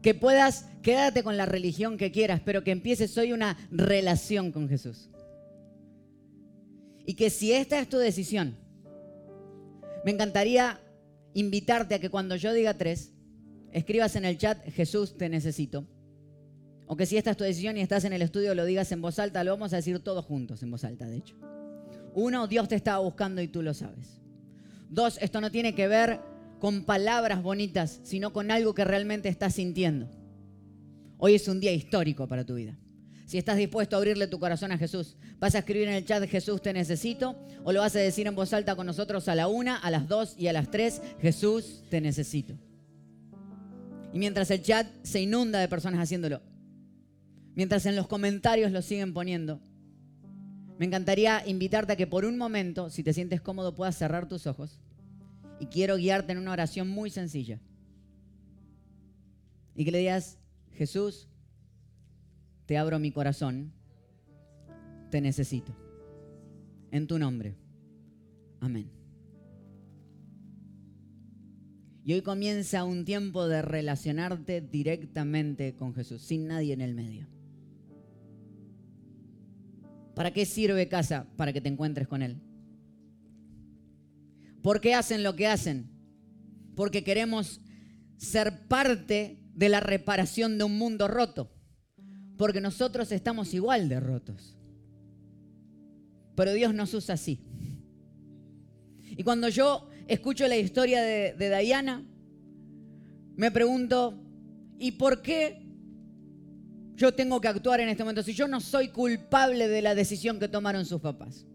Que 0.01 0.15
puedas 0.15 0.67
quedarte 0.83 1.25
con 1.25 1.37
la 1.37 1.47
religión 1.47 1.99
que 1.99 2.13
quieras, 2.13 2.41
pero 2.45 2.63
que 2.63 2.71
empieces 2.71 3.19
hoy 3.19 3.33
una 3.33 3.59
relación 3.73 4.53
con 4.53 4.69
Jesús. 4.69 5.11
Y 7.05 7.15
que 7.15 7.29
si 7.29 7.53
esta 7.53 7.81
es 7.81 7.89
tu 7.89 7.99
decisión, 7.99 8.57
me 10.05 10.13
encantaría 10.13 10.81
invitarte 11.35 11.97
a 11.97 11.99
que 11.99 12.09
cuando 12.09 12.37
yo 12.37 12.53
diga 12.53 12.75
tres, 12.75 13.15
escribas 13.73 14.15
en 14.15 14.27
el 14.27 14.39
chat, 14.39 14.65
Jesús 14.71 15.19
te 15.19 15.29
necesito. 15.29 15.89
O 16.89 16.97
que 16.97 17.07
si 17.07 17.19
esta 17.19 17.31
es 17.31 17.37
tu 17.37 17.45
decisión 17.45 17.77
y 17.77 17.81
estás 17.81 18.05
en 18.05 18.15
el 18.15 18.23
estudio 18.23 18.55
lo 18.55 18.65
digas 18.65 18.91
en 18.93 19.03
voz 19.03 19.19
alta, 19.19 19.45
lo 19.45 19.53
vamos 19.53 19.75
a 19.75 19.77
decir 19.77 19.99
todos 20.01 20.25
juntos 20.25 20.63
en 20.63 20.71
voz 20.71 20.85
alta, 20.85 21.07
de 21.07 21.19
hecho. 21.19 21.37
Uno, 22.15 22.49
Dios 22.49 22.67
te 22.67 22.75
estaba 22.75 22.99
buscando 22.99 23.43
y 23.43 23.49
tú 23.49 23.63
lo 23.63 23.75
sabes. 23.75 24.21
Dos, 24.89 25.19
esto 25.21 25.43
no 25.43 25.51
tiene 25.51 25.75
que 25.75 25.87
ver 25.87 26.21
con 26.59 26.85
palabras 26.85 27.43
bonitas, 27.43 28.01
sino 28.03 28.33
con 28.33 28.51
algo 28.51 28.75
que 28.75 28.85
realmente 28.85 29.29
estás 29.29 29.55
sintiendo. 29.55 30.09
Hoy 31.19 31.35
es 31.35 31.47
un 31.47 31.61
día 31.61 31.73
histórico 31.73 32.27
para 32.27 32.47
tu 32.47 32.55
vida. 32.55 32.79
Si 33.27 33.37
estás 33.37 33.59
dispuesto 33.59 33.95
a 33.95 33.99
abrirle 33.99 34.27
tu 34.27 34.39
corazón 34.39 34.73
a 34.73 34.79
Jesús, 34.79 35.19
vas 35.39 35.55
a 35.55 35.59
escribir 35.59 35.89
en 35.89 35.95
el 35.95 36.07
chat 36.07 36.25
Jesús 36.25 36.63
te 36.63 36.73
necesito 36.73 37.39
o 37.63 37.73
lo 37.73 37.81
vas 37.81 37.95
a 37.95 37.99
decir 37.99 38.27
en 38.27 38.35
voz 38.35 38.55
alta 38.55 38.75
con 38.75 38.87
nosotros 38.87 39.29
a 39.29 39.35
la 39.35 39.49
una, 39.49 39.77
a 39.77 39.91
las 39.91 40.09
dos 40.09 40.35
y 40.39 40.47
a 40.47 40.55
las 40.55 40.71
tres, 40.71 41.03
Jesús 41.21 41.85
te 41.91 42.01
necesito. 42.01 42.55
Y 44.15 44.19
mientras 44.19 44.51
el 44.51 44.63
chat 44.63 44.87
se 45.03 45.21
inunda 45.21 45.61
de 45.61 45.69
personas 45.69 46.01
haciéndolo, 46.01 46.41
mientras 47.59 47.87
en 47.87 47.97
los 47.97 48.07
comentarios 48.07 48.71
lo 48.71 48.83
siguen 48.83 49.13
poniendo, 49.13 49.61
me 50.79 50.87
encantaría 50.87 51.45
invitarte 51.45 51.95
a 51.95 51.97
que 51.97 52.07
por 52.07 52.25
un 52.25 52.39
momento, 52.39 52.89
si 52.89 53.03
te 53.03 53.13
sientes 53.13 53.41
cómodo, 53.41 53.75
puedas 53.75 53.97
cerrar 53.99 54.29
tus 54.29 54.47
ojos. 54.47 54.79
Y 55.59 55.67
quiero 55.67 55.97
guiarte 55.97 56.31
en 56.31 56.39
una 56.39 56.53
oración 56.53 56.89
muy 56.89 57.11
sencilla. 57.11 57.59
Y 59.75 59.85
que 59.85 59.91
le 59.91 59.99
digas, 59.99 60.39
Jesús, 60.75 61.27
te 62.67 62.79
abro 62.79 63.01
mi 63.01 63.11
corazón, 63.11 63.73
te 65.11 65.21
necesito. 65.21 65.75
En 66.93 67.09
tu 67.09 67.19
nombre. 67.19 67.57
Amén. 68.61 68.89
Y 72.05 72.13
hoy 72.13 72.23
comienza 72.23 72.85
un 72.85 73.05
tiempo 73.05 73.49
de 73.49 73.63
relacionarte 73.63 74.61
directamente 74.61 75.75
con 75.75 75.93
Jesús, 75.93 76.23
sin 76.23 76.47
nadie 76.47 76.73
en 76.73 76.83
el 76.83 76.95
medio. 76.95 77.27
¿Para 80.19 80.33
qué 80.33 80.45
sirve 80.47 80.89
casa? 80.89 81.29
Para 81.37 81.53
que 81.53 81.61
te 81.61 81.69
encuentres 81.69 82.09
con 82.09 82.23
Él. 82.23 82.39
¿Por 84.63 84.81
qué 84.81 84.93
hacen 84.93 85.23
lo 85.23 85.37
que 85.37 85.47
hacen? 85.47 85.93
Porque 86.75 87.05
queremos 87.05 87.61
ser 88.17 88.67
parte 88.67 89.39
de 89.55 89.69
la 89.69 89.79
reparación 89.79 90.59
de 90.59 90.65
un 90.65 90.77
mundo 90.77 91.07
roto. 91.07 91.53
Porque 92.37 92.61
nosotros 92.61 93.13
estamos 93.13 93.55
igual 93.55 93.89
de 93.89 94.01
rotos. 94.01 94.57
Pero 96.35 96.53
Dios 96.53 96.75
nos 96.75 96.93
usa 96.95 97.15
así. 97.15 97.39
Y 99.17 99.23
cuando 99.23 99.49
yo 99.49 99.89
escucho 100.09 100.49
la 100.49 100.57
historia 100.57 101.01
de, 101.01 101.35
de 101.35 101.61
Diana, 101.61 102.05
me 103.37 103.53
pregunto, 103.53 104.21
¿y 104.81 104.91
por 104.91 105.23
qué 105.23 105.68
yo 106.99 107.15
tengo 107.15 107.41
que 107.41 107.47
actuar 107.47 107.79
en 107.79 107.89
este 107.89 108.03
momento 108.03 108.25
si 108.25 108.35
yo 108.35 108.49
no 108.49 108.61
soy 108.61 108.89
culpable 108.89 109.69
de 109.69 109.83
la 109.83 109.95
decisión 109.95 110.41
que 110.41 110.49
tomaron 110.49 110.85
sus 110.85 111.01
papás? 111.01 111.47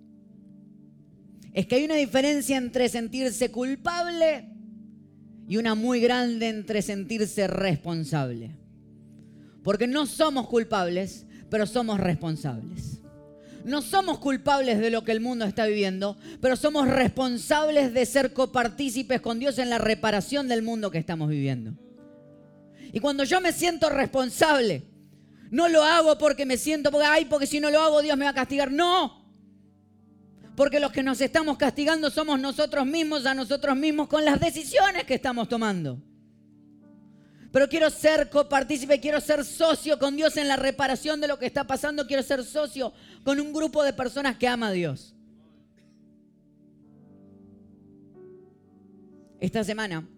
Es 1.52 1.68
que 1.68 1.76
hay 1.76 1.84
una 1.84 1.96
diferencia 1.96 2.58
entre 2.58 2.88
sentirse 2.88 3.52
culpable 3.52 4.48
y 5.46 5.58
una 5.58 5.76
muy 5.76 6.00
grande 6.00 6.48
entre 6.48 6.82
sentirse 6.82 7.48
responsable. 7.48 8.56
Porque 9.64 9.86
no 9.86 10.06
somos 10.06 10.48
culpables, 10.48 11.26
pero 11.50 11.68
somos 11.68 12.00
responsables. 12.00 13.02
No 13.66 13.82
somos 13.82 14.20
culpables 14.20 14.80
de 14.80 14.89
lo 14.91 15.04
que 15.04 15.12
el 15.12 15.20
mundo 15.20 15.44
está 15.44 15.66
viviendo, 15.66 16.18
pero 16.39 16.56
somos 16.56 16.88
responsables 16.88 17.94
de 17.94 18.06
ser 18.06 18.32
copartícipes 18.32 19.20
con 19.20 19.39
Dios 19.39 19.60
en 19.60 19.70
la 19.70 19.78
reparación 19.78 20.48
del 20.48 20.64
mundo 20.64 20.89
que 20.89 21.00
estamos 21.00 21.30
viviendo. 21.30 21.74
Y 22.94 23.02
cuando 23.02 23.26
yo 23.26 23.41
me 23.41 23.52
siento 23.52 23.89
responsable, 23.89 24.84
no 25.54 25.70
lo 25.70 25.84
hago 25.84 26.18
porque 26.18 26.47
me 26.47 26.58
siento, 26.58 26.89
porque, 26.89 27.06
ay, 27.06 27.26
porque 27.26 27.45
si 27.45 27.60
no 27.60 27.70
lo 27.70 27.80
hago 27.80 28.01
Dios 28.01 28.18
me 28.18 28.26
va 28.26 28.32
a 28.32 28.34
castigar. 28.34 28.72
No. 28.72 29.24
Porque 30.56 30.80
los 30.80 30.91
que 30.91 31.04
nos 31.04 31.22
estamos 31.22 31.58
castigando 31.60 32.10
somos 32.10 32.39
nosotros 32.39 32.88
mismos 32.88 33.28
a 33.28 33.36
nosotros 33.36 33.78
mismos 33.78 34.08
con 34.08 34.26
las 34.26 34.39
decisiones 34.39 35.04
que 35.04 35.14
estamos 35.14 35.47
tomando. 35.47 36.01
Pero 37.51 37.70
quiero 37.70 37.91
ser 37.91 38.32
copartícipe, 38.32 38.99
quiero 38.99 39.22
ser 39.22 39.45
socio 39.45 39.99
con 39.99 40.16
Dios 40.16 40.38
en 40.38 40.47
la 40.47 40.56
reparación 40.56 41.22
de 41.22 41.28
lo 41.28 41.38
que 41.38 41.45
está 41.45 41.68
pasando, 41.68 42.08
quiero 42.08 42.24
ser 42.24 42.43
socio 42.43 42.91
con 43.24 43.39
un 43.39 43.54
grupo 43.54 43.84
de 43.84 43.93
personas 43.93 44.38
que 44.38 44.47
ama 44.47 44.70
a 44.70 44.72
Dios. 44.72 45.14
Esta 49.39 49.64
semana 49.64 50.10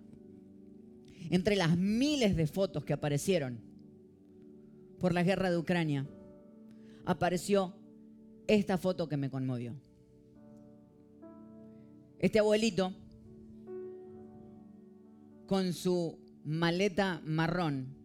entre 1.29 1.57
las 1.57 1.75
miles 1.75 2.38
de 2.38 2.47
fotos 2.47 2.86
que 2.86 2.93
aparecieron 2.93 3.64
por 5.06 5.14
la 5.14 5.22
guerra 5.22 5.51
de 5.51 5.58
Ucrania, 5.60 6.08
apareció 7.06 7.76
esta 8.47 8.80
foto 8.80 9.08
que 9.08 9.18
me 9.18 9.30
conmovió. 9.30 9.76
Este 12.18 12.39
abuelito, 12.39 12.91
con 15.45 15.74
su 15.74 16.18
maleta 16.43 17.22
marrón, 17.24 17.95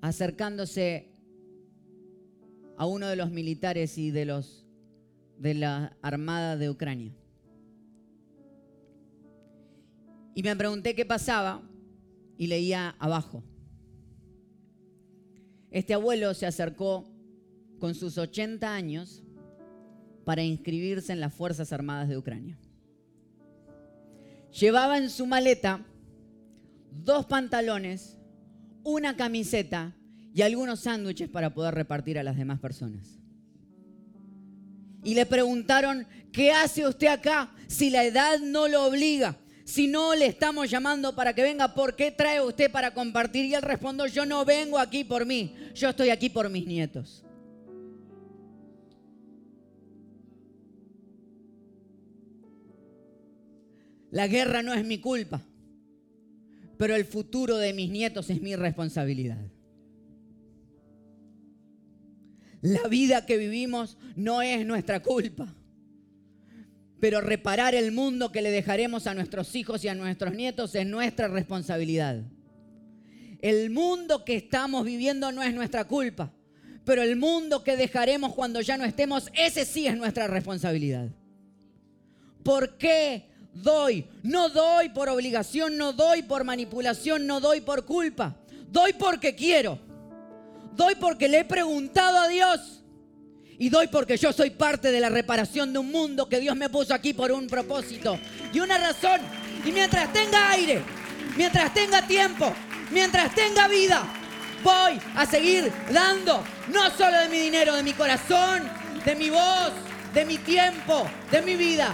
acercándose 0.00 1.12
a 2.76 2.86
uno 2.86 3.06
de 3.06 3.14
los 3.14 3.30
militares 3.30 3.96
y 3.96 4.10
de 4.10 4.24
los 4.24 4.66
de 5.38 5.54
la 5.54 5.96
armada 6.02 6.56
de 6.56 6.68
Ucrania. 6.68 7.14
Y 10.34 10.42
me 10.42 10.56
pregunté 10.56 10.96
qué 10.96 11.06
pasaba 11.06 11.62
y 12.36 12.48
leía 12.48 12.96
abajo. 12.98 13.44
Este 15.70 15.94
abuelo 15.94 16.32
se 16.34 16.46
acercó 16.46 17.04
con 17.78 17.94
sus 17.94 18.18
80 18.18 18.74
años 18.74 19.22
para 20.24 20.42
inscribirse 20.42 21.12
en 21.12 21.20
las 21.20 21.32
Fuerzas 21.32 21.72
Armadas 21.72 22.08
de 22.08 22.16
Ucrania. 22.16 22.58
Llevaba 24.58 24.98
en 24.98 25.10
su 25.10 25.26
maleta 25.26 25.84
dos 26.90 27.26
pantalones, 27.26 28.16
una 28.82 29.16
camiseta 29.16 29.94
y 30.34 30.42
algunos 30.42 30.80
sándwiches 30.80 31.28
para 31.28 31.54
poder 31.54 31.74
repartir 31.74 32.18
a 32.18 32.22
las 32.22 32.36
demás 32.36 32.60
personas. 32.60 33.18
Y 35.04 35.14
le 35.14 35.26
preguntaron, 35.26 36.06
¿qué 36.32 36.52
hace 36.52 36.86
usted 36.86 37.06
acá 37.08 37.50
si 37.66 37.90
la 37.90 38.04
edad 38.04 38.38
no 38.40 38.68
lo 38.68 38.84
obliga? 38.86 39.36
Si 39.68 39.86
no 39.86 40.14
le 40.14 40.24
estamos 40.24 40.70
llamando 40.70 41.14
para 41.14 41.34
que 41.34 41.42
venga, 41.42 41.74
¿por 41.74 41.94
qué 41.94 42.10
trae 42.10 42.40
usted 42.40 42.72
para 42.72 42.94
compartir? 42.94 43.44
Y 43.44 43.54
él 43.54 43.60
respondió, 43.60 44.06
yo 44.06 44.24
no 44.24 44.42
vengo 44.46 44.78
aquí 44.78 45.04
por 45.04 45.26
mí, 45.26 45.54
yo 45.74 45.90
estoy 45.90 46.08
aquí 46.08 46.30
por 46.30 46.48
mis 46.48 46.66
nietos. 46.66 47.22
La 54.10 54.26
guerra 54.26 54.62
no 54.62 54.72
es 54.72 54.86
mi 54.86 55.00
culpa, 55.02 55.42
pero 56.78 56.96
el 56.96 57.04
futuro 57.04 57.58
de 57.58 57.74
mis 57.74 57.90
nietos 57.90 58.30
es 58.30 58.40
mi 58.40 58.56
responsabilidad. 58.56 59.52
La 62.62 62.88
vida 62.88 63.26
que 63.26 63.36
vivimos 63.36 63.98
no 64.16 64.40
es 64.40 64.64
nuestra 64.64 65.02
culpa 65.02 65.57
pero 67.00 67.20
reparar 67.20 67.74
el 67.74 67.92
mundo 67.92 68.32
que 68.32 68.42
le 68.42 68.50
dejaremos 68.50 69.06
a 69.06 69.14
nuestros 69.14 69.54
hijos 69.54 69.84
y 69.84 69.88
a 69.88 69.94
nuestros 69.94 70.34
nietos 70.34 70.74
es 70.74 70.86
nuestra 70.86 71.28
responsabilidad. 71.28 72.22
El 73.40 73.70
mundo 73.70 74.24
que 74.24 74.36
estamos 74.36 74.84
viviendo 74.84 75.30
no 75.30 75.42
es 75.42 75.54
nuestra 75.54 75.84
culpa, 75.84 76.32
pero 76.84 77.02
el 77.02 77.16
mundo 77.16 77.62
que 77.62 77.76
dejaremos 77.76 78.34
cuando 78.34 78.60
ya 78.60 78.76
no 78.76 78.84
estemos, 78.84 79.30
ese 79.34 79.64
sí 79.64 79.86
es 79.86 79.96
nuestra 79.96 80.26
responsabilidad. 80.26 81.08
¿Por 82.42 82.78
qué 82.78 83.28
doy? 83.52 84.06
No 84.22 84.48
doy 84.48 84.88
por 84.88 85.08
obligación, 85.08 85.76
no 85.76 85.92
doy 85.92 86.22
por 86.22 86.44
manipulación, 86.44 87.26
no 87.26 87.40
doy 87.40 87.60
por 87.60 87.84
culpa. 87.84 88.36
Doy 88.70 88.92
porque 88.94 89.34
quiero. 89.34 89.78
Doy 90.74 90.94
porque 90.96 91.28
le 91.28 91.40
he 91.40 91.44
preguntado 91.44 92.18
a 92.18 92.28
Dios. 92.28 92.77
Y 93.58 93.70
doy 93.70 93.88
porque 93.88 94.16
yo 94.16 94.32
soy 94.32 94.50
parte 94.50 94.92
de 94.92 95.00
la 95.00 95.08
reparación 95.08 95.72
de 95.72 95.80
un 95.80 95.90
mundo 95.90 96.28
que 96.28 96.38
Dios 96.38 96.56
me 96.56 96.70
puso 96.70 96.94
aquí 96.94 97.12
por 97.12 97.32
un 97.32 97.48
propósito 97.48 98.18
y 98.52 98.60
una 98.60 98.78
razón. 98.78 99.20
Y 99.64 99.72
mientras 99.72 100.12
tenga 100.12 100.52
aire, 100.52 100.80
mientras 101.36 101.74
tenga 101.74 102.06
tiempo, 102.06 102.52
mientras 102.92 103.34
tenga 103.34 103.66
vida, 103.66 104.04
voy 104.62 105.00
a 105.16 105.26
seguir 105.26 105.72
dando, 105.92 106.44
no 106.72 106.88
solo 106.90 107.18
de 107.18 107.28
mi 107.28 107.38
dinero, 107.38 107.74
de 107.74 107.82
mi 107.82 107.94
corazón, 107.94 108.62
de 109.04 109.16
mi 109.16 109.28
voz, 109.28 109.72
de 110.14 110.24
mi 110.24 110.38
tiempo, 110.38 111.08
de 111.32 111.42
mi 111.42 111.56
vida. 111.56 111.92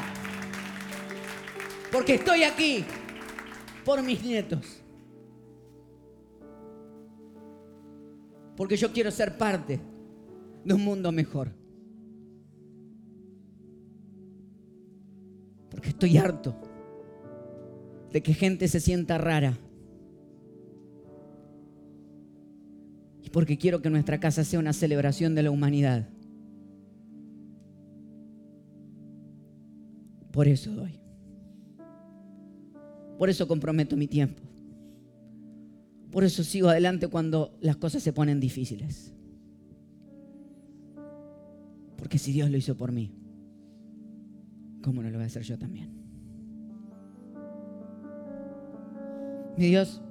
Porque 1.90 2.16
estoy 2.16 2.42
aquí 2.42 2.84
por 3.86 4.02
mis 4.02 4.22
nietos. 4.22 4.82
Porque 8.54 8.76
yo 8.76 8.92
quiero 8.92 9.10
ser 9.10 9.38
parte 9.38 9.93
de 10.64 10.74
un 10.74 10.84
mundo 10.84 11.12
mejor. 11.12 11.50
Porque 15.70 15.90
estoy 15.90 16.16
harto 16.16 16.56
de 18.12 18.22
que 18.22 18.34
gente 18.34 18.68
se 18.68 18.80
sienta 18.80 19.18
rara. 19.18 19.58
porque 23.34 23.58
quiero 23.58 23.82
que 23.82 23.90
nuestra 23.90 24.20
casa 24.20 24.44
sea 24.44 24.60
una 24.60 24.72
celebración 24.72 25.34
de 25.34 25.42
la 25.42 25.50
humanidad. 25.50 26.08
Por 30.30 30.46
eso 30.46 30.70
doy. 30.70 31.00
Por 33.18 33.28
eso 33.28 33.48
comprometo 33.48 33.96
mi 33.96 34.06
tiempo. 34.06 34.40
Por 36.12 36.22
eso 36.22 36.44
sigo 36.44 36.68
adelante 36.68 37.08
cuando 37.08 37.58
las 37.60 37.74
cosas 37.74 38.04
se 38.04 38.12
ponen 38.12 38.38
difíciles. 38.38 39.13
Porque 42.04 42.18
si 42.18 42.32
Dios 42.32 42.50
lo 42.50 42.58
hizo 42.58 42.76
por 42.76 42.92
mí, 42.92 43.10
¿cómo 44.82 45.02
no 45.02 45.08
lo 45.08 45.16
voy 45.16 45.22
a 45.22 45.26
hacer 45.26 45.40
yo 45.42 45.58
también? 45.58 45.88
Mi 49.56 49.68
Dios, 49.68 50.02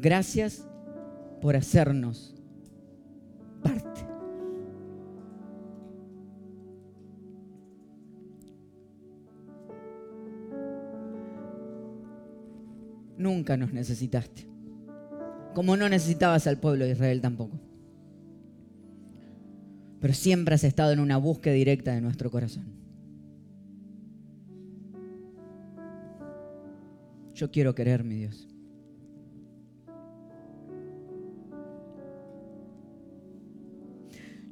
gracias 0.00 0.66
por 1.42 1.54
hacernos 1.54 2.34
parte. 3.62 4.00
Nunca 13.18 13.58
nos 13.58 13.74
necesitaste, 13.74 14.48
como 15.54 15.76
no 15.76 15.90
necesitabas 15.90 16.46
al 16.46 16.58
pueblo 16.58 16.86
de 16.86 16.92
Israel 16.92 17.20
tampoco. 17.20 17.63
Pero 20.04 20.12
siempre 20.12 20.54
has 20.54 20.64
estado 20.64 20.92
en 20.92 21.00
una 21.00 21.16
búsqueda 21.16 21.54
directa 21.54 21.94
de 21.94 22.02
nuestro 22.02 22.30
corazón. 22.30 22.66
Yo 27.32 27.50
quiero 27.50 27.74
querer, 27.74 28.04
mi 28.04 28.16
Dios. 28.16 28.46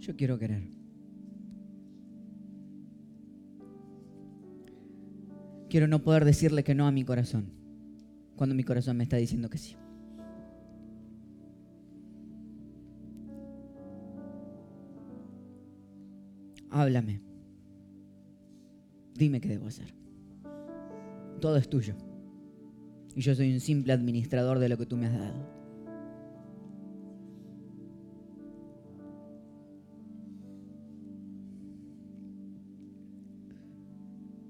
Yo 0.01 0.17
quiero 0.17 0.39
querer. 0.39 0.63
Quiero 5.69 5.87
no 5.87 6.03
poder 6.03 6.25
decirle 6.25 6.65
que 6.65 6.75
no 6.75 6.87
a 6.87 6.93
mi 6.93 7.05
corazón 7.05 7.53
cuando 8.37 8.55
mi 8.55 8.65
corazón 8.65 8.97
me 8.97 9.05
está 9.05 9.19
diciendo 9.19 9.51
que 9.51 9.59
sí. 9.59 9.77
Háblame. 16.73 17.21
Dime 19.15 19.41
qué 19.41 19.49
debo 19.49 19.67
hacer. 19.67 19.95
Todo 21.41 21.57
es 21.57 21.69
tuyo. 21.69 21.95
Y 23.15 23.21
yo 23.21 23.35
soy 23.35 23.53
un 23.53 23.61
simple 23.61 23.93
administrador 23.93 24.59
de 24.59 24.71
lo 24.71 24.79
que 24.79 24.87
tú 24.87 24.97
me 24.97 25.07
has 25.07 25.13
dado. 25.13 25.63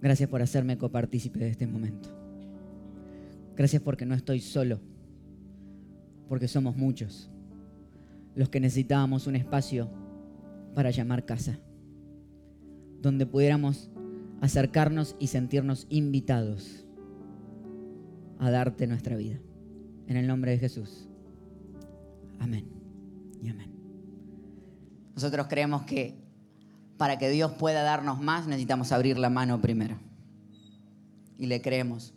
Gracias 0.00 0.28
por 0.28 0.42
hacerme 0.42 0.78
copartícipe 0.78 1.40
de 1.40 1.50
este 1.50 1.66
momento. 1.66 2.08
Gracias 3.56 3.82
porque 3.82 4.06
no 4.06 4.14
estoy 4.14 4.40
solo, 4.40 4.80
porque 6.28 6.48
somos 6.48 6.76
muchos 6.76 7.30
los 8.34 8.48
que 8.48 8.60
necesitábamos 8.60 9.26
un 9.26 9.36
espacio 9.36 9.90
para 10.74 10.90
llamar 10.90 11.24
casa, 11.24 11.58
donde 13.02 13.26
pudiéramos 13.26 13.90
acercarnos 14.40 15.16
y 15.18 15.26
sentirnos 15.26 15.86
invitados 15.90 16.86
a 18.38 18.50
darte 18.50 18.86
nuestra 18.86 19.16
vida. 19.16 19.38
En 20.06 20.16
el 20.16 20.26
nombre 20.26 20.52
de 20.52 20.58
Jesús. 20.58 21.08
Amén 22.38 22.68
y 23.42 23.48
amén. 23.48 23.72
Nosotros 25.14 25.46
creemos 25.48 25.82
que 25.82 26.22
para 26.96 27.18
que 27.18 27.28
Dios 27.30 27.52
pueda 27.52 27.82
darnos 27.82 28.20
más, 28.20 28.46
necesitamos 28.46 28.92
abrir 28.92 29.18
la 29.18 29.28
mano 29.30 29.60
primero. 29.60 29.98
Y 31.38 31.46
le 31.46 31.60
creemos. 31.60 32.14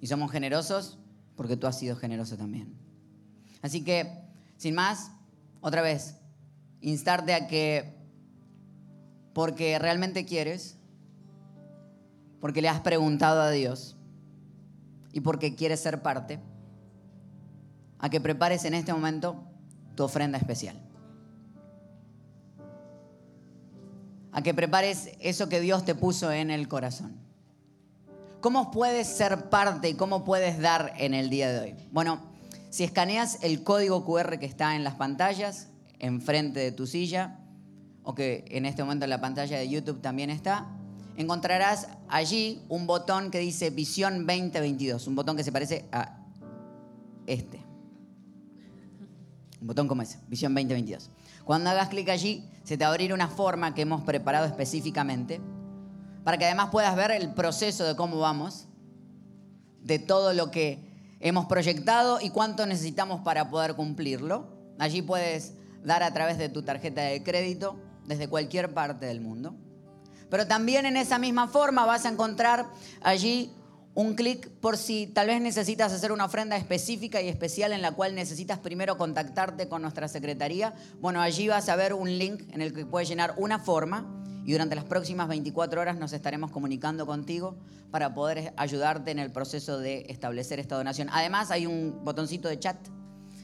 Y 0.00 0.06
somos 0.06 0.30
generosos 0.30 0.98
porque 1.36 1.56
tú 1.56 1.66
has 1.66 1.78
sido 1.78 1.96
generoso 1.96 2.36
también. 2.36 2.74
Así 3.62 3.82
que, 3.82 4.08
sin 4.56 4.74
más, 4.74 5.10
otra 5.60 5.82
vez, 5.82 6.16
instarte 6.80 7.34
a 7.34 7.48
que, 7.48 7.95
porque 9.36 9.78
realmente 9.78 10.24
quieres, 10.24 10.78
porque 12.40 12.62
le 12.62 12.70
has 12.70 12.80
preguntado 12.80 13.42
a 13.42 13.50
Dios 13.50 13.94
y 15.12 15.20
porque 15.20 15.54
quieres 15.54 15.80
ser 15.80 16.00
parte, 16.00 16.40
a 17.98 18.08
que 18.08 18.18
prepares 18.18 18.64
en 18.64 18.72
este 18.72 18.94
momento 18.94 19.44
tu 19.94 20.04
ofrenda 20.04 20.38
especial. 20.38 20.80
a 24.32 24.42
que 24.42 24.54
prepares 24.54 25.10
eso 25.20 25.50
que 25.50 25.60
Dios 25.60 25.84
te 25.84 25.94
puso 25.94 26.32
en 26.32 26.50
el 26.50 26.68
corazón. 26.68 27.16
¿Cómo 28.40 28.70
puedes 28.70 29.06
ser 29.06 29.50
parte 29.50 29.90
y 29.90 29.94
cómo 29.94 30.24
puedes 30.24 30.60
dar 30.60 30.94
en 30.96 31.12
el 31.12 31.28
día 31.30 31.50
de 31.50 31.60
hoy? 31.60 31.74
Bueno, 31.90 32.20
si 32.70 32.84
escaneas 32.84 33.38
el 33.42 33.62
código 33.62 34.04
QR 34.04 34.38
que 34.38 34.44
está 34.46 34.76
en 34.76 34.84
las 34.84 34.94
pantallas, 34.94 35.68
enfrente 35.98 36.60
de 36.60 36.72
tu 36.72 36.86
silla, 36.86 37.45
o 38.06 38.14
que 38.14 38.44
en 38.48 38.66
este 38.66 38.84
momento 38.84 39.04
en 39.04 39.10
la 39.10 39.20
pantalla 39.20 39.58
de 39.58 39.68
YouTube 39.68 40.00
también 40.00 40.30
está, 40.30 40.68
encontrarás 41.16 41.88
allí 42.08 42.62
un 42.68 42.86
botón 42.86 43.32
que 43.32 43.40
dice 43.40 43.70
Visión 43.70 44.24
2022, 44.26 45.08
un 45.08 45.16
botón 45.16 45.36
que 45.36 45.42
se 45.42 45.50
parece 45.50 45.86
a 45.90 46.16
este. 47.26 47.60
Un 49.60 49.66
botón 49.66 49.88
como 49.88 50.02
ese, 50.02 50.20
Visión 50.28 50.54
2022. 50.54 51.10
Cuando 51.44 51.68
hagas 51.70 51.88
clic 51.88 52.08
allí, 52.08 52.48
se 52.62 52.78
te 52.78 52.84
va 52.84 52.90
a 52.90 52.92
abrir 52.92 53.12
una 53.12 53.26
forma 53.26 53.74
que 53.74 53.82
hemos 53.82 54.02
preparado 54.02 54.46
específicamente 54.46 55.40
para 56.22 56.38
que 56.38 56.44
además 56.44 56.68
puedas 56.70 56.94
ver 56.94 57.10
el 57.10 57.34
proceso 57.34 57.82
de 57.84 57.96
cómo 57.96 58.20
vamos, 58.20 58.68
de 59.82 59.98
todo 59.98 60.32
lo 60.32 60.52
que 60.52 60.78
hemos 61.18 61.46
proyectado 61.46 62.20
y 62.20 62.30
cuánto 62.30 62.66
necesitamos 62.66 63.22
para 63.22 63.50
poder 63.50 63.74
cumplirlo. 63.74 64.46
Allí 64.78 65.02
puedes 65.02 65.54
dar 65.82 66.04
a 66.04 66.12
través 66.12 66.38
de 66.38 66.48
tu 66.48 66.62
tarjeta 66.62 67.02
de 67.02 67.24
crédito 67.24 67.80
desde 68.06 68.28
cualquier 68.28 68.72
parte 68.72 69.06
del 69.06 69.20
mundo. 69.20 69.54
Pero 70.30 70.46
también 70.46 70.86
en 70.86 70.96
esa 70.96 71.18
misma 71.18 71.48
forma 71.48 71.86
vas 71.86 72.04
a 72.04 72.08
encontrar 72.08 72.66
allí 73.00 73.52
un 73.94 74.14
clic 74.14 74.50
por 74.60 74.76
si 74.76 75.06
tal 75.06 75.28
vez 75.28 75.40
necesitas 75.40 75.92
hacer 75.92 76.12
una 76.12 76.26
ofrenda 76.26 76.56
específica 76.56 77.22
y 77.22 77.28
especial 77.28 77.72
en 77.72 77.80
la 77.80 77.92
cual 77.92 78.14
necesitas 78.14 78.58
primero 78.58 78.98
contactarte 78.98 79.68
con 79.68 79.80
nuestra 79.80 80.06
secretaría. 80.06 80.74
Bueno, 81.00 81.22
allí 81.22 81.48
vas 81.48 81.68
a 81.68 81.76
ver 81.76 81.94
un 81.94 82.18
link 82.18 82.42
en 82.52 82.60
el 82.60 82.74
que 82.74 82.84
puedes 82.84 83.08
llenar 83.08 83.34
una 83.38 83.58
forma 83.58 84.04
y 84.44 84.52
durante 84.52 84.74
las 84.74 84.84
próximas 84.84 85.28
24 85.28 85.80
horas 85.80 85.96
nos 85.96 86.12
estaremos 86.12 86.50
comunicando 86.50 87.06
contigo 87.06 87.56
para 87.90 88.12
poder 88.12 88.52
ayudarte 88.58 89.12
en 89.12 89.18
el 89.18 89.32
proceso 89.32 89.78
de 89.78 90.04
establecer 90.08 90.60
esta 90.60 90.76
donación. 90.76 91.08
Además, 91.10 91.50
hay 91.50 91.66
un 91.66 92.04
botoncito 92.04 92.48
de 92.48 92.58
chat 92.58 92.76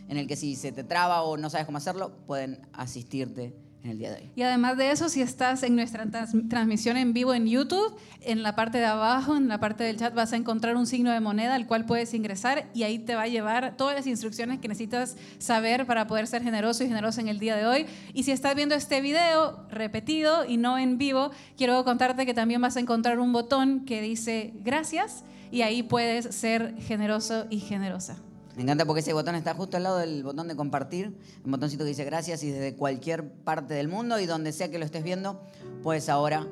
en 0.08 0.18
el 0.18 0.26
que 0.26 0.36
si 0.36 0.54
se 0.54 0.70
te 0.70 0.84
traba 0.84 1.22
o 1.22 1.38
no 1.38 1.48
sabes 1.48 1.64
cómo 1.64 1.78
hacerlo, 1.78 2.12
pueden 2.26 2.60
asistirte 2.74 3.54
en 3.84 3.90
el 3.90 3.98
día 3.98 4.10
de 4.10 4.22
hoy. 4.22 4.30
Y 4.36 4.42
además 4.42 4.76
de 4.76 4.90
eso, 4.90 5.08
si 5.08 5.22
estás 5.22 5.62
en 5.62 5.74
nuestra 5.74 6.06
transmisión 6.48 6.96
en 6.96 7.12
vivo 7.12 7.34
en 7.34 7.46
YouTube, 7.46 7.96
en 8.20 8.42
la 8.42 8.54
parte 8.54 8.78
de 8.78 8.86
abajo, 8.86 9.36
en 9.36 9.48
la 9.48 9.58
parte 9.58 9.84
del 9.84 9.96
chat, 9.96 10.14
vas 10.14 10.32
a 10.32 10.36
encontrar 10.36 10.76
un 10.76 10.86
signo 10.86 11.10
de 11.10 11.20
moneda 11.20 11.54
al 11.54 11.66
cual 11.66 11.84
puedes 11.84 12.14
ingresar 12.14 12.70
y 12.74 12.84
ahí 12.84 12.98
te 12.98 13.14
va 13.14 13.22
a 13.22 13.28
llevar 13.28 13.76
todas 13.76 13.96
las 13.96 14.06
instrucciones 14.06 14.60
que 14.60 14.68
necesitas 14.68 15.16
saber 15.38 15.86
para 15.86 16.06
poder 16.06 16.26
ser 16.26 16.42
generoso 16.42 16.84
y 16.84 16.88
generosa 16.88 17.20
en 17.20 17.28
el 17.28 17.38
día 17.38 17.56
de 17.56 17.66
hoy. 17.66 17.86
Y 18.14 18.22
si 18.22 18.30
estás 18.30 18.54
viendo 18.54 18.74
este 18.74 19.00
video 19.00 19.66
repetido 19.70 20.44
y 20.44 20.56
no 20.56 20.78
en 20.78 20.98
vivo, 20.98 21.30
quiero 21.56 21.84
contarte 21.84 22.26
que 22.26 22.34
también 22.34 22.60
vas 22.60 22.76
a 22.76 22.80
encontrar 22.80 23.18
un 23.18 23.32
botón 23.32 23.84
que 23.84 24.00
dice 24.00 24.52
gracias 24.62 25.24
y 25.50 25.62
ahí 25.62 25.82
puedes 25.82 26.34
ser 26.34 26.76
generoso 26.78 27.46
y 27.50 27.58
generosa. 27.58 28.16
Me 28.56 28.62
encanta 28.62 28.84
porque 28.84 29.00
ese 29.00 29.12
botón 29.14 29.34
está 29.34 29.54
justo 29.54 29.78
al 29.78 29.84
lado 29.84 29.98
del 29.98 30.22
botón 30.22 30.46
de 30.46 30.54
compartir, 30.54 31.16
un 31.44 31.52
botoncito 31.52 31.84
que 31.84 31.90
dice 31.90 32.04
gracias 32.04 32.42
y 32.42 32.50
desde 32.50 32.74
cualquier 32.74 33.26
parte 33.30 33.72
del 33.72 33.88
mundo 33.88 34.20
y 34.20 34.26
donde 34.26 34.52
sea 34.52 34.70
que 34.70 34.78
lo 34.78 34.84
estés 34.84 35.02
viendo, 35.02 35.40
puedes 35.82 36.10
ahora 36.10 36.46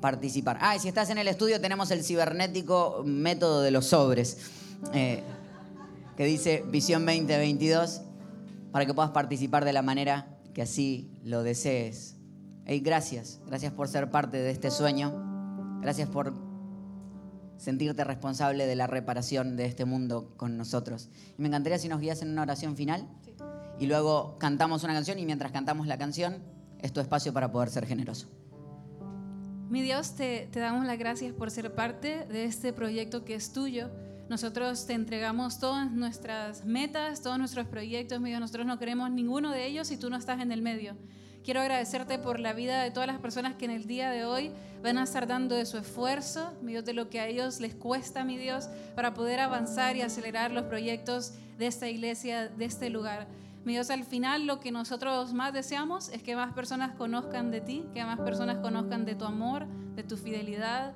participar. 0.00 0.58
Ah, 0.60 0.76
y 0.76 0.78
si 0.78 0.88
estás 0.88 1.10
en 1.10 1.18
el 1.18 1.28
estudio 1.28 1.60
tenemos 1.60 1.90
el 1.90 2.04
cibernético 2.04 3.02
método 3.04 3.60
de 3.60 3.70
los 3.70 3.86
sobres, 3.86 4.38
eh, 4.94 5.22
que 6.16 6.24
dice 6.24 6.64
Visión 6.68 7.04
2022, 7.04 8.00
para 8.70 8.86
que 8.86 8.94
puedas 8.94 9.10
participar 9.10 9.64
de 9.66 9.74
la 9.74 9.82
manera 9.82 10.38
que 10.54 10.62
así 10.62 11.10
lo 11.22 11.42
desees. 11.42 12.16
Hey, 12.64 12.80
gracias, 12.80 13.40
gracias 13.46 13.72
por 13.72 13.88
ser 13.88 14.10
parte 14.10 14.38
de 14.38 14.50
este 14.50 14.70
sueño, 14.70 15.78
gracias 15.82 16.08
por 16.08 16.51
sentirte 17.62 18.02
responsable 18.02 18.66
de 18.66 18.74
la 18.74 18.88
reparación 18.88 19.56
de 19.56 19.66
este 19.66 19.84
mundo 19.84 20.34
con 20.36 20.56
nosotros. 20.56 21.08
Y 21.38 21.42
me 21.42 21.48
encantaría 21.48 21.78
si 21.78 21.88
nos 21.88 22.00
guías 22.00 22.20
en 22.20 22.30
una 22.30 22.42
oración 22.42 22.76
final 22.76 23.06
y 23.78 23.86
luego 23.86 24.36
cantamos 24.38 24.82
una 24.82 24.94
canción 24.94 25.18
y 25.20 25.26
mientras 25.26 25.52
cantamos 25.52 25.86
la 25.86 25.96
canción 25.96 26.42
es 26.80 26.92
tu 26.92 27.00
espacio 27.00 27.32
para 27.32 27.52
poder 27.52 27.70
ser 27.70 27.86
generoso. 27.86 28.28
Mi 29.70 29.80
Dios, 29.80 30.16
te, 30.16 30.48
te 30.50 30.58
damos 30.58 30.84
las 30.86 30.98
gracias 30.98 31.32
por 31.32 31.50
ser 31.50 31.72
parte 31.74 32.26
de 32.26 32.44
este 32.44 32.72
proyecto 32.72 33.24
que 33.24 33.34
es 33.34 33.52
tuyo 33.52 33.90
Nosotros 34.28 34.84
te 34.86 34.92
entregamos 34.94 35.60
todas 35.60 35.90
nuestras 35.90 36.64
metas, 36.64 37.22
todos 37.22 37.38
nuestros 37.38 37.68
proyectos, 37.68 38.20
mi 38.20 38.30
Dios. 38.30 38.40
Nosotros 38.40 38.66
no 38.66 38.78
queremos 38.78 39.10
ninguno 39.10 39.52
de 39.52 39.66
ellos 39.66 39.86
si 39.86 39.96
tú 39.96 40.10
no 40.10 40.16
estás 40.16 40.40
en 40.40 40.50
el 40.50 40.62
medio. 40.62 40.96
Quiero 41.44 41.60
agradecerte 41.60 42.20
por 42.20 42.38
la 42.38 42.52
vida 42.52 42.84
de 42.84 42.92
todas 42.92 43.08
las 43.08 43.18
personas 43.18 43.56
que 43.56 43.64
en 43.64 43.72
el 43.72 43.86
día 43.86 44.10
de 44.10 44.24
hoy 44.24 44.52
van 44.80 44.96
a 44.96 45.02
estar 45.02 45.26
dando 45.26 45.56
de 45.56 45.66
su 45.66 45.76
esfuerzo, 45.76 46.52
mi 46.62 46.70
Dios, 46.70 46.84
de 46.84 46.92
lo 46.92 47.10
que 47.10 47.18
a 47.18 47.26
ellos 47.26 47.58
les 47.58 47.74
cuesta, 47.74 48.22
mi 48.22 48.38
Dios, 48.38 48.68
para 48.94 49.12
poder 49.12 49.40
avanzar 49.40 49.96
y 49.96 50.02
acelerar 50.02 50.52
los 50.52 50.66
proyectos 50.66 51.32
de 51.58 51.66
esta 51.66 51.88
iglesia, 51.88 52.46
de 52.46 52.64
este 52.64 52.90
lugar. 52.90 53.26
Mi 53.64 53.72
Dios, 53.72 53.90
al 53.90 54.04
final 54.04 54.46
lo 54.46 54.60
que 54.60 54.70
nosotros 54.70 55.32
más 55.32 55.52
deseamos 55.52 56.10
es 56.10 56.22
que 56.22 56.36
más 56.36 56.52
personas 56.52 56.94
conozcan 56.94 57.50
de 57.50 57.60
ti, 57.60 57.84
que 57.92 58.04
más 58.04 58.20
personas 58.20 58.58
conozcan 58.58 59.04
de 59.04 59.16
tu 59.16 59.24
amor, 59.24 59.66
de 59.96 60.04
tu 60.04 60.16
fidelidad, 60.16 60.92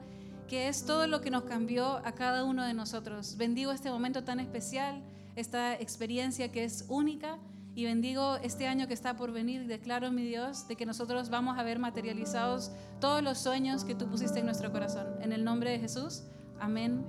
que 0.47 0.69
es 0.69 0.87
todo 0.87 1.09
lo 1.09 1.23
que 1.23 1.33
nos 1.33 1.43
cambió 1.43 1.97
a 2.05 2.13
cada 2.13 2.45
uno 2.45 2.65
de 2.65 2.73
nosotros. 2.73 3.37
Bendigo 3.37 3.73
este 3.73 3.91
momento 3.91 4.23
tan 4.23 4.39
especial, 4.39 5.03
esta 5.35 5.75
experiencia 5.75 6.53
que 6.53 6.63
es 6.63 6.85
única 6.89 7.37
y 7.77 7.85
bendigo 7.85 8.37
este 8.43 8.67
año 8.67 8.89
que 8.89 8.95
está 8.95 9.17
por 9.17 9.33
venir 9.33 9.61
y 9.61 9.67
declaro, 9.67 10.11
mi 10.11 10.25
Dios, 10.25 10.67
de 10.67 10.77
que 10.77 10.87
nosotros 10.87 11.29
vamos 11.29 11.59
a 11.59 11.63
ver 11.63 11.79
materializados 11.79 12.73
todos 13.01 13.23
los 13.23 13.37
sueños 13.37 13.85
que 13.85 13.95
tú 13.95 14.09
pusiste 14.09 14.39
en 14.39 14.47
nuestro 14.47 14.73
corazón. 14.73 15.07
En 15.21 15.31
el 15.31 15.45
nombre 15.45 15.71
de 15.71 15.79
Jesús, 15.79 16.23
amén 16.59 17.05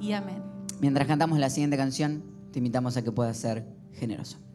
y 0.00 0.12
amén. 0.12 0.44
Mientras 0.80 1.08
cantamos 1.08 1.40
la 1.40 1.50
siguiente 1.50 1.76
canción, 1.76 2.22
te 2.52 2.60
invitamos 2.60 2.96
a 2.96 3.02
que 3.02 3.10
puedas 3.10 3.36
ser 3.36 3.66
generoso. 3.94 4.45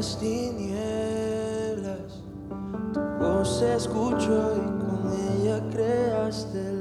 las 0.00 0.18
tinieblas, 0.18 0.72
tu 2.94 3.00
voz 3.18 3.60
escuchó 3.60 4.54
y 4.56 4.60
con 4.80 5.12
ella 5.12 5.60
creaste 5.70 6.79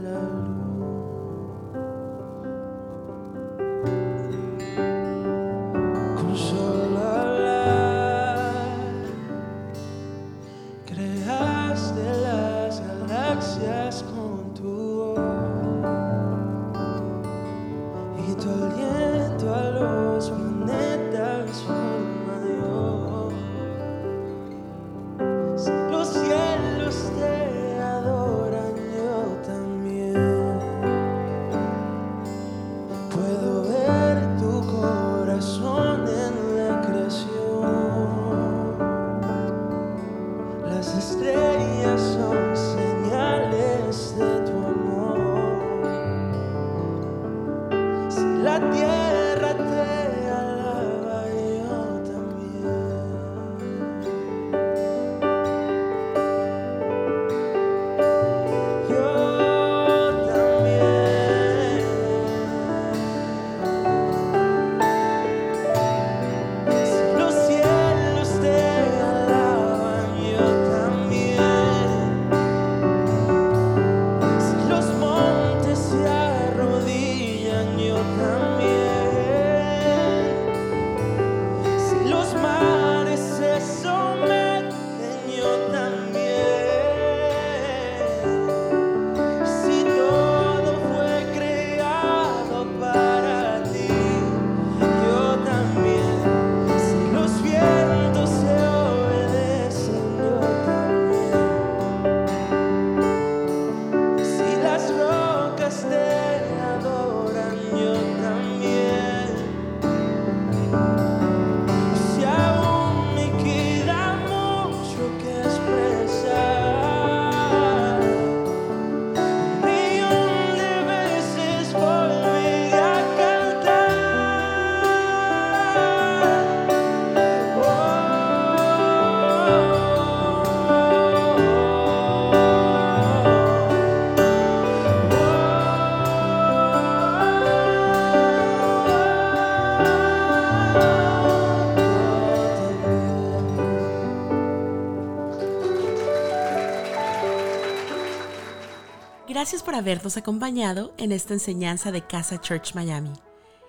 Gracias 149.39 149.63
por 149.63 149.73
habernos 149.73 150.17
acompañado 150.17 150.93
en 150.97 151.13
esta 151.13 151.33
enseñanza 151.33 151.93
de 151.93 152.05
Casa 152.05 152.41
Church 152.41 152.75
Miami. 152.75 153.13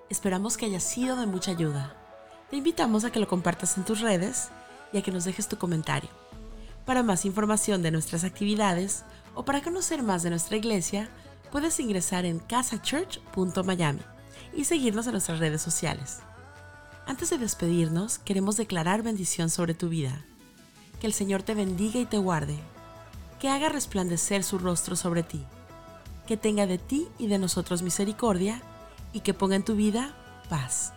Esperamos 0.09 0.57
que 0.57 0.67
haya 0.67 0.81
sido 0.81 1.15
de 1.15 1.27
mucha 1.27 1.53
ayuda. 1.53 1.97
Te 2.51 2.57
invitamos 2.57 3.05
a 3.05 3.13
que 3.13 3.21
lo 3.21 3.29
compartas 3.29 3.77
en 3.77 3.85
tus 3.85 4.01
redes 4.01 4.49
y 4.93 4.99
a 4.99 5.03
que 5.03 5.13
nos 5.13 5.27
dejes 5.27 5.47
tu 5.47 5.59
comentario. 5.59 6.11
Para 6.85 7.05
más 7.05 7.25
información 7.25 7.83
de 7.83 7.93
nuestras 7.93 8.25
actividades 8.25 9.05
o 9.37 9.45
para 9.45 9.63
conocer 9.63 10.03
más 10.03 10.25
de 10.25 10.31
nuestra 10.31 10.57
iglesia, 10.57 11.09
puedes 11.53 11.79
ingresar 11.79 12.25
en 12.25 12.41
casachurch.miami 12.41 14.03
y 14.53 14.65
seguirnos 14.65 15.07
en 15.07 15.13
nuestras 15.13 15.39
redes 15.39 15.63
sociales. 15.63 16.19
Antes 17.07 17.31
de 17.31 17.39
despedirnos, 17.39 18.19
queremos 18.19 18.57
declarar 18.57 19.05
bendición 19.05 19.51
sobre 19.51 19.75
tu 19.75 19.89
vida. 19.89 20.25
Que 21.01 21.07
el 21.07 21.13
Señor 21.13 21.45
te 21.45 21.55
bendiga 21.55 22.01
y 22.01 22.07
te 22.07 22.19
guarde 22.19 22.59
que 23.41 23.49
haga 23.49 23.71
resplandecer 23.71 24.45
su 24.45 24.59
rostro 24.59 24.97
sobre 24.97 25.23
ti, 25.23 25.47
que 26.27 26.37
tenga 26.37 26.67
de 26.67 26.79
ti 26.79 27.09
y 27.19 27.27
de 27.27 27.39
nosotros 27.39 27.83
misericordia, 27.83 28.63
y 29.13 29.21
que 29.21 29.35
ponga 29.35 29.57
en 29.57 29.65
tu 29.65 29.75
vida 29.75 30.15
paz. 30.49 30.93